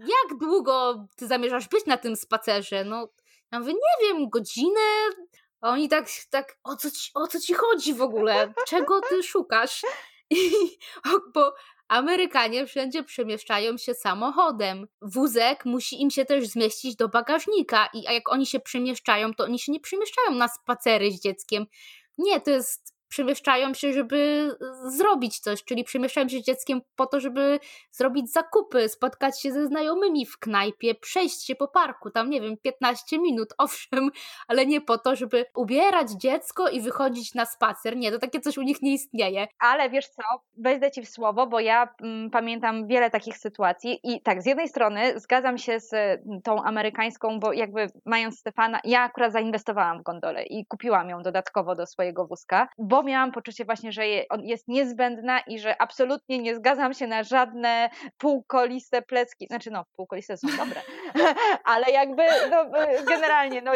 jak 0.00 0.38
długo 0.40 1.06
ty 1.16 1.26
zamierzasz 1.26 1.68
być 1.68 1.86
na 1.86 1.96
tym 1.96 2.16
spacerze? 2.16 2.84
No 2.84 3.08
ja 3.52 3.60
mówię, 3.60 3.72
nie 3.72 4.08
wiem, 4.08 4.28
godzinę? 4.28 4.80
A 5.60 5.70
oni 5.70 5.88
tak, 5.88 6.06
tak 6.30 6.58
o, 6.64 6.76
co 6.76 6.90
ci, 6.90 7.10
o 7.14 7.26
co 7.26 7.40
ci 7.40 7.54
chodzi 7.54 7.94
w 7.94 8.02
ogóle? 8.02 8.54
Czego 8.66 9.00
ty 9.00 9.22
szukasz? 9.22 9.82
I, 10.30 10.50
bo 11.34 11.54
Amerykanie 11.88 12.66
wszędzie 12.66 13.04
przemieszczają 13.04 13.76
się 13.78 13.94
samochodem. 13.94 14.86
Wózek 15.02 15.64
musi 15.64 16.02
im 16.02 16.10
się 16.10 16.24
też 16.24 16.46
zmieścić 16.46 16.96
do 16.96 17.08
bagażnika 17.08 17.88
i 17.94 18.06
a 18.06 18.12
jak 18.12 18.32
oni 18.32 18.46
się 18.46 18.60
przemieszczają, 18.60 19.34
to 19.34 19.44
oni 19.44 19.58
się 19.58 19.72
nie 19.72 19.80
przemieszczają 19.80 20.30
na 20.30 20.48
spacery 20.48 21.12
z 21.12 21.20
dzieckiem. 21.20 21.66
Nie, 22.18 22.40
to 22.40 22.50
jest 22.50 22.93
przemieszczają 23.14 23.74
się, 23.74 23.92
żeby 23.92 24.50
zrobić 24.86 25.38
coś, 25.38 25.64
czyli 25.64 25.84
przemieszczają 25.84 26.28
się 26.28 26.38
z 26.38 26.44
dzieckiem 26.44 26.80
po 26.96 27.06
to, 27.06 27.20
żeby 27.20 27.60
zrobić 27.90 28.32
zakupy, 28.32 28.88
spotkać 28.88 29.42
się 29.42 29.52
ze 29.52 29.66
znajomymi 29.66 30.26
w 30.26 30.38
knajpie, 30.38 30.94
przejść 30.94 31.46
się 31.46 31.54
po 31.54 31.68
parku, 31.68 32.10
tam 32.10 32.30
nie 32.30 32.40
wiem, 32.40 32.56
15 32.56 33.18
minut, 33.18 33.48
owszem, 33.58 34.10
ale 34.48 34.66
nie 34.66 34.80
po 34.80 34.98
to, 34.98 35.16
żeby 35.16 35.44
ubierać 35.54 36.10
dziecko 36.10 36.68
i 36.68 36.80
wychodzić 36.80 37.34
na 37.34 37.44
spacer. 37.44 37.96
Nie, 37.96 38.12
to 38.12 38.18
takie 38.18 38.40
coś 38.40 38.58
u 38.58 38.62
nich 38.62 38.82
nie 38.82 38.92
istnieje. 38.92 39.46
Ale 39.60 39.90
wiesz 39.90 40.08
co, 40.08 40.22
wejdę 40.58 40.90
ci 40.90 41.02
w 41.02 41.08
słowo, 41.08 41.46
bo 41.46 41.60
ja 41.60 41.88
mm, 42.02 42.30
pamiętam 42.30 42.86
wiele 42.86 43.10
takich 43.10 43.38
sytuacji 43.38 44.00
i 44.02 44.22
tak, 44.22 44.42
z 44.42 44.46
jednej 44.46 44.68
strony 44.68 45.20
zgadzam 45.20 45.58
się 45.58 45.80
z 45.80 45.92
mm, 45.94 46.42
tą 46.42 46.62
amerykańską, 46.62 47.40
bo 47.40 47.52
jakby 47.52 47.86
mając 48.06 48.38
Stefana, 48.38 48.80
ja 48.84 49.00
akurat 49.00 49.32
zainwestowałam 49.32 49.98
w 49.98 50.02
gondolę 50.02 50.44
i 50.44 50.66
kupiłam 50.66 51.08
ją 51.08 51.22
dodatkowo 51.22 51.74
do 51.74 51.86
swojego 51.86 52.26
wózka, 52.26 52.68
bo 52.78 53.03
miałam 53.04 53.32
poczucie 53.32 53.64
właśnie, 53.64 53.92
że 53.92 54.06
jest 54.42 54.68
niezbędna 54.68 55.40
i 55.40 55.58
że 55.58 55.82
absolutnie 55.82 56.38
nie 56.38 56.54
zgadzam 56.54 56.94
się 56.94 57.06
na 57.06 57.22
żadne 57.22 57.90
półkoliste 58.18 59.02
plecki. 59.02 59.46
Znaczy 59.46 59.70
no, 59.70 59.84
półkoliste 59.96 60.36
są 60.36 60.48
dobre, 60.56 60.80
ale 61.74 61.90
jakby 61.90 62.22
no, 62.50 62.64
generalnie 63.08 63.62
no, 63.62 63.72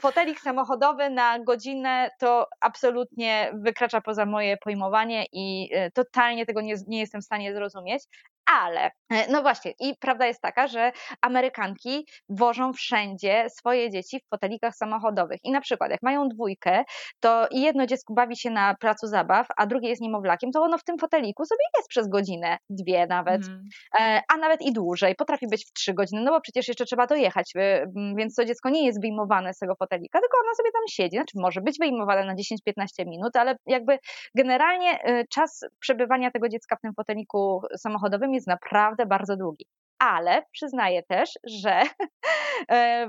fotelik 0.00 0.40
samochodowy 0.40 1.10
na 1.10 1.38
godzinę 1.38 2.10
to 2.18 2.48
absolutnie 2.60 3.52
wykracza 3.54 4.00
poza 4.00 4.26
moje 4.26 4.56
pojmowanie 4.56 5.26
i 5.32 5.70
e, 5.72 5.90
totalnie 5.90 6.46
tego 6.46 6.60
nie, 6.60 6.74
nie 6.86 7.00
jestem 7.00 7.20
w 7.20 7.24
stanie 7.24 7.54
zrozumieć 7.54 8.04
ale 8.52 8.90
e, 9.10 9.32
no 9.32 9.42
właśnie, 9.42 9.72
i 9.80 9.94
prawda 10.00 10.26
jest 10.26 10.40
taka, 10.40 10.66
że 10.66 10.92
Amerykanki 11.20 12.06
wożą 12.28 12.72
wszędzie 12.72 13.46
swoje 13.50 13.90
dzieci 13.90 14.20
w 14.20 14.28
fotelikach 14.28 14.74
samochodowych. 14.74 15.38
I 15.44 15.50
na 15.50 15.60
przykład, 15.60 15.90
jak 15.90 16.02
mają 16.02 16.28
dwójkę, 16.28 16.84
to 17.20 17.46
i 17.50 17.60
jedno 17.60 17.86
dziecko 17.86 18.14
bawi 18.14 18.36
się 18.36 18.50
na 18.50 18.74
placu 18.74 19.06
zabaw, 19.06 19.46
a 19.56 19.66
drugie 19.66 19.88
jest 19.88 20.02
niemowlakiem, 20.02 20.50
to 20.52 20.62
ono 20.62 20.78
w 20.78 20.84
tym 20.84 20.98
foteliku 20.98 21.44
sobie 21.44 21.64
jest 21.76 21.88
przez 21.88 22.08
godzinę, 22.08 22.58
dwie 22.70 23.06
nawet, 23.06 23.42
mm. 23.46 24.20
a 24.28 24.36
nawet 24.36 24.62
i 24.62 24.72
dłużej. 24.72 25.14
Potrafi 25.14 25.46
być 25.46 25.66
w 25.66 25.72
trzy 25.72 25.94
godziny, 25.94 26.22
no 26.22 26.30
bo 26.30 26.40
przecież 26.40 26.68
jeszcze 26.68 26.84
trzeba 26.84 27.06
dojechać, 27.06 27.52
e, 27.56 27.86
więc 28.16 28.34
to 28.34 28.44
dziecko 28.44 28.70
nie 28.70 28.86
jest 28.86 29.00
wyjmowane 29.00 29.54
z 29.54 29.58
tego 29.58 29.74
fotelika, 29.74 30.20
tylko 30.20 30.36
ono 30.44 30.54
sobie 30.54 30.72
tam 30.72 30.82
siedzi. 30.88 31.16
Znaczy, 31.16 31.32
może 31.36 31.60
być 31.60 31.78
wyjmowane 31.78 32.24
na 32.24 32.34
10-15 32.34 33.06
minut, 33.06 33.36
ale 33.36 33.56
jakby 33.66 33.98
generalnie 34.34 34.98
czas 35.30 35.60
przebywania 35.80 36.30
tego 36.30 36.48
dziecka 36.48 36.76
w 36.76 36.80
tym 36.80 36.94
foteliku 36.94 37.62
samochodowym 37.76 38.34
jest 38.34 38.39
naprawdę 38.46 39.06
bardzo 39.06 39.36
długi. 39.36 39.66
Ale 40.00 40.42
przyznaję 40.52 41.02
też, 41.02 41.30
że 41.44 41.82
e, 42.70 43.08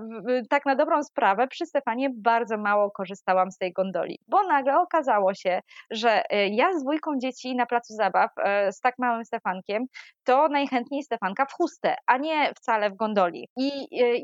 tak 0.49 0.65
na 0.65 0.75
dobrą 0.75 1.03
sprawę 1.03 1.47
przy 1.47 1.65
Stefanie 1.65 2.09
bardzo 2.17 2.57
mało 2.57 2.91
korzystałam 2.91 3.51
z 3.51 3.57
tej 3.57 3.73
gondoli, 3.73 4.19
bo 4.27 4.43
nagle 4.43 4.79
okazało 4.79 5.33
się, 5.33 5.59
że 5.91 6.23
e, 6.29 6.47
ja 6.47 6.73
z 6.73 6.83
dwójką 6.83 7.11
dzieci 7.21 7.55
na 7.55 7.65
placu 7.65 7.93
zabaw 7.93 8.29
e, 8.37 8.71
z 8.71 8.79
tak 8.79 8.95
małym 8.99 9.25
Stefankiem, 9.25 9.85
to 10.23 10.47
najchętniej 10.47 11.03
Stefanka 11.03 11.45
w 11.45 11.53
chustę, 11.53 11.95
a 12.07 12.17
nie 12.17 12.53
wcale 12.53 12.89
w 12.89 12.95
gondoli. 12.95 13.47
I 13.57 13.71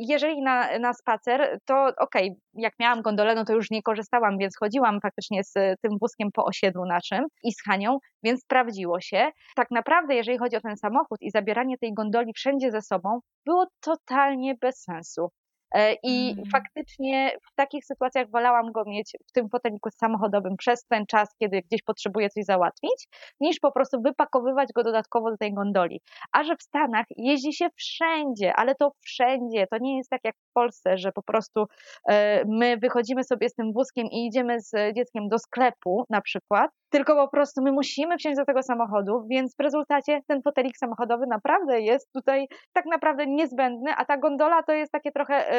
jeżeli 0.10 0.42
na, 0.42 0.80
na 0.80 0.94
spacer, 0.94 1.60
to 1.66 1.84
okej, 1.98 2.30
okay, 2.30 2.42
jak 2.54 2.74
miałam 2.80 3.02
gondolę, 3.02 3.36
no 3.36 3.46
to 3.46 3.54
już 3.54 3.72
nie 3.72 3.82
korzystałam, 3.82 4.38
więc 4.38 4.58
chodziłam 4.58 5.02
faktycznie 5.02 5.44
z 5.44 5.54
tym 5.54 5.98
wózkiem 6.02 6.30
po 6.32 6.46
osiedlu 6.46 6.86
naszym 6.86 7.26
i 7.44 7.52
z 7.52 7.64
Hanią, 7.64 7.98
więc 8.28 8.42
sprawdziło 8.42 9.02
się. 9.02 9.32
Tak 9.56 9.72
naprawdę, 9.72 10.16
jeżeli 10.16 10.38
chodzi 10.38 10.56
o 10.56 10.62
ten 10.62 10.78
samochód 10.78 11.22
i 11.22 11.32
zabieranie 11.32 11.78
tej 11.78 11.94
gondoli 11.94 12.34
wszędzie 12.34 12.72
ze 12.72 12.82
sobą, 12.82 13.20
było 13.46 13.66
totalnie 13.82 14.56
bez 14.62 14.84
sensu. 14.84 15.30
E, 15.76 15.94
I 16.04 16.32
mm. 16.32 16.46
faktycznie 16.52 17.32
w 17.52 17.56
takich 17.56 17.86
sytuacjach 17.86 18.30
wolałam 18.30 18.72
go 18.72 18.84
mieć 18.86 19.12
w 19.28 19.32
tym 19.32 19.50
foteliku 19.50 19.90
samochodowym 19.90 20.58
przez 20.58 20.86
ten 20.86 21.06
czas, 21.06 21.36
kiedy 21.40 21.62
gdzieś 21.62 21.82
potrzebuję 21.84 22.30
coś 22.30 22.46
załatwić, 22.46 23.08
niż 23.40 23.60
po 23.60 23.72
prostu 23.72 24.02
wypakowywać 24.02 24.70
go 24.76 24.84
dodatkowo 24.84 25.32
do 25.32 25.38
tej 25.38 25.54
gondoli. 25.54 26.02
A 26.32 26.44
że 26.44 26.56
w 26.56 26.64
Stanach 26.64 27.06
jeździ 27.18 27.54
się 27.54 27.68
wszędzie, 27.76 28.54
ale 28.56 28.76
to 28.76 28.92
wszędzie. 29.02 29.68
To 29.72 29.78
nie 29.82 29.98
jest 29.98 30.10
tak 30.10 30.22
jak 30.24 30.36
w 30.36 30.54
Polsce, 30.54 30.98
że 30.98 31.12
po 31.12 31.24
prostu 31.24 31.66
e, 32.10 32.46
my 32.46 32.78
wychodzimy 32.78 33.24
sobie 33.24 33.50
z 33.50 33.54
tym 33.54 33.74
wózkiem 33.74 34.08
i 34.12 34.26
idziemy 34.28 34.62
z 34.62 34.96
dzieckiem 34.96 35.28
do 35.28 35.40
sklepu 35.40 36.06
na 36.10 36.22
przykład, 36.22 36.72
tylko 36.90 37.16
po 37.16 37.28
prostu 37.28 37.62
my 37.62 37.72
musimy 37.72 38.18
wsiąść 38.18 38.38
do 38.38 38.46
tego 38.46 38.64
samochodu, 38.64 39.28
więc 39.30 39.56
w 39.56 39.64
rezultacie 39.64 40.22
ten 40.28 40.42
fotelik 40.42 40.78
samochodowy 40.78 41.26
naprawdę 41.28 41.82
jest 41.82 42.12
tutaj 42.14 42.48
tak 42.74 42.86
naprawdę 42.86 43.28
niezbędny, 43.28 43.92
a 43.98 44.06
ta 44.06 44.18
gondola 44.18 44.64
to 44.64 44.74
jest 44.74 44.92
takie 44.92 45.12
trochę 45.12 45.50
e, 45.50 45.57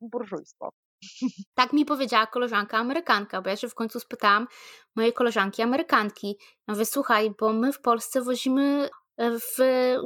burżujstwo. 0.00 0.70
Tak 1.54 1.72
mi 1.72 1.84
powiedziała 1.84 2.26
koleżanka 2.26 2.78
Amerykanka, 2.78 3.42
bo 3.42 3.50
ja 3.50 3.56
się 3.56 3.68
w 3.68 3.74
końcu 3.74 4.00
spytałam 4.00 4.46
mojej 4.96 5.12
koleżanki 5.12 5.62
Amerykanki. 5.62 6.36
Ja 6.68 6.74
mówię, 6.74 6.84
słuchaj, 6.86 7.34
bo 7.40 7.52
my 7.52 7.72
w 7.72 7.80
Polsce 7.80 8.22
wozimy 8.22 8.90
e, 9.16 9.30
w, 9.38 9.56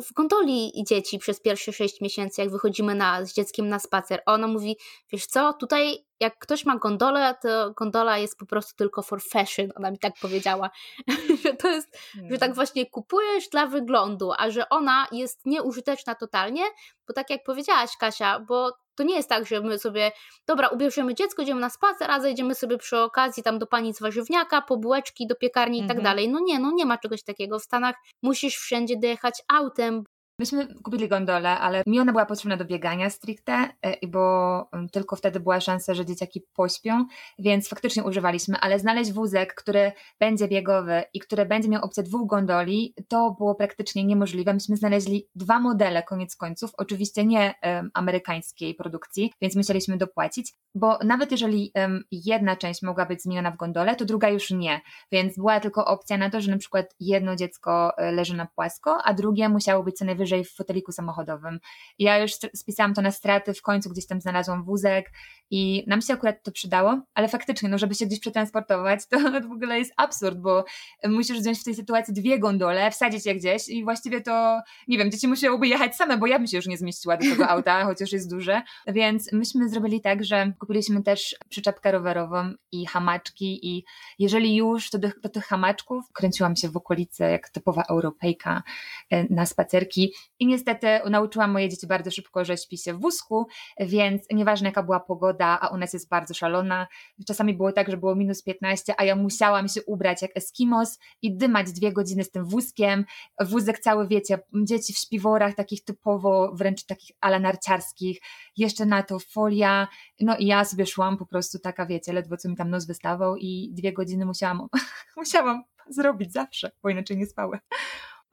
w 0.06 0.12
gondoli 0.12 0.72
dzieci 0.88 1.18
przez 1.18 1.40
pierwsze 1.40 1.72
sześć 1.72 2.00
miesięcy, 2.00 2.42
jak 2.42 2.50
wychodzimy 2.50 2.94
na, 2.94 3.24
z 3.24 3.34
dzieckiem 3.34 3.68
na 3.68 3.78
spacer. 3.78 4.22
Ona 4.26 4.46
mówi, 4.46 4.76
wiesz 5.12 5.26
co, 5.26 5.52
tutaj 5.52 5.98
jak 6.20 6.38
ktoś 6.38 6.64
ma 6.64 6.76
gondolę, 6.76 7.34
to 7.42 7.70
gondola 7.70 8.18
jest 8.18 8.38
po 8.38 8.46
prostu 8.46 8.76
tylko 8.76 9.02
for 9.02 9.22
fashion, 9.22 9.68
ona 9.76 9.90
mi 9.90 9.98
tak 9.98 10.12
powiedziała, 10.20 10.70
że 11.44 11.54
to 11.54 11.68
jest, 11.68 11.96
hmm. 12.12 12.32
że 12.32 12.38
tak 12.38 12.54
właśnie 12.54 12.86
kupujesz 12.86 13.48
dla 13.48 13.66
wyglądu, 13.66 14.32
a 14.38 14.50
że 14.50 14.68
ona 14.68 15.06
jest 15.12 15.46
nieużyteczna 15.46 16.14
totalnie, 16.14 16.62
bo 17.08 17.14
tak 17.14 17.30
jak 17.30 17.44
powiedziałaś 17.44 17.90
Kasia, 17.96 18.40
bo 18.40 18.72
to 18.94 19.02
nie 19.02 19.16
jest 19.16 19.28
tak, 19.28 19.46
że 19.46 19.60
my 19.60 19.78
sobie, 19.78 20.12
dobra, 20.46 20.68
ubierzemy 20.68 21.14
dziecko, 21.14 21.42
idziemy 21.42 21.60
na 21.60 21.70
spacer, 21.70 22.10
a 22.10 22.20
zejdziemy 22.20 22.54
sobie 22.54 22.78
przy 22.78 22.98
okazji 22.98 23.42
tam 23.42 23.58
do 23.58 23.66
pani 23.66 23.94
z 23.94 24.00
warzywniaka, 24.00 24.62
po 24.62 24.76
bułeczki, 24.76 25.26
do 25.26 25.34
piekarni 25.34 25.78
i 25.78 25.82
tak 25.82 25.96
mhm. 25.96 26.04
dalej. 26.04 26.28
No 26.28 26.40
nie, 26.40 26.58
no 26.58 26.70
nie 26.72 26.86
ma 26.86 26.98
czegoś 26.98 27.22
takiego. 27.22 27.58
W 27.58 27.62
Stanach 27.62 27.94
musisz 28.22 28.56
wszędzie 28.56 28.96
dojechać 28.96 29.42
autem, 29.48 30.04
Myśmy 30.38 30.74
kupili 30.74 31.08
gondolę, 31.08 31.50
ale 31.58 31.82
mi 31.86 32.00
ona 32.00 32.12
była 32.12 32.26
potrzebna 32.26 32.56
do 32.56 32.64
biegania 32.64 33.10
stricte, 33.10 33.68
e, 33.82 34.06
bo 34.06 34.68
mm, 34.72 34.88
tylko 34.88 35.16
wtedy 35.16 35.40
była 35.40 35.60
szansa, 35.60 35.94
że 35.94 36.06
dzieciaki 36.06 36.42
pośpią, 36.54 37.06
więc 37.38 37.68
faktycznie 37.68 38.04
używaliśmy, 38.04 38.56
ale 38.60 38.78
znaleźć 38.78 39.12
wózek, 39.12 39.54
który 39.54 39.92
będzie 40.20 40.48
biegowy 40.48 41.02
i 41.12 41.20
który 41.20 41.46
będzie 41.46 41.68
miał 41.68 41.84
opcję 41.84 42.02
dwóch 42.02 42.26
gondoli, 42.26 42.94
to 43.08 43.34
było 43.38 43.54
praktycznie 43.54 44.04
niemożliwe. 44.04 44.54
Myśmy 44.54 44.76
znaleźli 44.76 45.28
dwa 45.34 45.60
modele 45.60 46.02
koniec 46.02 46.36
końców, 46.36 46.70
oczywiście 46.76 47.24
nie 47.26 47.54
um, 47.62 47.90
amerykańskiej 47.94 48.74
produkcji, 48.74 49.32
więc 49.40 49.56
musieliśmy 49.56 49.96
dopłacić, 49.96 50.52
bo 50.74 50.98
nawet 51.04 51.30
jeżeli 51.30 51.72
um, 51.74 52.04
jedna 52.12 52.56
część 52.56 52.82
mogła 52.82 53.06
być 53.06 53.22
zmieniona 53.22 53.50
w 53.50 53.56
gondolę, 53.56 53.96
to 53.96 54.04
druga 54.04 54.28
już 54.28 54.50
nie, 54.50 54.80
więc 55.12 55.36
była 55.36 55.60
tylko 55.60 55.84
opcja 55.86 56.18
na 56.18 56.30
to, 56.30 56.40
że 56.40 56.50
na 56.50 56.58
przykład 56.58 56.94
jedno 57.00 57.36
dziecko 57.36 57.98
e, 57.98 58.12
leży 58.12 58.36
na 58.36 58.46
płasko, 58.46 58.98
a 59.04 59.14
drugie 59.14 59.48
musiało 59.48 59.82
być 59.82 59.96
co 59.96 60.04
najwyżej 60.04 60.23
najwyżej 60.24 60.44
w 60.44 60.54
foteliku 60.54 60.92
samochodowym. 60.92 61.58
Ja 61.98 62.18
już 62.18 62.32
spisałam 62.54 62.94
to 62.94 63.02
na 63.02 63.10
straty, 63.10 63.54
w 63.54 63.62
końcu 63.62 63.90
gdzieś 63.90 64.06
tam 64.06 64.20
znalazłam 64.20 64.64
wózek 64.64 65.12
i 65.50 65.84
nam 65.86 66.02
się 66.02 66.14
akurat 66.14 66.42
to 66.42 66.52
przydało, 66.52 67.00
ale 67.14 67.28
faktycznie, 67.28 67.68
no 67.68 67.78
żeby 67.78 67.94
się 67.94 68.06
gdzieś 68.06 68.20
przetransportować, 68.20 69.00
to 69.06 69.18
w 69.48 69.52
ogóle 69.52 69.78
jest 69.78 69.92
absurd, 69.96 70.38
bo 70.38 70.64
musisz 71.04 71.40
wziąć 71.40 71.60
w 71.60 71.64
tej 71.64 71.74
sytuacji 71.74 72.14
dwie 72.14 72.38
gondole, 72.38 72.90
wsadzić 72.90 73.26
je 73.26 73.34
gdzieś 73.34 73.68
i 73.68 73.84
właściwie 73.84 74.20
to, 74.20 74.60
nie 74.88 74.98
wiem, 74.98 75.10
dzieci 75.10 75.28
musiałyby 75.28 75.68
jechać 75.68 75.96
same, 75.96 76.18
bo 76.18 76.26
ja 76.26 76.38
bym 76.38 76.46
się 76.46 76.56
już 76.56 76.66
nie 76.66 76.76
zmieściła 76.76 77.16
do 77.16 77.30
tego 77.30 77.48
auta, 77.48 77.84
chociaż 77.90 78.12
jest 78.12 78.30
duże, 78.30 78.62
więc 78.86 79.32
myśmy 79.32 79.68
zrobili 79.68 80.00
tak, 80.00 80.24
że 80.24 80.52
kupiliśmy 80.58 81.02
też 81.02 81.36
przyczepkę 81.48 81.92
rowerową 81.92 82.52
i 82.72 82.86
hamaczki 82.86 83.68
i 83.76 83.84
jeżeli 84.18 84.56
już, 84.56 84.90
to 84.90 84.98
do, 84.98 85.08
do 85.22 85.28
tych 85.28 85.44
hamaczków 85.44 86.04
kręciłam 86.12 86.56
się 86.56 86.68
w 86.68 86.76
okolicy 86.76 87.22
jak 87.22 87.48
typowa 87.48 87.82
Europejka 87.90 88.62
e, 89.10 89.34
na 89.34 89.46
spacerki 89.46 90.13
i 90.38 90.46
niestety 90.46 90.86
nauczyłam 91.10 91.50
moje 91.50 91.68
dzieci 91.68 91.86
bardzo 91.86 92.10
szybko, 92.10 92.44
że 92.44 92.56
śpi 92.56 92.78
się 92.78 92.94
w 92.94 93.00
wózku, 93.00 93.46
więc 93.80 94.22
nieważne 94.32 94.68
jaka 94.68 94.82
była 94.82 95.00
pogoda, 95.00 95.58
a 95.60 95.68
u 95.68 95.76
nas 95.76 95.92
jest 95.92 96.08
bardzo 96.08 96.34
szalona, 96.34 96.86
czasami 97.26 97.54
było 97.54 97.72
tak, 97.72 97.90
że 97.90 97.96
było 97.96 98.14
minus 98.14 98.42
15, 98.42 98.94
a 98.98 99.04
ja 99.04 99.16
musiałam 99.16 99.68
się 99.68 99.82
ubrać 99.82 100.22
jak 100.22 100.36
Eskimos 100.36 100.98
i 101.22 101.36
dymać 101.36 101.72
dwie 101.72 101.92
godziny 101.92 102.24
z 102.24 102.30
tym 102.30 102.44
wózkiem, 102.44 103.04
wózek 103.40 103.78
cały 103.78 104.08
wiecie, 104.08 104.38
dzieci 104.54 104.92
w 104.92 104.98
śpiworach 104.98 105.54
takich 105.54 105.84
typowo 105.84 106.52
wręcz 106.54 106.84
takich 106.84 107.16
ala 107.20 107.38
narciarskich, 107.38 108.20
jeszcze 108.56 108.86
na 108.86 109.02
to 109.02 109.18
folia, 109.18 109.88
no 110.20 110.36
i 110.36 110.46
ja 110.46 110.64
sobie 110.64 110.86
szłam 110.86 111.16
po 111.16 111.26
prostu 111.26 111.58
taka 111.58 111.86
wiecie, 111.86 112.12
ledwo 112.12 112.36
co 112.36 112.48
mi 112.48 112.56
tam 112.56 112.70
nos 112.70 112.86
wystawał 112.86 113.36
i 113.36 113.70
dwie 113.72 113.92
godziny 113.92 114.26
musiałam, 114.26 114.68
musiałam 115.16 115.62
zrobić 115.88 116.32
zawsze, 116.32 116.70
bo 116.82 116.88
inaczej 116.88 117.16
nie 117.16 117.26
spały. 117.26 117.58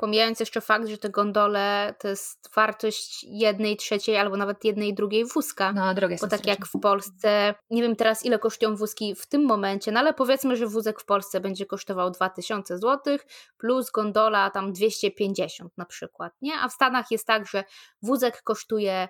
Pomijając 0.01 0.39
jeszcze 0.39 0.61
fakt, 0.61 0.87
że 0.87 0.97
te 0.97 1.09
gondole 1.09 1.93
to 1.99 2.07
jest 2.07 2.49
wartość 2.55 3.23
jednej 3.23 3.77
trzeciej 3.77 4.17
albo 4.17 4.37
nawet 4.37 4.63
jednej 4.63 4.93
drugiej 4.93 5.25
wózka. 5.25 5.73
No, 5.73 5.93
drogie 5.93 6.17
Bo 6.21 6.27
tak 6.27 6.47
jak 6.47 6.65
w 6.65 6.79
Polsce, 6.79 7.55
nie 7.69 7.81
wiem 7.81 7.95
teraz 7.95 8.25
ile 8.25 8.39
kosztują 8.39 8.75
wózki 8.75 9.15
w 9.15 9.27
tym 9.27 9.45
momencie, 9.45 9.91
no 9.91 9.99
ale 9.99 10.13
powiedzmy, 10.13 10.55
że 10.55 10.67
wózek 10.67 11.01
w 11.01 11.05
Polsce 11.05 11.39
będzie 11.39 11.65
kosztował 11.65 12.11
2000 12.11 12.77
zł 12.77 13.17
plus 13.57 13.91
gondola 13.91 14.49
tam 14.49 14.73
250 14.73 15.77
na 15.77 15.85
przykład, 15.85 16.33
nie? 16.41 16.53
A 16.61 16.69
w 16.69 16.73
Stanach 16.73 17.11
jest 17.11 17.27
tak, 17.27 17.47
że 17.47 17.63
wózek 18.01 18.41
kosztuje 18.43 19.07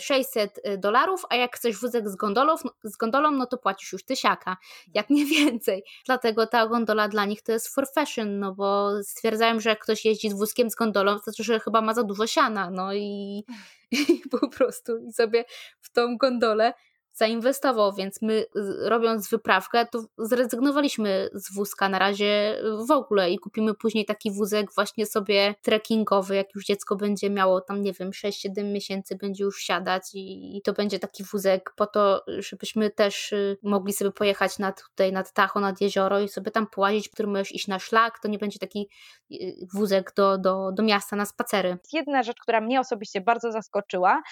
600 0.00 0.58
y, 0.58 0.78
dolarów, 0.78 1.22
a 1.30 1.36
jak 1.36 1.56
chcesz 1.56 1.80
wózek 1.80 2.08
z, 2.08 2.16
gondolą, 2.16 2.56
z 2.84 2.96
gondolą, 2.96 3.30
no 3.30 3.46
to 3.46 3.58
płacisz 3.58 3.92
już 3.92 4.04
tysiaka, 4.04 4.56
jak 4.94 5.10
nie 5.10 5.26
więcej. 5.26 5.84
Dlatego 6.06 6.46
ta 6.46 6.66
gondola 6.66 7.08
dla 7.08 7.24
nich 7.24 7.42
to 7.42 7.52
jest 7.52 7.74
for 7.74 7.86
fashion, 7.94 8.38
no 8.38 8.54
bo 8.54 8.90
stwierdzają, 9.02 9.60
że 9.60 9.70
jak 9.70 9.82
ktoś 9.82 10.04
jeździ 10.04 10.30
z 10.30 10.34
wózkiem 10.34 10.70
z 10.70 10.74
gondolą, 10.74 11.16
to 11.16 11.22
znaczy, 11.22 11.44
że 11.44 11.60
chyba 11.60 11.80
ma 11.80 11.94
za 11.94 12.02
dużo 12.02 12.26
siana, 12.26 12.70
no 12.70 12.94
i, 12.94 13.44
i 13.90 14.22
po 14.30 14.48
prostu 14.48 14.98
i 14.98 15.12
sobie 15.12 15.44
w 15.80 15.92
tą 15.92 16.16
gondolę 16.16 16.72
zainwestował, 17.20 17.92
więc 17.92 18.22
my 18.22 18.44
robiąc 18.82 19.30
wyprawkę, 19.30 19.86
to 19.86 20.04
zrezygnowaliśmy 20.18 21.28
z 21.32 21.54
wózka 21.54 21.88
na 21.88 21.98
razie 21.98 22.56
w 22.88 22.90
ogóle 22.90 23.30
i 23.30 23.38
kupimy 23.38 23.74
później 23.74 24.04
taki 24.04 24.30
wózek 24.30 24.74
właśnie 24.74 25.06
sobie 25.06 25.54
trekkingowy, 25.62 26.36
jak 26.36 26.54
już 26.54 26.64
dziecko 26.64 26.96
będzie 26.96 27.30
miało 27.30 27.60
tam, 27.60 27.82
nie 27.82 27.92
wiem, 27.92 28.10
6-7 28.10 28.72
miesięcy, 28.72 29.16
będzie 29.16 29.44
już 29.44 29.62
siadać 29.62 30.14
i, 30.14 30.56
i, 30.56 30.62
to 30.62 30.72
będzie 30.72 30.98
taki 30.98 31.24
wózek 31.24 31.72
po 31.76 31.86
to, 31.86 32.24
żebyśmy 32.38 32.90
też 32.90 33.32
y, 33.32 33.58
mogli 33.62 33.92
sobie 33.92 34.12
pojechać 34.12 34.58
nad, 34.58 34.82
tutaj 34.82 35.12
nad 35.12 35.32
Tacho, 35.32 35.60
nad 35.60 35.80
jezioro 35.80 36.20
i 36.20 36.28
sobie 36.28 36.50
tam 36.50 36.66
połazić, 36.66 37.08
w 37.08 37.12
którym 37.12 37.30
możesz 37.30 37.52
iść 37.52 37.68
na 37.68 37.78
szlak, 37.78 38.18
to 38.22 38.28
nie 38.28 38.38
będzie 38.38 38.58
taki 38.58 38.88
y, 39.32 39.36
wózek 39.74 40.12
do, 40.16 40.38
do, 40.38 40.72
do 40.72 40.82
miasta 40.82 41.16
na 41.16 41.26
spacery. 41.26 41.78
Jedna 41.92 42.22
rzecz, 42.22 42.36
która 42.42 42.60
mnie 42.60 42.80
osobiście 42.80 43.20
bardzo 43.20 43.52
zaskoczyła, 43.52 44.22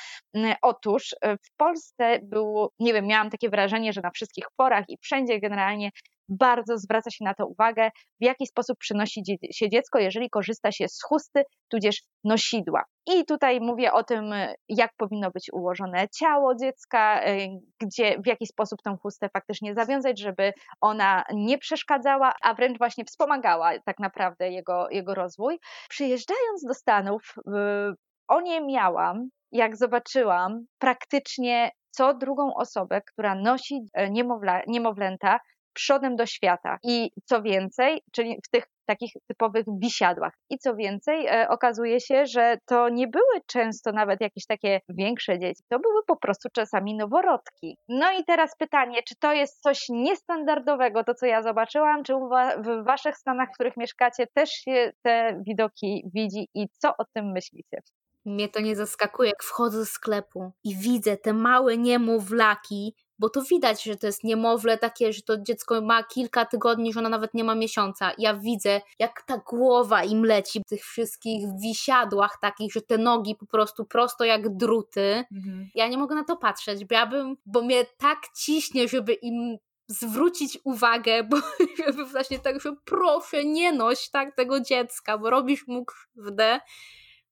otóż 0.63 1.13
y, 1.13 1.17
w 1.43 1.57
Polsce 1.57 2.19
był 2.23 2.69
nie 2.81 2.93
wiem, 2.93 3.07
miałam 3.07 3.31
takie 3.31 3.51
wrażenie, 3.51 3.93
że 3.93 4.01
na 4.01 4.11
wszystkich 4.11 4.45
forach 4.57 4.85
i 4.89 4.97
wszędzie 5.01 5.41
generalnie 5.41 5.91
bardzo 6.29 6.79
zwraca 6.79 7.11
się 7.11 7.25
na 7.25 7.35
to 7.35 7.47
uwagę, 7.47 7.91
w 8.21 8.25
jaki 8.25 8.47
sposób 8.47 8.79
przynosi 8.79 9.23
się 9.53 9.69
dziecko, 9.69 9.99
jeżeli 9.99 10.31
korzysta 10.31 10.73
się 10.73 10.89
z 10.89 11.03
chusty, 11.03 11.43
tudzież 11.69 12.03
nosidła. 12.25 12.85
I 13.07 13.25
tutaj 13.25 13.61
mówię 13.61 13.93
o 13.93 14.05
tym, 14.05 14.35
jak 14.69 14.91
powinno 14.97 15.31
być 15.31 15.51
ułożone 15.53 16.07
ciało 16.09 16.55
dziecka, 16.55 17.29
y, 17.29 17.49
gdzie, 17.81 18.21
w 18.25 18.27
jaki 18.27 18.47
sposób 18.47 18.83
tę 18.83 18.97
chustę 19.03 19.29
faktycznie 19.33 19.75
zawiązać, 19.75 20.21
żeby 20.21 20.53
ona 20.81 21.25
nie 21.35 21.59
przeszkadzała, 21.59 22.33
a 22.43 22.55
wręcz 22.55 22.79
właśnie 22.79 23.05
wspomagała 23.05 23.73
tak 23.85 23.99
naprawdę 23.99 24.51
jego, 24.51 24.91
jego 24.91 25.15
rozwój. 25.15 25.59
Przyjeżdżając 25.89 26.65
do 26.69 26.75
Stanów, 26.75 27.35
o 28.29 28.41
nie 28.41 28.61
miałam, 28.61 29.29
jak 29.53 29.77
zobaczyłam 29.77 30.65
praktycznie 30.79 31.71
co 31.91 32.15
drugą 32.15 32.55
osobę, 32.55 33.01
która 33.01 33.35
nosi 33.35 33.81
e, 33.95 34.11
niemowla, 34.11 34.63
niemowlęta 34.67 35.41
przodem 35.73 36.17
do 36.17 36.27
świata. 36.27 36.79
I 36.83 37.11
co 37.25 37.43
więcej, 37.43 38.03
czyli 38.13 38.39
w 38.47 38.51
tych 38.51 38.65
takich 38.87 39.13
typowych 39.27 39.65
wisiadłach. 39.79 40.33
I 40.51 40.59
co 40.59 40.77
więcej, 40.77 41.27
e, 41.27 41.49
okazuje 41.49 42.01
się, 42.01 42.27
że 42.27 42.57
to 42.67 42.89
nie 42.89 43.09
były 43.09 43.41
często 43.47 43.93
nawet 43.93 44.21
jakieś 44.21 44.47
takie 44.47 44.81
większe 44.89 45.39
dzieci, 45.39 45.63
to 45.69 45.79
były 45.79 46.03
po 46.07 46.17
prostu 46.17 46.49
czasami 46.53 46.97
noworodki. 46.97 47.77
No 47.89 48.13
i 48.13 48.25
teraz 48.25 48.57
pytanie, 48.57 49.03
czy 49.03 49.15
to 49.17 49.33
jest 49.33 49.63
coś 49.63 49.87
niestandardowego, 49.89 51.05
to 51.05 51.15
co 51.15 51.27
ja 51.27 51.43
zobaczyłam, 51.43 52.03
czy 52.05 52.15
w 52.15 52.85
waszych 52.85 53.17
stanach, 53.17 53.49
w 53.49 53.55
których 53.55 53.77
mieszkacie, 53.77 54.27
też 54.27 54.51
się 54.51 54.93
te 55.03 55.43
widoki 55.47 56.05
widzi 56.15 56.49
i 56.55 56.69
co 56.79 56.89
o 56.89 57.05
tym 57.15 57.33
myślicie? 57.33 57.79
Mnie 58.29 58.49
to 58.49 58.61
nie 58.61 58.77
zaskakuje, 58.77 59.29
jak 59.29 59.43
wchodzę 59.43 59.79
do 59.79 59.87
sklepu 59.87 60.53
i 60.65 60.77
widzę 60.77 61.17
te 61.17 61.33
małe 61.33 61.79
niemowlaki, 61.79 62.95
bo 63.19 63.29
to 63.29 63.43
widać, 63.43 63.83
że 63.83 63.97
to 63.97 64.07
jest 64.07 64.25
niemowlę 64.25 64.79
takie, 64.79 65.13
że 65.13 65.23
to 65.23 65.37
dziecko 65.37 65.81
ma 65.81 66.03
kilka 66.03 66.45
tygodni, 66.45 66.93
że 66.93 67.01
ona 67.01 67.09
nawet 67.09 67.35
nie 67.35 67.45
ma 67.45 67.55
miesiąca. 67.55 68.13
Ja 68.19 68.35
widzę, 68.35 68.81
jak 68.99 69.23
ta 69.23 69.39
głowa 69.39 70.05
im 70.05 70.25
leci 70.25 70.61
w 70.61 70.69
tych 70.69 70.85
wszystkich 70.85 71.47
wisiadłach 71.63 72.39
takich, 72.41 72.73
że 72.73 72.83
te 72.83 72.99
nogi 72.99 73.35
po 73.35 73.47
prostu 73.47 73.85
prosto 73.85 74.25
jak 74.25 74.57
druty. 74.57 75.25
Mhm. 75.33 75.71
Ja 75.75 75.89
nie 75.89 75.99
mogę 75.99 76.15
na 76.15 76.25
to 76.25 76.37
patrzeć, 76.37 76.85
bo 76.85 76.95
ja 76.95 77.07
bym, 77.07 77.37
bo 77.47 77.63
mnie 77.63 77.85
tak 77.99 78.19
ciśnie, 78.37 78.89
żeby 78.89 79.13
im 79.13 79.59
zwrócić 79.89 80.59
uwagę, 80.65 81.25
bo 81.25 81.37
żeby 81.87 82.05
właśnie 82.05 82.39
tak, 82.39 82.61
że 82.61 82.73
proszę 82.85 83.45
nie 83.45 83.73
noś 83.73 84.11
tak 84.11 84.37
tego 84.37 84.61
dziecka, 84.61 85.19
bo 85.19 85.31
robisz 85.31 85.67
mu 85.67 85.85
krzywdę. 85.85 86.61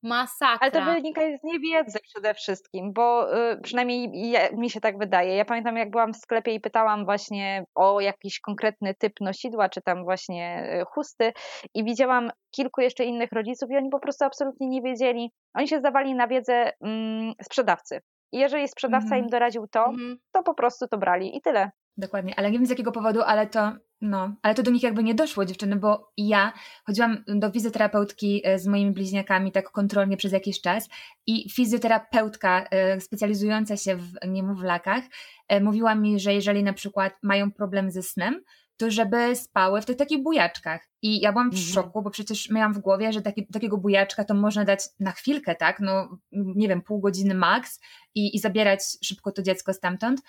Masakra. 0.06 0.58
Ale 0.60 0.70
to 0.70 0.84
wynika 0.84 1.20
z 1.20 1.44
niewiedzy 1.44 1.98
przede 2.02 2.34
wszystkim, 2.34 2.92
bo 2.92 3.36
y, 3.52 3.60
przynajmniej 3.60 4.30
ja, 4.30 4.50
mi 4.52 4.70
się 4.70 4.80
tak 4.80 4.98
wydaje. 4.98 5.36
Ja 5.36 5.44
pamiętam, 5.44 5.76
jak 5.76 5.90
byłam 5.90 6.12
w 6.12 6.16
sklepie 6.16 6.54
i 6.54 6.60
pytałam 6.60 7.04
właśnie 7.04 7.64
o 7.74 8.00
jakiś 8.00 8.40
konkretny 8.40 8.94
typ 8.94 9.12
nosidła, 9.20 9.68
czy 9.68 9.82
tam 9.82 10.04
właśnie 10.04 10.70
y, 10.80 10.84
chusty 10.84 11.32
i 11.74 11.84
widziałam 11.84 12.30
kilku 12.50 12.80
jeszcze 12.80 13.04
innych 13.04 13.32
rodziców 13.32 13.70
i 13.70 13.76
oni 13.76 13.90
po 13.90 14.00
prostu 14.00 14.24
absolutnie 14.24 14.68
nie 14.68 14.82
wiedzieli. 14.82 15.30
Oni 15.54 15.68
się 15.68 15.78
zdawali 15.78 16.14
na 16.14 16.28
wiedzę 16.28 16.72
mm, 16.80 17.32
sprzedawcy. 17.42 18.00
I 18.32 18.38
jeżeli 18.38 18.68
sprzedawca 18.68 19.14
mm 19.14 19.24
im 19.24 19.30
doradził 19.30 19.66
to, 19.66 19.84
mm 19.84 20.16
to 20.32 20.42
po 20.42 20.54
prostu 20.54 20.88
to 20.88 20.98
brali 20.98 21.36
i 21.36 21.40
tyle. 21.40 21.70
Dokładnie, 21.98 22.38
ale 22.38 22.50
nie 22.50 22.58
wiem 22.58 22.66
z 22.66 22.70
jakiego 22.70 22.92
powodu, 22.92 23.22
ale 23.22 23.46
to, 23.46 23.72
no, 24.00 24.36
ale 24.42 24.54
to 24.54 24.62
do 24.62 24.70
nich 24.70 24.82
jakby 24.82 25.02
nie 25.02 25.14
doszło 25.14 25.44
dziewczyny, 25.44 25.76
bo 25.76 26.12
ja 26.16 26.52
chodziłam 26.86 27.24
do 27.26 27.50
fizjoterapeutki 27.50 28.42
e, 28.44 28.58
z 28.58 28.66
moimi 28.66 28.92
bliźniakami 28.92 29.52
tak 29.52 29.70
kontrolnie 29.70 30.16
przez 30.16 30.32
jakiś 30.32 30.60
czas 30.60 30.88
i 31.26 31.50
fizjoterapeutka 31.50 32.66
e, 32.70 33.00
specjalizująca 33.00 33.76
się 33.76 33.96
w 33.96 34.12
niemowlakach 34.28 35.04
e, 35.48 35.60
mówiła 35.60 35.94
mi, 35.94 36.20
że 36.20 36.34
jeżeli 36.34 36.62
na 36.62 36.72
przykład 36.72 37.12
mają 37.22 37.52
problem 37.52 37.90
ze 37.90 38.02
snem, 38.02 38.42
to 38.76 38.90
żeby 38.90 39.36
spały 39.36 39.80
w 39.80 39.86
tych 39.86 39.96
takich 39.96 40.22
bujaczkach. 40.22 40.88
I 41.02 41.20
ja 41.20 41.32
byłam 41.32 41.50
w 41.50 41.54
mhm. 41.54 41.72
szoku, 41.72 42.02
bo 42.02 42.10
przecież 42.10 42.50
miałam 42.50 42.74
w 42.74 42.78
głowie, 42.78 43.12
że 43.12 43.22
taki, 43.22 43.46
takiego 43.46 43.78
bujaczka 43.78 44.24
to 44.24 44.34
można 44.34 44.64
dać 44.64 44.80
na 45.00 45.12
chwilkę, 45.12 45.54
tak? 45.54 45.80
No, 45.80 46.18
nie 46.32 46.68
wiem, 46.68 46.82
pół 46.82 47.00
godziny 47.00 47.34
max 47.34 47.80
i, 48.14 48.36
i 48.36 48.38
zabierać 48.38 48.80
szybko 49.04 49.32
to 49.32 49.42
dziecko 49.42 49.72
stamtąd. 49.72 50.20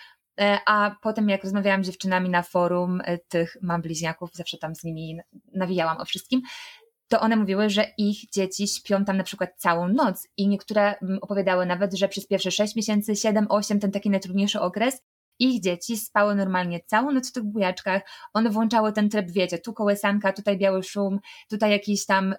E, 0.41 0.59
a 0.65 0.95
potem 1.01 1.29
jak 1.29 1.43
rozmawiałam 1.43 1.83
z 1.83 1.87
dziewczynami 1.87 2.29
na 2.29 2.43
forum 2.43 3.01
e, 3.03 3.17
tych 3.17 3.57
mam 3.61 3.81
bliźniaków, 3.81 4.29
zawsze 4.33 4.57
tam 4.57 4.75
z 4.75 4.83
nimi 4.83 5.19
nawijałam 5.53 5.97
o 5.97 6.05
wszystkim, 6.05 6.41
to 7.07 7.19
one 7.19 7.35
mówiły, 7.35 7.69
że 7.69 7.85
ich 7.97 8.29
dzieci 8.29 8.67
śpią 8.67 9.05
tam 9.05 9.17
na 9.17 9.23
przykład 9.23 9.49
całą 9.57 9.87
noc. 9.87 10.27
I 10.37 10.47
niektóre 10.47 10.95
mm, 10.97 11.19
opowiadały 11.21 11.65
nawet, 11.65 11.93
że 11.93 12.07
przez 12.07 12.27
pierwsze 12.27 12.51
6 12.51 12.75
miesięcy, 12.75 13.15
7, 13.15 13.45
8, 13.49 13.79
ten 13.79 13.91
taki 13.91 14.09
najtrudniejszy 14.09 14.61
okres, 14.61 15.01
ich 15.39 15.61
dzieci 15.61 15.97
spały 15.97 16.35
normalnie 16.35 16.79
całą 16.85 17.11
noc 17.11 17.29
w 17.29 17.33
tych 17.33 17.43
bujaczkach, 17.43 18.01
one 18.33 18.49
włączały 18.49 18.93
ten 18.93 19.09
tryb, 19.09 19.31
wiecie, 19.31 19.57
tu 19.57 19.73
kołysanka, 19.73 20.33
tutaj 20.33 20.57
biały 20.57 20.83
szum, 20.83 21.19
tutaj 21.49 21.71
jakiś 21.71 22.05
tam 22.05 22.33
y, 22.33 22.35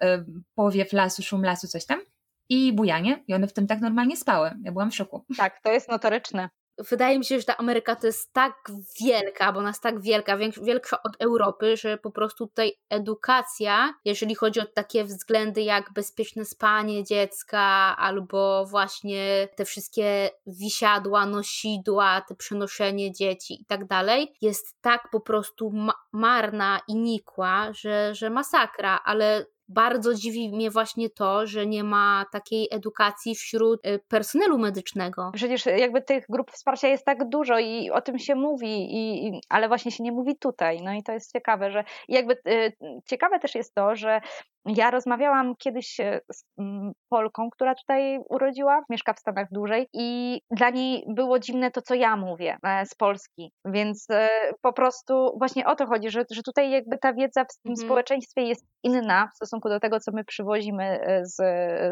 powiew 0.55 0.93
lasu, 0.93 1.23
szum 1.23 1.43
lasu, 1.43 1.67
coś 1.67 1.85
tam. 1.85 2.01
I 2.49 2.73
bujanie. 2.73 3.23
I 3.27 3.33
one 3.33 3.47
w 3.47 3.53
tym 3.53 3.67
tak 3.67 3.81
normalnie 3.81 4.17
spały. 4.17 4.51
Ja 4.63 4.71
byłam 4.71 4.91
w 4.91 4.95
szoku. 4.95 5.25
Tak, 5.37 5.61
to 5.61 5.71
jest 5.71 5.89
notoryczne 5.89 6.49
wydaje 6.89 7.19
mi 7.19 7.25
się, 7.25 7.39
że 7.39 7.45
ta 7.45 7.57
Ameryka 7.57 7.95
to 7.95 8.07
jest 8.07 8.33
tak 8.33 8.53
wielka, 9.01 9.51
bo 9.51 9.59
ona 9.59 9.69
jest 9.69 9.83
tak 9.83 10.01
wielka, 10.01 10.37
większa 10.37 11.03
od 11.03 11.11
Europy, 11.19 11.77
że 11.77 11.97
po 11.97 12.11
prostu 12.11 12.47
tutaj 12.47 12.71
edukacja, 12.89 13.93
jeżeli 14.05 14.35
chodzi 14.35 14.59
o 14.59 14.65
takie 14.65 15.03
względy 15.03 15.61
jak 15.61 15.93
bezpieczne 15.93 16.45
spanie 16.45 17.03
dziecka, 17.03 17.61
albo 17.97 18.65
właśnie 18.65 19.47
te 19.55 19.65
wszystkie 19.65 20.29
wisiadła, 20.47 21.25
nosidła, 21.25 22.21
te 22.21 22.35
przenoszenie 22.35 23.11
dzieci 23.11 23.61
i 23.61 23.65
tak 23.65 23.87
dalej, 23.87 24.35
jest 24.41 24.81
tak 24.81 25.09
po 25.11 25.19
prostu 25.19 25.71
ma 25.71 25.93
marna 26.11 26.79
i 26.87 26.95
nikła, 26.95 27.73
że, 27.73 28.15
że 28.15 28.29
masakra, 28.29 28.99
ale 29.05 29.45
bardzo 29.69 30.13
dziwi 30.13 30.49
mnie 30.49 30.71
właśnie 30.71 31.09
to, 31.09 31.47
że 31.47 31.65
nie 31.65 31.83
ma 31.83 32.25
takiej 32.31 32.67
edukacji 32.71 33.35
wśród 33.35 33.85
y, 33.85 33.99
personelu 34.07 34.57
medycznego. 34.57 35.31
Przecież 35.33 35.65
jakby 35.65 36.01
tych 36.01 36.25
grup 36.29 36.51
wsparcia 36.51 36.87
jest 36.87 37.05
tak 37.05 37.29
dużo 37.29 37.59
i 37.59 37.91
o 37.91 38.01
tym 38.01 38.19
się 38.19 38.35
mówi, 38.35 38.87
i, 38.95 39.31
ale 39.49 39.67
właśnie 39.67 39.91
się 39.91 40.03
nie 40.03 40.11
mówi 40.11 40.37
tutaj. 40.37 40.81
No 40.81 40.93
i 40.93 41.03
to 41.03 41.11
jest 41.11 41.33
ciekawe, 41.33 41.71
że 41.71 41.83
jakby 42.07 42.33
y, 42.33 42.73
ciekawe 43.05 43.39
też 43.39 43.55
jest 43.55 43.75
to, 43.75 43.95
że 43.95 44.21
ja 44.65 44.91
rozmawiałam 44.91 45.55
kiedyś 45.55 45.99
e, 45.99 46.19
z 46.31 46.43
mm, 46.59 46.91
Polką, 47.09 47.49
która 47.49 47.75
tutaj 47.75 48.19
urodziła, 48.29 48.83
mieszka 48.89 49.13
w 49.13 49.19
Stanach 49.19 49.47
dłużej 49.51 49.87
i 49.93 50.39
dla 50.51 50.69
niej 50.69 51.05
było 51.07 51.39
dziwne 51.39 51.71
to, 51.71 51.81
co 51.81 51.95
ja 51.95 52.15
mówię 52.15 52.57
e, 52.63 52.85
z 52.85 52.95
Polski. 52.95 53.51
Więc 53.65 54.05
e, 54.11 54.29
po 54.61 54.73
prostu 54.73 55.31
właśnie 55.37 55.67
o 55.67 55.75
to 55.75 55.87
chodzi, 55.87 56.09
że, 56.09 56.25
że 56.31 56.43
tutaj 56.43 56.71
jakby 56.71 56.97
ta 56.97 57.13
wiedza 57.13 57.43
w 57.43 57.61
tym 57.63 57.71
mhm. 57.71 57.87
społeczeństwie 57.87 58.41
jest 58.41 58.65
inna 58.83 59.27
w 59.33 59.35
stosunku 59.35 59.69
do 59.69 59.79
tego, 59.79 59.99
co 59.99 60.11
my 60.11 60.23
przywozimy 60.23 60.99
z, 61.23 61.35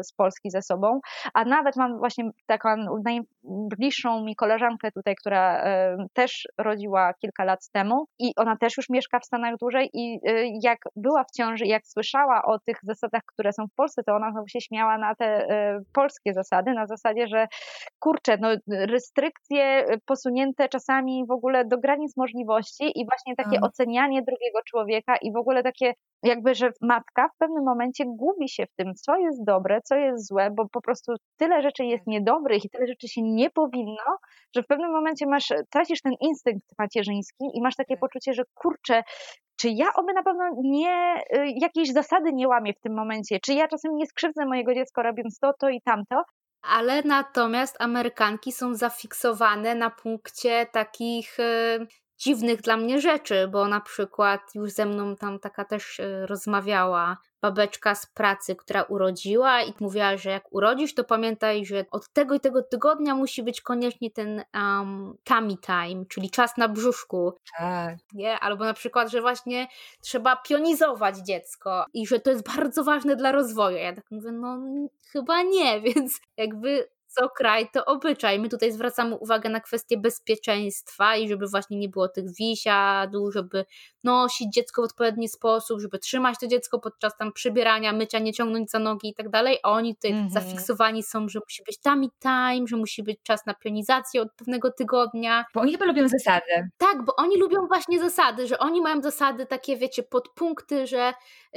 z 0.06 0.12
Polski 0.12 0.50
ze 0.50 0.62
sobą. 0.62 1.00
A 1.34 1.44
nawet 1.44 1.76
mam 1.76 1.98
właśnie 1.98 2.30
taką 2.46 2.68
najbliższą 3.04 4.24
mi 4.24 4.36
koleżankę 4.36 4.92
tutaj, 4.92 5.14
która 5.16 5.64
też 6.12 6.48
rodziła 6.58 7.14
kilka 7.14 7.44
lat 7.44 7.68
temu 7.72 8.06
i 8.18 8.32
ona 8.36 8.56
też 8.56 8.76
już 8.76 8.88
mieszka 8.90 9.20
w 9.20 9.24
Stanach 9.24 9.56
dłużej 9.56 9.90
i 9.94 10.18
jak 10.62 10.78
była 10.96 11.24
w 11.24 11.30
ciąży, 11.36 11.64
jak 11.64 11.86
słyszała 11.86 12.42
o 12.42 12.57
tych 12.64 12.78
zasadach, 12.82 13.22
które 13.26 13.52
są 13.52 13.66
w 13.66 13.74
Polsce, 13.74 14.02
to 14.02 14.14
ona 14.14 14.30
znowu 14.30 14.48
się 14.48 14.60
śmiała 14.60 14.98
na 14.98 15.14
te 15.14 15.26
e, 15.26 15.80
polskie 15.92 16.34
zasady, 16.34 16.72
na 16.72 16.86
zasadzie, 16.86 17.26
że 17.26 17.46
kurczę, 17.98 18.36
no 18.40 18.48
restrykcje 18.68 19.86
posunięte 20.06 20.68
czasami 20.68 21.26
w 21.26 21.30
ogóle 21.30 21.64
do 21.64 21.78
granic 21.78 22.16
możliwości 22.16 23.00
i 23.00 23.06
właśnie 23.06 23.36
takie 23.36 23.56
mhm. 23.56 23.64
ocenianie 23.64 24.22
drugiego 24.22 24.58
człowieka 24.66 25.16
i 25.22 25.32
w 25.32 25.36
ogóle 25.36 25.62
takie 25.62 25.94
jakby, 26.22 26.54
że 26.54 26.70
matka 26.80 27.28
w 27.28 27.38
pewnym 27.38 27.64
momencie 27.64 28.04
gubi 28.06 28.48
się 28.48 28.66
w 28.66 28.74
tym, 28.74 28.94
co 28.94 29.16
jest 29.16 29.44
dobre, 29.44 29.80
co 29.84 29.96
jest 29.96 30.28
złe, 30.28 30.50
bo 30.50 30.68
po 30.68 30.80
prostu 30.80 31.12
tyle 31.36 31.62
rzeczy 31.62 31.84
jest 31.84 32.04
tak. 32.04 32.12
niedobrych 32.12 32.64
i 32.64 32.70
tyle 32.70 32.86
rzeczy 32.86 33.08
się 33.08 33.22
nie 33.22 33.50
powinno, 33.50 34.18
że 34.54 34.62
w 34.62 34.66
pewnym 34.66 34.92
momencie 34.92 35.26
masz, 35.26 35.52
tracisz 35.70 36.02
ten 36.02 36.12
instynkt 36.20 36.66
macierzyński 36.78 37.44
i 37.54 37.62
masz 37.62 37.76
takie 37.76 37.94
tak. 37.94 38.00
poczucie, 38.00 38.32
że 38.32 38.42
kurczę, 38.54 39.02
czy 39.60 39.68
ja 39.68 39.86
oby 39.94 40.12
na 40.12 40.22
pewno 40.22 40.44
nie, 40.62 41.22
y, 41.34 41.46
jakiejś 41.60 41.92
zasady 41.92 42.32
nie 42.32 42.48
łamię 42.48 42.72
w 42.74 42.80
tym 42.80 42.94
momencie, 42.94 43.40
czy 43.40 43.54
ja 43.54 43.68
czasem 43.68 43.96
nie 43.96 44.06
skrzywdzę 44.06 44.46
mojego 44.46 44.74
dziecka 44.74 45.02
robiąc 45.02 45.38
to, 45.38 45.52
to 45.60 45.68
i 45.68 45.80
tamto. 45.80 46.22
Ale 46.62 47.02
natomiast 47.02 47.76
Amerykanki 47.82 48.52
są 48.52 48.74
zafiksowane 48.74 49.74
na 49.74 49.90
punkcie 49.90 50.66
takich 50.72 51.40
y, 51.40 51.86
dziwnych 52.18 52.60
dla 52.60 52.76
mnie 52.76 53.00
rzeczy, 53.00 53.48
bo 53.48 53.68
na 53.68 53.80
przykład 53.80 54.40
już 54.54 54.70
ze 54.70 54.86
mną 54.86 55.16
tam 55.16 55.38
taka 55.38 55.64
też 55.64 55.98
y, 55.98 56.26
rozmawiała 56.26 57.16
babeczka 57.40 57.94
z 57.94 58.06
pracy, 58.06 58.56
która 58.56 58.82
urodziła 58.82 59.62
i 59.62 59.74
mówiła, 59.80 60.16
że 60.16 60.30
jak 60.30 60.52
urodzisz, 60.52 60.94
to 60.94 61.04
pamiętaj, 61.04 61.66
że 61.66 61.84
od 61.90 62.08
tego 62.08 62.34
i 62.34 62.40
tego 62.40 62.62
tygodnia 62.62 63.14
musi 63.14 63.42
być 63.42 63.60
koniecznie 63.60 64.10
ten 64.10 64.44
um, 64.54 65.14
tummy 65.24 65.56
time, 65.56 66.04
czyli 66.08 66.30
czas 66.30 66.56
na 66.56 66.68
brzuszku. 66.68 67.34
Tak. 67.58 67.96
Nie? 68.12 68.38
Albo 68.38 68.64
na 68.64 68.74
przykład, 68.74 69.10
że 69.10 69.20
właśnie 69.20 69.68
trzeba 70.00 70.36
pionizować 70.36 71.16
dziecko 71.16 71.86
i 71.94 72.06
że 72.06 72.20
to 72.20 72.30
jest 72.30 72.56
bardzo 72.56 72.84
ważne 72.84 73.16
dla 73.16 73.32
rozwoju. 73.32 73.76
Ja 73.76 73.92
tak 73.94 74.10
mówię, 74.10 74.32
no 74.32 74.58
chyba 75.12 75.42
nie, 75.42 75.80
więc 75.86 76.20
jakby 76.36 76.88
co 77.08 77.28
kraj, 77.28 77.68
to 77.72 77.84
obyczaj. 77.84 78.40
My 78.40 78.48
tutaj 78.48 78.72
zwracamy 78.72 79.16
uwagę 79.16 79.48
na 79.48 79.60
kwestię 79.60 79.96
bezpieczeństwa 79.96 81.16
i 81.16 81.28
żeby 81.28 81.46
właśnie 81.46 81.78
nie 81.78 81.88
było 81.88 82.08
tych 82.08 82.34
wisiadł, 82.34 83.30
żeby 83.30 83.64
nosić 84.08 84.52
dziecko 84.52 84.82
w 84.82 84.84
odpowiedni 84.84 85.28
sposób, 85.28 85.80
żeby 85.80 85.98
trzymać 85.98 86.38
to 86.40 86.46
dziecko 86.46 86.78
podczas 86.78 87.16
tam 87.16 87.32
przybierania, 87.32 87.92
mycia, 87.92 88.18
nie 88.18 88.32
ciągnąć 88.32 88.70
za 88.70 88.78
nogi 88.78 89.08
i 89.08 89.14
tak 89.14 89.28
dalej, 89.28 89.58
a 89.62 89.70
oni 89.70 89.94
tutaj 89.94 90.10
mm 90.10 90.28
-hmm. 90.28 90.32
zafiksowani 90.32 91.02
są, 91.02 91.28
że 91.28 91.40
musi 91.44 91.62
być 91.66 91.78
tummy 91.80 92.08
time, 92.22 92.66
że 92.66 92.76
musi 92.76 93.02
być 93.02 93.18
czas 93.22 93.46
na 93.46 93.54
pionizację 93.54 94.22
od 94.22 94.32
pewnego 94.32 94.70
tygodnia. 94.70 95.44
Bo 95.54 95.60
oni 95.60 95.72
chyba 95.72 95.84
lubią 95.84 96.08
zasady. 96.08 96.70
Tak, 96.78 97.04
bo 97.04 97.16
oni 97.16 97.36
lubią 97.36 97.66
właśnie 97.66 98.00
zasady, 98.00 98.46
że 98.46 98.58
oni 98.58 98.80
mają 98.80 99.02
zasady 99.02 99.46
takie, 99.46 99.76
wiecie, 99.76 100.02
podpunkty, 100.02 100.86
że 100.86 101.14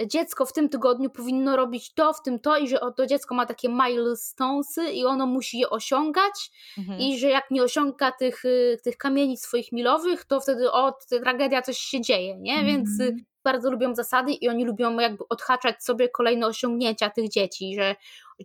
dziecko 0.07 0.45
w 0.45 0.53
tym 0.53 0.69
tygodniu 0.69 1.09
powinno 1.09 1.55
robić 1.55 1.93
to, 1.93 2.13
w 2.13 2.21
tym 2.21 2.39
to 2.39 2.57
i 2.57 2.67
że 2.67 2.79
to 2.95 3.07
dziecko 3.07 3.35
ma 3.35 3.45
takie 3.45 3.69
milestonesy 3.69 4.91
i 4.91 5.05
ono 5.05 5.25
musi 5.25 5.59
je 5.59 5.69
osiągać 5.69 6.51
mhm. 6.77 6.99
i 6.99 7.19
że 7.19 7.29
jak 7.29 7.51
nie 7.51 7.63
osiąga 7.63 8.11
tych, 8.11 8.45
y, 8.45 8.77
tych 8.83 8.97
kamienic 8.97 9.41
swoich 9.41 9.71
milowych, 9.71 10.25
to 10.25 10.39
wtedy 10.39 10.71
o, 10.71 10.93
tragedia, 11.23 11.61
coś 11.61 11.77
się 11.77 12.01
dzieje, 12.01 12.37
nie? 12.41 12.53
Mhm. 12.53 12.67
Więc 12.67 12.99
y, 12.99 13.15
bardzo 13.43 13.71
lubią 13.71 13.95
zasady 13.95 14.31
i 14.31 14.49
oni 14.49 14.65
lubią 14.65 14.99
jakby 14.99 15.23
odhaczać 15.29 15.83
sobie 15.83 16.09
kolejne 16.09 16.47
osiągnięcia 16.47 17.09
tych 17.09 17.29
dzieci, 17.29 17.75
że 17.75 17.95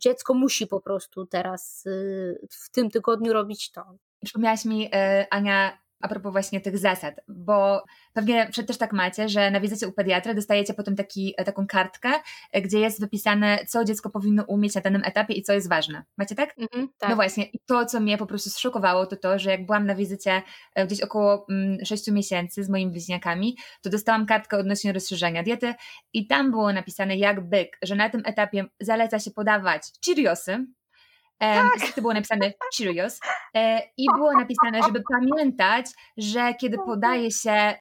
dziecko 0.01 0.35
musi 0.35 0.67
po 0.67 0.81
prostu 0.81 1.27
teraz 1.27 1.87
y, 1.87 2.49
w 2.51 2.71
tym 2.71 2.91
tygodniu 2.91 3.33
robić 3.33 3.71
to. 3.71 3.85
Przypomniałaś 4.25 4.65
mi, 4.65 4.91
Ania, 5.31 5.79
a 6.01 6.09
propos 6.09 6.33
właśnie 6.33 6.61
tych 6.61 6.79
zasad, 6.79 7.21
bo 7.29 7.85
pewnie 8.13 8.51
też 8.67 8.79
tak 8.79 8.93
macie, 8.93 9.29
że 9.29 9.51
na 9.51 9.61
wizycie 9.61 9.89
u 9.89 9.93
pediatry 9.93 10.35
dostajecie 10.35 10.75
potem 10.75 10.97
taki, 10.97 11.35
e, 11.37 11.45
taką 11.45 11.67
kartkę, 11.67 12.13
e, 12.53 12.63
gdzie 12.63 12.81
jest 12.81 13.01
wypisane, 13.01 13.59
co 13.69 13.85
dziecko 13.85 14.11
powinno 14.11 14.45
umieć 14.45 14.75
na 14.75 14.81
danym 14.81 15.03
etapie 15.05 15.35
i 15.35 15.43
co 15.43 15.53
jest 15.53 15.69
ważne. 15.69 16.05
Macie 16.19 16.35
tak? 16.35 16.55
Mhm, 16.59 16.89
tak. 16.99 17.11
No 17.11 17.17
właśnie, 17.17 17.45
i 17.45 17.59
to, 17.67 17.87
co 17.87 18.01
mnie 18.01 18.19
po 18.19 18.27
prostu 18.27 18.51
zszokowało, 18.51 19.07
to 19.07 19.17
to, 19.17 19.39
że 19.39 19.51
jak 19.51 19.67
byłam 19.67 19.87
na 19.87 19.95
wizycie 19.95 20.43
e, 20.75 20.87
gdzieś 20.87 21.01
około 21.01 21.47
6 21.85 22.09
mm, 22.09 22.17
miesięcy 22.17 22.65
z 22.65 22.69
moimi 22.69 22.93
bliźniakami, 22.93 23.57
to 23.83 23.91
dostałam 23.91 24.27
kartkę 24.27 24.59
odnośnie 24.59 24.93
rozszerzenia 24.93 25.43
diety 25.43 25.75
i 26.13 26.27
tam 26.27 26.51
było 26.51 26.73
napisane 26.73 27.17
jak 27.17 27.49
byk, 27.49 27.79
że 27.83 27.95
na 27.95 28.11
tym 28.11 28.23
etapie 28.25 28.65
zaleca 28.81 29.19
się 29.19 29.31
podawać 29.31 29.83
Cheeriosy, 30.07 30.67
tak. 31.39 31.93
to 31.95 32.01
było 32.01 32.15
napisane 32.15 32.53
Cheerios 32.77 33.21
e, 33.55 33.83
i 33.97 34.07
było 34.17 34.33
napisane, 34.33 34.83
żeby 34.83 35.03
pamiętać, 35.13 35.87
że 36.17 36.55
kiedy 36.55 36.77
podaje 36.87 37.31
się 37.31 37.75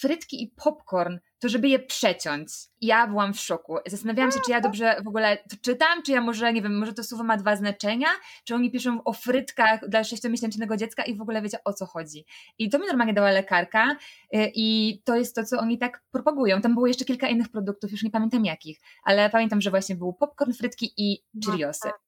frytki 0.00 0.42
i 0.42 0.52
popcorn, 0.64 1.18
to 1.38 1.48
żeby 1.48 1.68
je 1.68 1.78
przeciąć 1.78 2.48
ja 2.80 3.06
byłam 3.06 3.34
w 3.34 3.40
szoku. 3.40 3.76
Zastanawiałam 3.86 4.32
się, 4.32 4.40
czy 4.46 4.50
ja 4.50 4.60
dobrze 4.60 4.96
w 5.04 5.08
ogóle 5.08 5.36
to 5.36 5.56
czytam, 5.62 6.02
czy 6.02 6.12
ja 6.12 6.20
może, 6.20 6.52
nie 6.52 6.62
wiem, 6.62 6.78
może 6.78 6.92
to 6.92 7.04
słowo 7.04 7.24
ma 7.24 7.36
dwa 7.36 7.56
znaczenia, 7.56 8.08
czy 8.44 8.54
oni 8.54 8.70
piszą 8.70 9.04
o 9.04 9.12
frytkach 9.12 9.88
dla 9.88 10.04
sześciomiesięcznego 10.04 10.76
dziecka 10.76 11.04
i 11.04 11.16
w 11.16 11.20
ogóle 11.20 11.42
wiecie 11.42 11.58
o 11.64 11.72
co 11.72 11.86
chodzi. 11.86 12.24
I 12.58 12.70
to 12.70 12.78
mi 12.78 12.86
normalnie 12.86 13.14
dała 13.14 13.30
lekarka 13.30 13.96
y, 14.34 14.50
i 14.54 15.00
to 15.04 15.16
jest 15.16 15.34
to, 15.34 15.44
co 15.44 15.58
oni 15.58 15.78
tak 15.78 16.02
propagują. 16.10 16.60
Tam 16.60 16.74
było 16.74 16.86
jeszcze 16.86 17.04
kilka 17.04 17.28
innych 17.28 17.48
produktów, 17.48 17.92
już 17.92 18.02
nie 18.02 18.10
pamiętam 18.10 18.44
jakich, 18.44 18.80
ale 19.04 19.30
pamiętam, 19.30 19.60
że 19.60 19.70
właśnie 19.70 19.96
był 19.96 20.12
popcorn, 20.12 20.52
frytki 20.52 20.92
i 20.96 21.22
no 21.34 21.50
Cheeriosy. 21.52 21.80
Tak. 21.82 22.00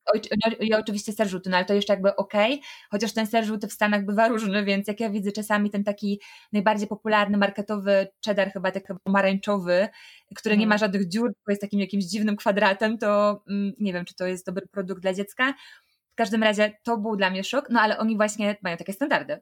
I 0.61 0.75
oczywiście 0.75 1.13
serżuty, 1.13 1.51
no 1.51 1.57
ale 1.57 1.67
to 1.67 1.75
jeszcze 1.75 1.93
jakby 1.93 2.17
okej, 2.17 2.53
okay, 2.53 2.67
chociaż 2.91 3.13
ten 3.13 3.27
serżut 3.27 3.67
w 3.67 3.73
Stanach 3.73 4.05
bywa 4.05 4.29
różny, 4.29 4.65
więc 4.65 4.89
jak 4.89 5.01
ja 5.01 5.11
widzę 5.11 5.33
czasami 5.33 5.71
ten 5.71 5.85
taki 5.85 6.21
najbardziej 6.53 6.89
popularny, 6.89 7.39
marketowy 7.39 8.09
cheddar, 8.25 8.53
chyba 8.53 8.71
taki 8.71 8.87
pomarańczowy, 9.05 9.89
który 10.37 10.57
nie 10.63 10.67
ma 10.67 10.75
mhm. 10.75 10.79
żadnych 10.79 11.09
dziur, 11.09 11.35
tylko 11.35 11.53
jest 11.53 11.61
takim 11.61 11.81
jakimś 11.81 12.05
dziwnym 12.05 12.37
kwadratem, 12.37 12.99
to 12.99 13.43
mm, 13.49 13.73
nie 13.79 13.93
wiem, 13.93 14.05
czy 14.05 14.15
to 14.15 14.27
jest 14.27 14.47
dobry 14.47 14.67
produkt 14.67 15.03
dla 15.03 15.15
dziecka. 15.15 15.55
W 16.13 16.15
każdym 16.15 16.43
razie 16.43 16.73
to 16.83 16.99
był 16.99 17.17
dla 17.17 17.31
mnie 17.31 17.45
szok, 17.45 17.67
no 17.71 17.81
ale 17.81 17.99
oni 17.99 18.17
właśnie 18.17 18.57
mają 18.63 18.77
takie 18.77 18.93
standardy. 18.93 19.41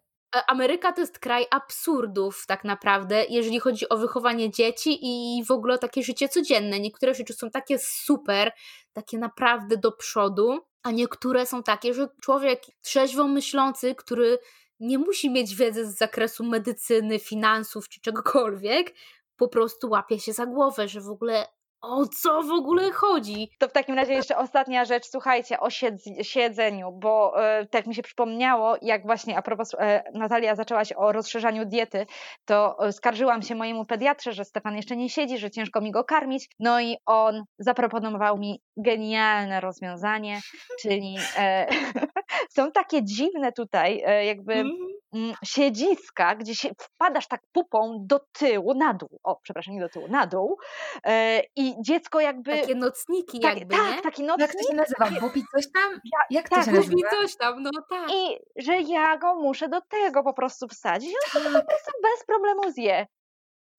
Ameryka 0.48 0.92
to 0.92 1.00
jest 1.00 1.18
kraj 1.18 1.44
absurdów, 1.50 2.44
tak 2.46 2.64
naprawdę, 2.64 3.24
jeżeli 3.28 3.60
chodzi 3.60 3.88
o 3.88 3.96
wychowanie 3.96 4.50
dzieci 4.50 4.98
i 5.02 5.44
w 5.44 5.50
ogóle 5.50 5.78
takie 5.78 6.02
życie 6.02 6.28
codzienne. 6.28 6.80
Niektóre 6.80 7.14
rzeczy 7.14 7.32
są 7.32 7.50
takie 7.50 7.78
super, 7.78 8.52
takie 8.92 9.18
naprawdę 9.18 9.76
do 9.76 9.92
przodu, 9.92 10.58
a 10.82 10.90
niektóre 10.90 11.46
są 11.46 11.62
takie, 11.62 11.94
że 11.94 12.08
człowiek 12.22 12.62
trzeźwo 12.82 13.28
myślący, 13.28 13.94
który 13.94 14.38
nie 14.80 14.98
musi 14.98 15.30
mieć 15.30 15.54
wiedzy 15.54 15.86
z 15.86 15.98
zakresu 15.98 16.44
medycyny, 16.44 17.18
finansów 17.18 17.88
czy 17.88 18.00
czegokolwiek, 18.00 18.94
po 19.40 19.48
prostu 19.48 19.90
łapie 19.90 20.18
się 20.18 20.32
za 20.32 20.46
głowę, 20.46 20.88
że 20.88 21.00
w 21.00 21.08
ogóle 21.08 21.46
o 21.82 22.06
co 22.06 22.42
w 22.42 22.52
ogóle 22.52 22.92
chodzi? 22.92 23.50
To 23.58 23.68
w 23.68 23.72
takim 23.72 23.94
razie 23.94 24.12
jeszcze 24.12 24.36
ostatnia 24.36 24.84
rzecz, 24.84 25.06
słuchajcie, 25.06 25.60
o 25.60 25.68
siedzeniu, 26.22 26.92
bo 26.92 27.44
e, 27.44 27.66
tak 27.66 27.86
mi 27.86 27.94
się 27.94 28.02
przypomniało, 28.02 28.76
jak 28.82 29.02
właśnie 29.02 29.38
a 29.38 29.42
propos 29.42 29.74
e, 29.74 30.02
Natalia 30.14 30.54
zaczęłaś 30.54 30.92
o 30.96 31.12
rozszerzaniu 31.12 31.64
diety, 31.66 32.06
to 32.44 32.86
e, 32.86 32.92
skarżyłam 32.92 33.42
się 33.42 33.54
mojemu 33.54 33.84
pediatrze, 33.84 34.32
że 34.32 34.44
Stefan 34.44 34.76
jeszcze 34.76 34.96
nie 34.96 35.08
siedzi, 35.08 35.38
że 35.38 35.50
ciężko 35.50 35.80
mi 35.80 35.90
go 35.90 36.04
karmić, 36.04 36.48
no 36.58 36.80
i 36.80 36.96
on 37.06 37.44
zaproponował 37.58 38.38
mi 38.38 38.62
genialne 38.76 39.60
rozwiązanie, 39.60 40.40
czyli 40.80 41.16
e, 41.38 41.66
są 42.56 42.72
takie 42.72 43.04
dziwne 43.04 43.52
tutaj, 43.52 44.02
e, 44.06 44.24
jakby 44.24 44.52
mm, 44.52 44.89
siedziska, 45.44 46.34
gdzie 46.34 46.54
się 46.54 46.70
wpadasz 46.78 47.28
tak 47.28 47.40
pupą 47.52 47.98
do 48.00 48.20
tyłu, 48.32 48.74
na 48.74 48.94
dół, 48.94 49.20
o 49.24 49.36
przepraszam, 49.42 49.74
nie 49.74 49.80
do 49.80 49.88
tyłu, 49.88 50.08
na 50.08 50.26
dół 50.26 50.58
e, 51.04 51.42
i 51.56 51.74
dziecko 51.82 52.20
jakby... 52.20 52.60
Takie 52.60 52.74
nocniki 52.74 53.40
tak, 53.40 53.58
jakby, 53.58 53.76
Tak, 53.76 53.96
nie? 53.96 54.02
taki 54.02 54.22
nocnik. 54.22 54.48
Jak 54.48 54.52
to 54.52 54.68
się 54.68 54.74
nazywa? 54.74 55.20
Bopi 55.20 55.44
coś 55.54 55.72
tam? 55.72 56.00
Jak 56.30 56.48
to 56.48 56.56
tak, 56.56 56.64
się 56.64 56.72
nazywa? 56.72 57.10
coś 57.10 57.36
tam, 57.36 57.62
no 57.62 57.70
tak. 57.90 58.10
I 58.10 58.38
że 58.56 58.80
ja 58.80 59.16
go 59.18 59.34
muszę 59.34 59.68
do 59.68 59.80
tego 59.80 60.22
po 60.22 60.32
prostu 60.32 60.68
wsadzić, 60.68 61.14
on 61.36 61.42
to 61.42 61.48
po 61.48 61.66
prostu 61.66 61.92
bez 62.02 62.26
problemu 62.26 62.72
zje. 62.72 63.06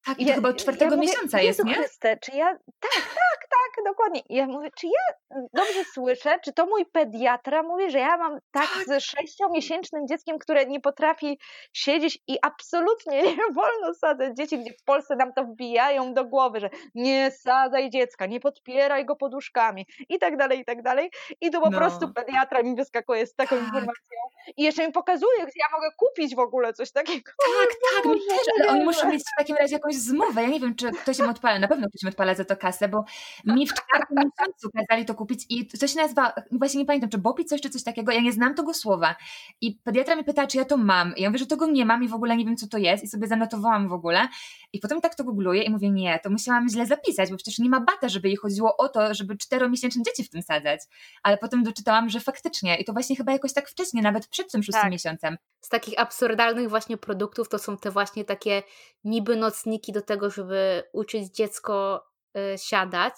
Tak, 0.06 0.18
i 0.20 0.26
to 0.26 0.32
chyba 0.34 0.48
od 0.48 0.56
czwartego 0.56 0.90
ja 0.90 0.96
mówię, 0.96 1.08
miesiąca 1.08 1.40
jest, 1.40 1.58
Jezu 1.58 1.68
nie? 1.68 1.74
Chryste, 1.74 2.16
czy 2.16 2.32
ja, 2.36 2.46
tak, 2.80 2.92
tak, 2.92 3.48
tak, 3.50 3.84
dokładnie. 3.84 4.20
I 4.28 4.34
ja 4.34 4.46
mówię, 4.46 4.70
czy 4.78 4.86
ja 4.86 5.38
dobrze 5.54 5.84
słyszę, 5.94 6.38
czy 6.44 6.52
to 6.52 6.66
mój 6.66 6.86
pediatra 6.86 7.62
mówi, 7.62 7.90
że 7.90 7.98
ja 7.98 8.16
mam 8.16 8.38
tak, 8.50 8.68
ze 8.86 9.00
sześciomiesięcznym 9.00 10.06
dzieckiem, 10.08 10.38
które 10.38 10.66
nie 10.66 10.80
potrafi 10.80 11.38
siedzieć 11.72 12.18
i 12.26 12.38
absolutnie 12.42 13.22
nie 13.36 13.54
wolno 13.54 13.94
sadzać 13.94 14.36
dzieci, 14.36 14.58
gdzie 14.58 14.72
w 14.80 14.84
Polsce 14.84 15.16
nam 15.16 15.32
to 15.32 15.44
wbijają 15.44 16.14
do 16.14 16.24
głowy, 16.24 16.60
że 16.60 16.70
nie 16.94 17.30
sadzaj 17.30 17.90
dziecka, 17.90 18.26
nie 18.26 18.40
podpieraj 18.40 19.04
go 19.04 19.16
poduszkami 19.16 19.86
i 20.08 20.18
tak 20.18 20.36
dalej, 20.36 20.58
i 20.60 20.64
tak 20.64 20.82
dalej. 20.82 21.10
I 21.40 21.50
tu 21.50 21.60
po 21.60 21.70
No. 21.70 21.78
prostu 21.78 22.12
pediatra 22.12 22.62
mi 22.62 22.74
wyskakuje 22.74 23.26
z 23.26 23.34
taką 23.34 23.56
Tak. 23.56 23.64
informacją 23.64 24.18
i 24.56 24.62
jeszcze 24.62 24.86
mi 24.86 24.92
pokazuje, 24.92 25.38
gdzie 25.38 25.60
ja 25.60 25.76
mogę 25.76 25.88
kupić 25.96 26.34
w 26.36 26.38
ogóle 26.38 26.72
coś 26.72 26.92
takiego. 26.92 27.32
Tak, 27.62 27.70
tak, 27.94 28.04
Boże, 28.04 28.50
ale 28.60 28.68
oni 28.70 28.84
muszą 28.84 29.08
mieć 29.10 29.22
w 29.22 29.38
takim 29.38 29.56
razie 29.56 29.74
jakąś 29.74 29.91
zmowę. 29.94 30.42
Ja 30.42 30.48
nie 30.48 30.60
wiem, 30.60 30.74
czy 30.74 30.90
ktoś 30.90 31.18
im 31.18 31.28
odpala, 31.28 31.58
na 31.58 31.68
pewno 31.68 31.88
ktoś 31.88 32.02
im 32.02 32.08
odpala 32.08 32.34
za 32.34 32.44
to 32.44 32.56
kasę, 32.56 32.88
bo 32.88 33.04
mi 33.44 33.66
w 33.66 33.72
czwartym 33.74 34.16
miesiącu 34.16 34.70
kazali 34.70 35.04
to 35.04 35.14
kupić 35.14 35.46
i 35.48 35.66
to 35.66 35.86
się 35.86 35.96
nazywa, 35.96 36.32
właśnie 36.52 36.80
nie 36.80 36.86
pamiętam, 36.86 37.10
czy 37.10 37.18
Bopi 37.18 37.44
coś, 37.44 37.60
czy 37.60 37.70
coś 37.70 37.82
takiego, 37.82 38.12
ja 38.12 38.20
nie 38.20 38.32
znam 38.32 38.54
tego 38.54 38.74
słowa. 38.74 39.16
I 39.60 39.74
pediatra 39.84 40.14
mnie 40.14 40.24
pyta, 40.24 40.46
czy 40.46 40.58
ja 40.58 40.64
to 40.64 40.76
mam. 40.76 41.16
I 41.16 41.22
ja 41.22 41.30
mówię, 41.30 41.38
że 41.38 41.46
tego 41.46 41.66
nie 41.66 41.84
mam 41.84 42.04
i 42.04 42.08
w 42.08 42.14
ogóle 42.14 42.36
nie 42.36 42.44
wiem, 42.44 42.56
co 42.56 42.66
to 42.66 42.78
jest 42.78 43.04
i 43.04 43.08
sobie 43.08 43.26
zanotowałam 43.26 43.88
w 43.88 43.92
ogóle. 43.92 44.28
I 44.72 44.80
potem 44.80 45.00
tak 45.00 45.14
to 45.14 45.24
googluję 45.24 45.62
i 45.62 45.70
mówię, 45.70 45.90
nie, 45.90 46.18
to 46.22 46.30
musiałam 46.30 46.68
źle 46.68 46.86
zapisać, 46.86 47.30
bo 47.30 47.36
przecież 47.36 47.58
nie 47.58 47.68
ma 47.70 47.80
bata, 47.80 48.08
żeby 48.08 48.28
jej 48.28 48.36
chodziło 48.36 48.76
o 48.76 48.88
to, 48.88 49.14
żeby 49.14 49.36
czteromiesięczne 49.36 50.02
dzieci 50.02 50.24
w 50.24 50.30
tym 50.30 50.42
sadzać. 50.42 50.80
Ale 51.22 51.38
potem 51.38 51.62
doczytałam, 51.62 52.08
że 52.08 52.20
faktycznie 52.20 52.76
i 52.76 52.84
to 52.84 52.92
właśnie 52.92 53.16
chyba 53.16 53.32
jakoś 53.32 53.52
tak 53.52 53.68
wcześnie, 53.68 54.02
nawet 54.02 54.26
przed 54.26 54.52
tym 54.52 54.62
szóstym 54.62 54.82
Tak. 54.82 54.92
miesiącem. 54.92 55.36
z 55.60 55.68
takich 55.68 56.00
absurdalnych 56.00 56.68
właśnie 56.68 56.96
produktów 56.96 57.48
to 57.48 57.58
są 57.58 57.76
te 57.76 57.90
właśnie 57.90 58.24
takie 58.24 58.62
niby 59.04 59.36
nocniki 59.36 59.81
do 59.90 60.02
tego, 60.02 60.30
żeby 60.30 60.82
uczyć 60.92 61.34
dziecko 61.34 62.04
y, 62.36 62.58
siadać. 62.58 63.14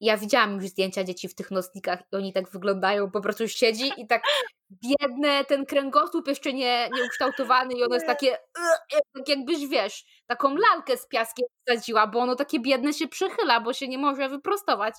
Ja 0.00 0.16
widziałam 0.16 0.54
już 0.54 0.64
zdjęcia 0.64 1.04
dzieci 1.04 1.28
w 1.28 1.34
tych 1.34 1.50
nocnikach 1.50 2.00
i 2.12 2.16
oni 2.16 2.32
tak 2.32 2.50
wyglądają, 2.50 3.10
po 3.10 3.20
prostu 3.20 3.48
siedzi 3.48 3.92
i 3.96 4.06
tak 4.06 4.22
biedne, 4.70 5.44
ten 5.44 5.66
kręgosłup 5.66 6.28
jeszcze 6.28 6.52
nie, 6.52 6.88
nie 6.94 7.04
ukształtowany 7.04 7.74
i 7.74 7.84
ono 7.84 7.94
jest 7.94 8.06
takie, 8.06 8.34
y, 8.34 8.98
tak 9.14 9.28
jakbyś 9.28 9.66
wiesz, 9.68 10.04
taką 10.26 10.54
lalkę 10.56 10.96
z 10.96 11.08
piaskiem 11.08 11.46
wsadziła, 11.66 12.06
bo 12.06 12.18
ono 12.18 12.36
takie 12.36 12.60
biedne 12.60 12.92
się 12.92 13.08
przychyla, 13.08 13.60
bo 13.60 13.72
się 13.72 13.88
nie 13.88 13.98
może 13.98 14.28
wyprostować. 14.28 14.94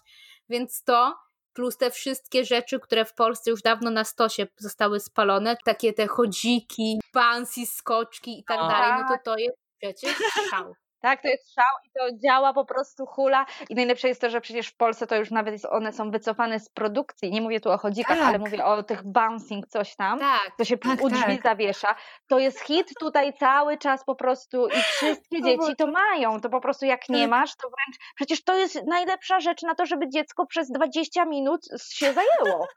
Więc 0.49 0.83
to 0.83 1.15
plus 1.53 1.77
te 1.77 1.91
wszystkie 1.91 2.45
rzeczy, 2.45 2.79
które 2.79 3.05
w 3.05 3.13
Polsce 3.13 3.51
już 3.51 3.61
dawno 3.61 3.91
na 3.91 4.03
stosie 4.03 4.47
zostały 4.57 4.99
spalone, 4.99 5.57
takie 5.65 5.93
te 5.93 6.07
chodziki, 6.07 6.99
bouncy, 7.13 7.65
skoczki 7.65 8.39
i 8.39 8.43
tak 8.43 8.57
dalej, 8.57 8.91
no 9.01 9.17
to 9.17 9.23
to 9.23 9.37
jest 9.37 9.57
przecież 9.81 10.15
szał. 10.49 10.73
Tak, 11.01 11.21
to 11.21 11.27
jest 11.27 11.53
szał 11.53 11.65
i 11.85 11.89
to 11.99 12.17
działa 12.27 12.53
po 12.53 12.65
prostu 12.65 13.05
hula. 13.05 13.45
I 13.69 13.75
najlepsze 13.75 14.07
jest 14.07 14.21
to, 14.21 14.29
że 14.29 14.41
przecież 14.41 14.67
w 14.67 14.75
Polsce 14.77 15.07
to 15.07 15.15
już 15.15 15.31
nawet 15.31 15.65
one 15.69 15.93
są 15.93 16.11
wycofane 16.11 16.59
z 16.59 16.69
produkcji. 16.69 17.31
Nie 17.31 17.41
mówię 17.41 17.59
tu 17.59 17.71
o 17.71 17.77
chodzikach, 17.77 18.17
Tak. 18.17 18.27
ale 18.27 18.39
mówię 18.39 18.65
o 18.65 18.83
tych 18.83 19.03
bouncing 19.03 19.67
coś 19.67 19.95
tam. 19.95 20.19
Tak, 20.19 20.51
To 20.57 20.65
się 20.65 20.77
Tak, 20.77 21.01
u 21.01 21.09
drzwi 21.09 21.35
tak. 21.35 21.43
zawiesza. 21.43 21.95
To 22.27 22.39
jest 22.39 22.59
hit 22.61 22.87
tutaj 22.99 23.33
cały 23.33 23.77
czas 23.77 24.03
po 24.05 24.15
prostu 24.15 24.67
i 24.67 24.81
wszystkie 24.81 25.41
dzieci 25.41 25.75
to 25.77 25.87
mają. 25.87 26.41
To 26.41 26.49
po 26.49 26.61
prostu 26.61 26.85
jak 26.85 27.09
nie 27.09 27.21
Tak. 27.21 27.29
masz, 27.29 27.55
to 27.55 27.67
wręcz. 27.69 27.99
Przecież 28.15 28.43
to 28.43 28.55
jest 28.57 28.79
najlepsza 28.87 29.39
rzecz 29.39 29.61
na 29.61 29.75
to, 29.75 29.85
żeby 29.85 30.09
dziecko 30.09 30.45
przez 30.45 30.71
20 30.71 31.25
minut 31.25 31.65
się 31.91 32.13
zajęło. 32.13 32.67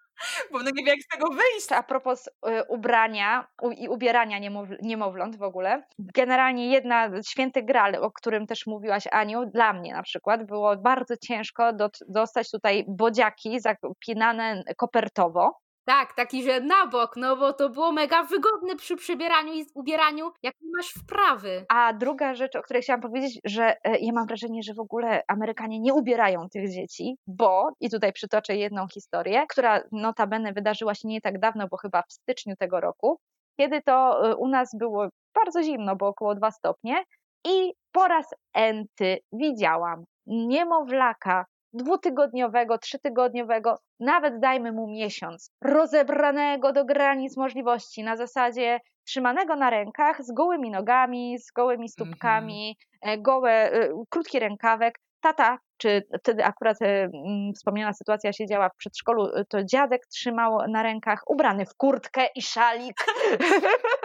Bo 0.53 0.59
no 0.59 0.70
nie 0.74 0.85
wie, 0.85 0.90
jak 0.90 1.03
z 1.03 1.09
tego 1.09 1.29
wyjść. 1.29 1.72
A 1.72 1.83
propos 1.83 2.27
y, 2.27 2.31
ubrania 2.68 3.46
i 3.79 3.88
ubierania 3.88 4.40
niemow- 4.40 4.77
niemowląt 4.83 5.38
w 5.38 5.42
ogóle, 5.42 5.83
generalnie 5.98 6.70
jedna 6.70 7.11
święty 7.27 7.62
gral, 7.62 7.94
o 7.94 8.11
którym 8.11 8.46
też 8.46 8.66
mówiłaś 8.66 9.05
Aniu, 9.12 9.46
dla 9.46 9.72
mnie 9.72 9.92
na 9.92 10.03
przykład 10.03 10.46
było 10.46 10.77
bardzo 10.77 11.16
ciężko 11.16 11.72
dostać 12.09 12.50
tutaj 12.50 12.85
bodziaki 12.88 13.61
zapinane 13.61 14.62
kopertowo. 14.77 15.63
Tak, 15.84 16.14
taki, 16.14 16.42
że 16.42 16.60
na 16.60 16.86
bok, 16.86 17.16
no 17.16 17.36
bo 17.36 17.52
to 17.52 17.68
było 17.68 17.92
mega 17.92 18.22
wygodne 18.22 18.76
przy 18.76 18.96
przybieraniu 18.96 19.52
i 19.52 19.66
ubieraniu, 19.74 20.30
jak 20.42 20.54
nie 20.62 20.70
masz 20.76 20.88
wprawy. 20.88 21.64
A 21.68 21.92
druga 21.92 22.34
rzecz, 22.34 22.56
o 22.56 22.62
której 22.62 22.82
chciałam 22.82 23.00
powiedzieć, 23.00 23.40
że 23.44 23.76
e, 23.84 23.98
ja 23.98 24.12
mam 24.12 24.26
wrażenie, 24.26 24.62
że 24.62 24.74
w 24.74 24.80
ogóle 24.80 25.22
Amerykanie 25.28 25.80
nie 25.80 25.94
ubierają 25.94 26.48
tych 26.48 26.70
dzieci, 26.70 27.16
bo, 27.26 27.70
i 27.80 27.90
tutaj 27.90 28.12
przytoczę 28.12 28.56
jedną 28.56 28.88
historię, 28.88 29.44
która 29.48 29.80
notabene 29.92 30.52
wydarzyła 30.52 30.94
się 30.94 31.08
nie 31.08 31.20
tak 31.20 31.38
dawno, 31.38 31.68
bo 31.68 31.76
chyba 31.76 32.02
w 32.02 32.12
styczniu 32.12 32.56
tego 32.56 32.80
roku, 32.80 33.18
kiedy 33.60 33.82
to 33.82 34.28
e, 34.30 34.36
u 34.36 34.48
nas 34.48 34.70
było 34.78 35.08
bardzo 35.34 35.62
zimno, 35.62 35.96
bo 35.96 36.08
około 36.08 36.34
2 36.34 36.50
stopnie 36.50 37.04
i 37.46 37.72
po 37.92 38.08
raz 38.08 38.34
enty 38.54 39.18
widziałam 39.32 40.04
niemowlaka 40.26 41.44
dwutygodniowego, 41.74 42.78
trzytygodniowego, 42.78 43.78
nawet 44.00 44.40
dajmy 44.40 44.72
mu 44.72 44.87
miesiąc, 44.87 45.50
rozebranego 45.64 46.72
do 46.72 46.84
granic 46.84 47.37
możliwości, 47.37 48.02
na 48.02 48.16
zasadzie 48.16 48.80
trzymanego 49.06 49.56
na 49.56 49.70
rękach, 49.70 50.22
z 50.22 50.32
gołymi 50.32 50.70
nogami, 50.70 51.38
z 51.38 51.52
gołymi 51.52 51.88
stópkami, 51.88 52.76
e, 53.02 53.18
gołe, 53.18 53.72
e, 53.72 53.88
krótki 54.10 54.38
rękawek. 54.38 54.98
Tata, 55.20 55.58
czy 55.78 56.02
wtedy 56.20 56.44
akurat 56.44 56.82
e, 56.82 56.87
mm, 56.87 57.52
wspomniana 57.54 57.92
sytuacja 57.92 58.32
się 58.32 58.46
działa 58.46 58.68
w 58.68 58.76
przedszkolu, 58.76 59.28
to 59.48 59.64
dziadek 59.64 60.06
trzymał 60.06 60.58
na 60.68 60.82
rękach 60.82 61.22
ubrany 61.26 61.66
w 61.66 61.74
kurtkę 61.76 62.26
i 62.34 62.42
szalik. 62.42 62.96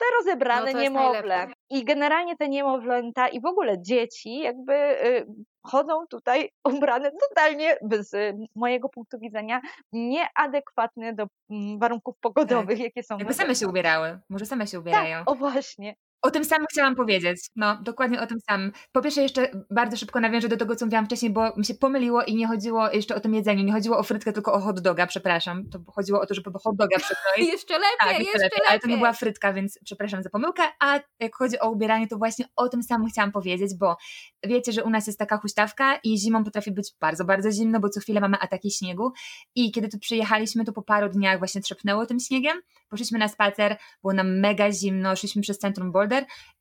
Te 0.00 0.06
rozebrane 0.18 0.72
No 0.72 0.80
niemowlę. 0.80 1.28
najlepsze. 1.28 1.54
I 1.70 1.84
generalnie 1.84 2.36
te 2.36 2.48
niemowlęta 2.48 3.28
i 3.28 3.40
w 3.40 3.46
ogóle 3.46 3.82
dzieci 3.82 4.38
jakby 4.38 4.72
y, 5.06 5.26
chodzą 5.66 6.06
tutaj 6.10 6.50
ubrane 6.84 7.10
totalnie 7.28 7.76
z 8.00 8.14
y, 8.14 8.34
mojego 8.54 8.88
punktu 8.88 9.18
widzenia 9.18 9.60
nieadekwatne 9.92 11.14
do 11.14 11.26
mm, 11.50 11.78
warunków 11.78 12.14
pogodowych, 12.20 12.78
jakie 12.78 13.02
są. 13.02 13.18
Jakby 13.18 13.34
same 13.34 13.54
się 13.54 13.68
ubierały. 13.68 14.18
Może 14.28 14.46
same 14.46 14.66
się 14.66 14.78
ubierają. 14.80 15.18
Tak, 15.18 15.30
o 15.30 15.34
właśnie. 15.34 15.94
O 16.22 16.30
tym 16.30 16.44
samym 16.44 16.66
chciałam 16.72 16.94
powiedzieć. 16.94 17.38
No, 17.56 17.78
dokładnie 17.82 18.20
o 18.20 18.26
tym 18.26 18.40
samym. 18.40 18.72
Po 18.92 19.02
pierwsze, 19.02 19.22
jeszcze 19.22 19.50
bardzo 19.70 19.96
szybko 19.96 20.20
nawiążę 20.20 20.48
do 20.48 20.56
tego, 20.56 20.76
co 20.76 20.84
mówiłam 20.86 21.06
wcześniej, 21.06 21.32
bo 21.32 21.56
mi 21.56 21.64
się 21.64 21.74
pomyliło 21.74 22.22
i 22.22 22.34
nie 22.34 22.46
chodziło 22.46 22.90
jeszcze 22.90 23.14
o 23.14 23.20
tym 23.20 23.34
jedzeniu. 23.34 23.64
Nie 23.64 23.72
chodziło 23.72 23.98
o 23.98 24.02
frytkę, 24.02 24.32
tylko 24.32 24.52
o 24.52 24.60
hot 24.60 24.80
doga, 24.80 25.06
przepraszam. 25.06 25.68
To 25.70 25.78
chodziło 25.92 26.20
o 26.20 26.26
to, 26.26 26.34
żeby 26.34 26.50
hot 26.64 26.76
doga 26.76 26.98
przekroić. 26.98 27.48
Jeszcze 27.52 27.74
lepiej, 27.74 27.88
Tak, 27.98 28.18
jeszcze, 28.18 28.32
lepiej, 28.32 28.42
lepiej. 28.42 28.66
ale 28.68 28.78
to 28.80 28.88
nie 28.88 28.96
była 28.96 29.12
frytka, 29.12 29.52
więc 29.52 29.78
przepraszam 29.84 30.22
za 30.22 30.30
pomyłkę. 30.30 30.62
A 30.80 31.00
jak 31.20 31.36
chodzi 31.36 31.58
o 31.60 31.70
ubieranie, 31.70 32.08
to 32.08 32.16
właśnie 32.18 32.44
o 32.56 32.68
tym 32.68 32.82
samym 32.82 33.08
chciałam 33.08 33.32
powiedzieć, 33.32 33.74
bo 33.78 33.96
wiecie, 34.44 34.72
że 34.72 34.84
u 34.84 34.90
nas 34.90 35.06
jest 35.06 35.18
taka 35.18 35.36
huśtawka 35.36 35.96
i 36.04 36.18
zimą 36.18 36.44
potrafi 36.44 36.72
być 36.72 36.92
bardzo, 37.00 37.24
bardzo 37.24 37.52
zimno, 37.52 37.80
bo 37.80 37.88
co 37.88 38.00
chwilę 38.00 38.20
mamy 38.20 38.38
ataki 38.38 38.70
śniegu. 38.70 39.12
I 39.54 39.72
kiedy 39.72 39.88
tu 39.88 39.98
przyjechaliśmy, 39.98 40.64
to 40.64 40.72
po 40.72 40.82
paru 40.82 41.08
dniach 41.08 41.38
właśnie 41.38 41.60
trzepnęło 41.60 42.06
tym 42.06 42.20
śniegiem. 42.20 42.60
Poszliśmy 42.88 43.18
na 43.18 43.28
spacer, 43.28 43.76
było 44.02 44.14
nam 44.14 44.38
mega 44.40 44.72
zimno, 44.72 45.16
szliśmy 45.16 45.42
przez 45.42 45.58
centrum 45.58 45.92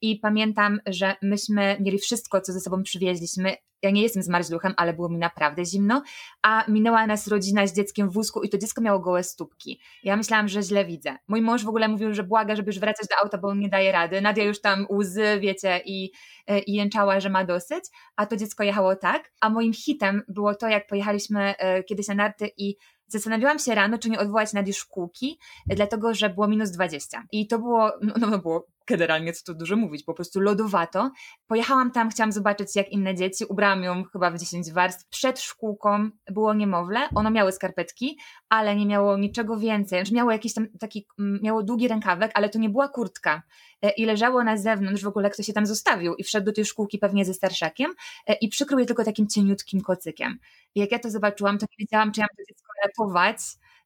I 0.02 0.20
pamiętam, 0.20 0.80
że 0.86 1.16
myśmy 1.22 1.78
mieli 1.80 1.98
wszystko, 2.00 2.42
co 2.42 2.54
ze 2.54 2.60
sobą 2.60 2.84
przywieźliśmy. 2.84 3.56
Ja 3.82 3.92
nie 3.92 4.02
jestem 4.02 4.24
zmarzluchem, 4.24 4.74
ale 4.78 4.94
było 4.94 5.10
mi 5.10 5.18
naprawdę 5.18 5.66
zimno, 5.66 6.04
a 6.42 6.64
minęła 6.68 7.08
nas 7.08 7.28
rodzina 7.28 7.68
z 7.68 7.76
dzieckiem 7.76 8.10
w 8.10 8.14
wózku 8.14 8.44
i 8.44 8.50
to 8.50 8.58
dziecko 8.58 8.82
miało 8.82 9.00
gołe 9.00 9.24
stópki. 9.24 9.80
Ja 10.04 10.18
myślałam, 10.18 10.48
że 10.48 10.64
źle 10.64 10.86
widzę. 10.86 11.16
Mój 11.28 11.42
mąż 11.42 11.64
w 11.66 11.70
ogóle 11.70 11.88
mówił, 11.88 12.14
że 12.14 12.24
błaga, 12.24 12.56
żeby 12.56 12.70
już 12.70 12.80
wracać 12.80 13.08
do 13.08 13.16
auta, 13.24 13.38
bo 13.38 13.48
on 13.48 13.60
nie 13.60 13.70
daje 13.70 13.92
rady. 13.92 14.22
Nadia 14.22 14.44
już 14.44 14.62
tam 14.62 14.86
łzy, 14.90 15.40
wiecie, 15.40 15.82
i, 15.86 16.12
e, 16.48 16.60
i 16.60 16.74
jęczała, 16.74 17.20
że 17.20 17.30
ma 17.30 17.46
dosyć, 17.46 17.84
a 18.16 18.26
to 18.26 18.38
dziecko 18.38 18.64
jechało 18.64 18.96
tak. 18.96 19.32
A 19.42 19.50
moim 19.50 19.74
hitem 19.74 20.22
było 20.28 20.56
to, 20.56 20.68
jak 20.68 20.88
pojechaliśmy 20.88 21.58
e, 21.58 21.84
kiedyś 21.84 22.08
na 22.08 22.16
narty 22.16 22.50
i 22.58 22.76
zastanawiałam 23.10 23.60
się 23.60 23.76
rano, 23.76 23.98
czy 23.98 24.10
nie 24.10 24.20
odwołać 24.20 24.54
Nadii 24.54 24.74
szkółki, 24.74 25.40
dlatego, 25.68 26.14
że 26.14 26.30
było 26.30 26.48
minus 26.48 26.72
20. 26.72 27.24
I 27.32 27.48
to 27.48 27.60
było, 27.60 27.92
no, 28.02 28.14
no, 28.18 28.28
no 28.30 28.40
było 28.40 28.68
generalnie, 28.89 29.34
co 29.34 29.54
tu 29.54 29.60
dużo 29.60 29.75
mówić, 29.75 30.04
po 30.04 30.13
prostu 30.13 30.39
lodowato. 30.39 31.12
Pojechałam 31.47 31.91
tam, 31.91 32.10
chciałam 32.10 32.32
zobaczyć 32.32 32.75
jak 32.75 32.89
inne 32.89 33.15
dzieci, 33.15 33.45
ubrałam 33.45 33.84
ją 33.84 34.04
chyba 34.04 34.32
w 34.32 34.38
10 34.38 34.71
warstw. 34.71 35.10
Przed 35.10 35.39
szkółką 35.39 36.10
było 36.32 36.54
niemowlę, 36.54 36.99
ono 37.15 37.32
miały 37.32 37.52
skarpetki, 37.52 38.17
ale 38.49 38.75
nie 38.75 38.86
miało 38.86 39.17
niczego 39.17 39.58
więcej. 39.58 39.99
Znaczy 39.99 40.13
miało 40.13 40.32
jakiś 40.32 40.54
tam 40.54 40.67
taki, 40.80 41.08
mm, 41.19 41.39
miało 41.43 41.63
długi 41.63 41.88
rękawek, 41.88 42.32
ale 42.34 42.49
to 42.49 42.60
nie 42.60 42.69
była 42.69 42.88
kurtka. 42.88 43.43
E, 43.82 43.89
I 43.89 44.06
leżało 44.06 44.43
na 44.43 44.58
zewnątrz, 44.58 45.04
w 45.04 45.08
ogóle 45.08 45.30
ktoś 45.30 45.45
się 45.45 45.54
tam 45.54 45.65
zostawił 45.65 46.15
i 46.15 46.23
wszedł 46.23 46.45
do 46.45 46.54
tej 46.54 46.65
szkółki 46.65 46.99
pewnie 46.99 47.25
ze 47.25 47.34
starszakiem 47.34 47.93
e, 48.28 48.34
i 48.34 48.49
przykrył 48.49 48.80
je 48.80 48.86
tylko 48.86 49.04
takim 49.04 49.28
cieniutkim 49.28 49.82
kocykiem. 49.82 50.39
I 50.75 50.80
jak 50.80 50.91
ja 50.91 50.99
to 50.99 51.10
zobaczyłam, 51.10 51.58
to 51.58 51.65
nie 51.71 51.86
wiedziałam, 51.86 52.12
czy 52.12 52.19
ja 52.19 52.28
mam 52.30 52.38
to 52.38 52.43
dziecko 52.49 52.67
ratować, 52.86 53.38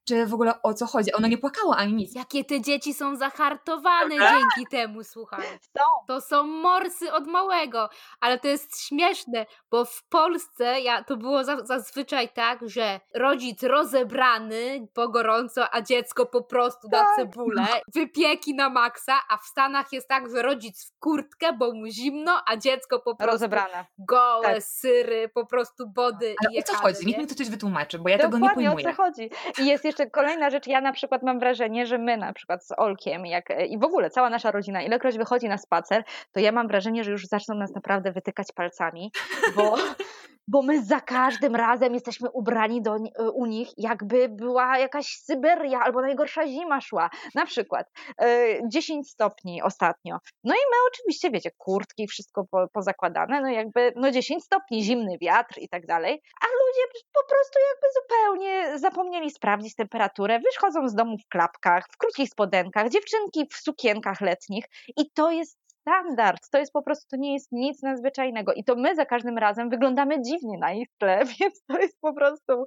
czy 0.07 0.25
w 0.25 0.33
ogóle 0.33 0.61
o 0.61 0.73
co 0.73 0.85
chodzi. 0.85 1.13
Ona 1.13 1.27
nie 1.27 1.37
płakała 1.37 1.75
ani 1.77 1.93
nic. 1.93 2.15
Jakie 2.15 2.43
te 2.45 2.61
dzieci 2.61 2.93
są 2.93 3.15
zahartowane 3.15 4.15
dzięki 4.15 4.67
temu, 4.71 5.03
słuchaj. 5.03 5.45
Są. 5.61 5.83
To 6.07 6.21
są 6.21 6.43
morsy 6.43 7.13
od 7.13 7.27
małego, 7.27 7.89
ale 8.19 8.39
to 8.39 8.47
jest 8.47 8.81
śmieszne, 8.81 9.45
bo 9.71 9.85
w 9.85 10.03
Polsce 10.09 10.81
ja, 10.81 11.03
to 11.03 11.17
było 11.17 11.43
za, 11.43 11.65
zazwyczaj 11.65 12.29
tak, 12.29 12.69
że 12.69 12.99
rodzic 13.15 13.63
rozebrany 13.63 14.87
po 14.93 15.09
gorąco, 15.09 15.73
a 15.73 15.81
dziecko 15.81 16.25
po 16.25 16.41
prostu 16.43 16.87
na 16.91 16.99
Tak. 16.99 17.15
cebulę, 17.15 17.65
wypieki 17.93 18.55
na 18.55 18.69
maksa, 18.69 19.13
a 19.29 19.37
w 19.37 19.43
Stanach 19.45 19.93
jest 19.93 20.07
tak, 20.07 20.29
że 20.29 20.41
rodzic 20.41 20.85
w 20.85 20.99
kurtkę, 20.99 21.53
bo 21.53 21.71
mu 21.73 21.85
zimno, 21.87 22.41
a 22.47 22.57
dziecko 22.57 22.99
po 22.99 23.15
prostu 23.15 23.31
Rozebrane. 23.31 23.85
gołe, 23.97 24.53
Tak. 24.53 24.63
syry, 24.63 25.29
po 25.33 25.45
prostu 25.45 25.87
body 25.89 26.35
Ale 26.45 26.55
i 26.55 26.59
o 26.59 26.63
co 26.63 26.73
jechane, 26.73 26.93
chodzi? 26.93 27.05
Niech 27.07 27.17
nie? 27.17 27.23
mi 27.23 27.29
to 27.29 27.35
coś 27.35 27.49
wytłumaczy, 27.49 27.99
bo 27.99 28.09
ja 28.09 28.17
tego 28.17 28.37
nie 28.37 28.41
Dokładnie 28.41 28.71
o 28.71 28.73
pojmuję. 28.73 28.95
co 28.95 29.03
chodzi. 29.03 29.29
I 29.59 29.65
jest 29.65 29.83
jeszcze 29.93 30.09
kolejna 30.09 30.49
rzecz. 30.49 30.67
Ja 30.67 30.81
na 30.81 30.93
przykład 30.93 31.23
mam 31.23 31.39
wrażenie, 31.39 31.85
że 31.85 31.97
my 31.97 32.17
na 32.17 32.33
przykład 32.33 32.65
z 32.65 32.71
Olkiem 32.77 33.25
jak, 33.25 33.49
i 33.69 33.79
w 33.79 33.83
ogóle 33.83 34.09
cała 34.09 34.29
nasza 34.29 34.51
rodzina, 34.51 34.81
ilekroć 34.81 35.17
wychodzi 35.17 35.47
na 35.47 35.57
spacer, 35.57 36.03
to 36.31 36.39
ja 36.39 36.51
mam 36.51 36.67
wrażenie, 36.67 37.03
że 37.03 37.11
już 37.11 37.25
zaczną 37.27 37.55
nas 37.55 37.75
naprawdę 37.75 38.11
wytykać 38.11 38.47
palcami, 38.55 39.11
bo, 39.55 39.75
bo 40.47 40.61
my 40.61 40.83
za 40.83 41.01
każdym 41.01 41.55
razem 41.55 41.93
jesteśmy 41.93 42.29
ubrani 42.31 42.81
do, 42.81 42.97
ni- 42.97 43.11
u 43.33 43.45
nich, 43.45 43.69
jakby 43.77 44.29
była 44.29 44.77
jakaś 44.77 45.05
Syberia 45.07 45.79
albo 45.79 46.01
najgorsza 46.01 46.47
zima 46.47 46.81
szła. 46.81 47.09
Na 47.35 47.45
przykład 47.45 47.91
e, 48.21 48.59
10 48.67 49.09
stopni 49.09 49.61
ostatnio. 49.61 50.17
No 50.43 50.53
i 50.53 50.63
my 50.71 50.77
oczywiście, 50.87 51.31
wiecie, 51.31 51.51
kurtki, 51.57 52.07
wszystko 52.07 52.45
po, 52.51 52.67
pozakładane, 52.73 53.41
no 53.41 53.47
jakby 53.47 53.93
no 53.95 54.11
10 54.11 54.43
stopni, 54.43 54.83
zimny 54.83 55.17
wiatr 55.21 55.59
i 55.59 55.69
tak 55.69 55.85
dalej, 55.85 56.21
a 56.41 56.45
ludzie 56.45 57.01
po 57.13 57.27
prostu 57.29 57.59
jakby 57.69 57.87
zupełnie 58.01 58.79
zapomnieli 58.79 59.31
sprawdzić 59.31 59.75
temperaturę, 59.83 60.39
wychodzą 60.39 60.89
z 60.89 60.95
domu 60.95 61.17
w 61.17 61.27
klapkach, 61.29 61.85
w 61.91 61.97
krótkich 61.97 62.29
spodenkach, 62.29 62.89
dziewczynki 62.89 63.47
w 63.51 63.55
sukienkach 63.55 64.21
letnich 64.21 64.65
i 64.97 65.11
to 65.11 65.31
jest 65.31 65.57
standard, 65.81 66.49
to 66.49 66.57
jest 66.57 66.73
po 66.73 66.83
prostu, 66.83 67.05
to 67.09 67.17
nie 67.17 67.33
jest 67.33 67.51
nic 67.51 67.81
nadzwyczajnego 67.81 68.53
i 68.53 68.63
to 68.63 68.75
my 68.75 68.95
za 68.95 69.05
każdym 69.05 69.37
razem 69.37 69.69
wyglądamy 69.69 70.21
dziwnie 70.21 70.57
na 70.57 70.73
ich 70.73 70.87
tle, 70.97 71.25
więc 71.39 71.63
to 71.67 71.79
jest 71.79 71.97
po 72.01 72.13
prostu 72.13 72.65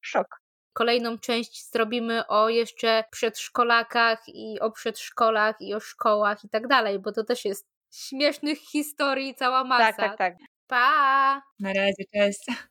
szok. 0.00 0.26
Kolejną 0.72 1.18
część 1.18 1.70
zrobimy 1.70 2.26
o 2.26 2.48
jeszcze 2.48 3.04
przedszkolakach 3.10 4.22
i 4.26 4.60
o 4.60 4.70
przedszkolach 4.70 5.56
i 5.60 5.74
o 5.74 5.80
szkołach 5.80 6.44
i 6.44 6.48
tak 6.48 6.66
dalej, 6.66 6.98
bo 6.98 7.12
to 7.12 7.24
też 7.24 7.44
jest 7.44 7.66
śmiesznych 7.94 8.58
historii 8.58 9.34
cała 9.34 9.64
masa. 9.64 9.84
Tak, 9.84 9.96
tak, 9.96 10.18
tak. 10.18 10.34
Pa! 10.66 11.42
Na 11.60 11.72
razie, 11.72 12.04
cześć. 12.14 12.44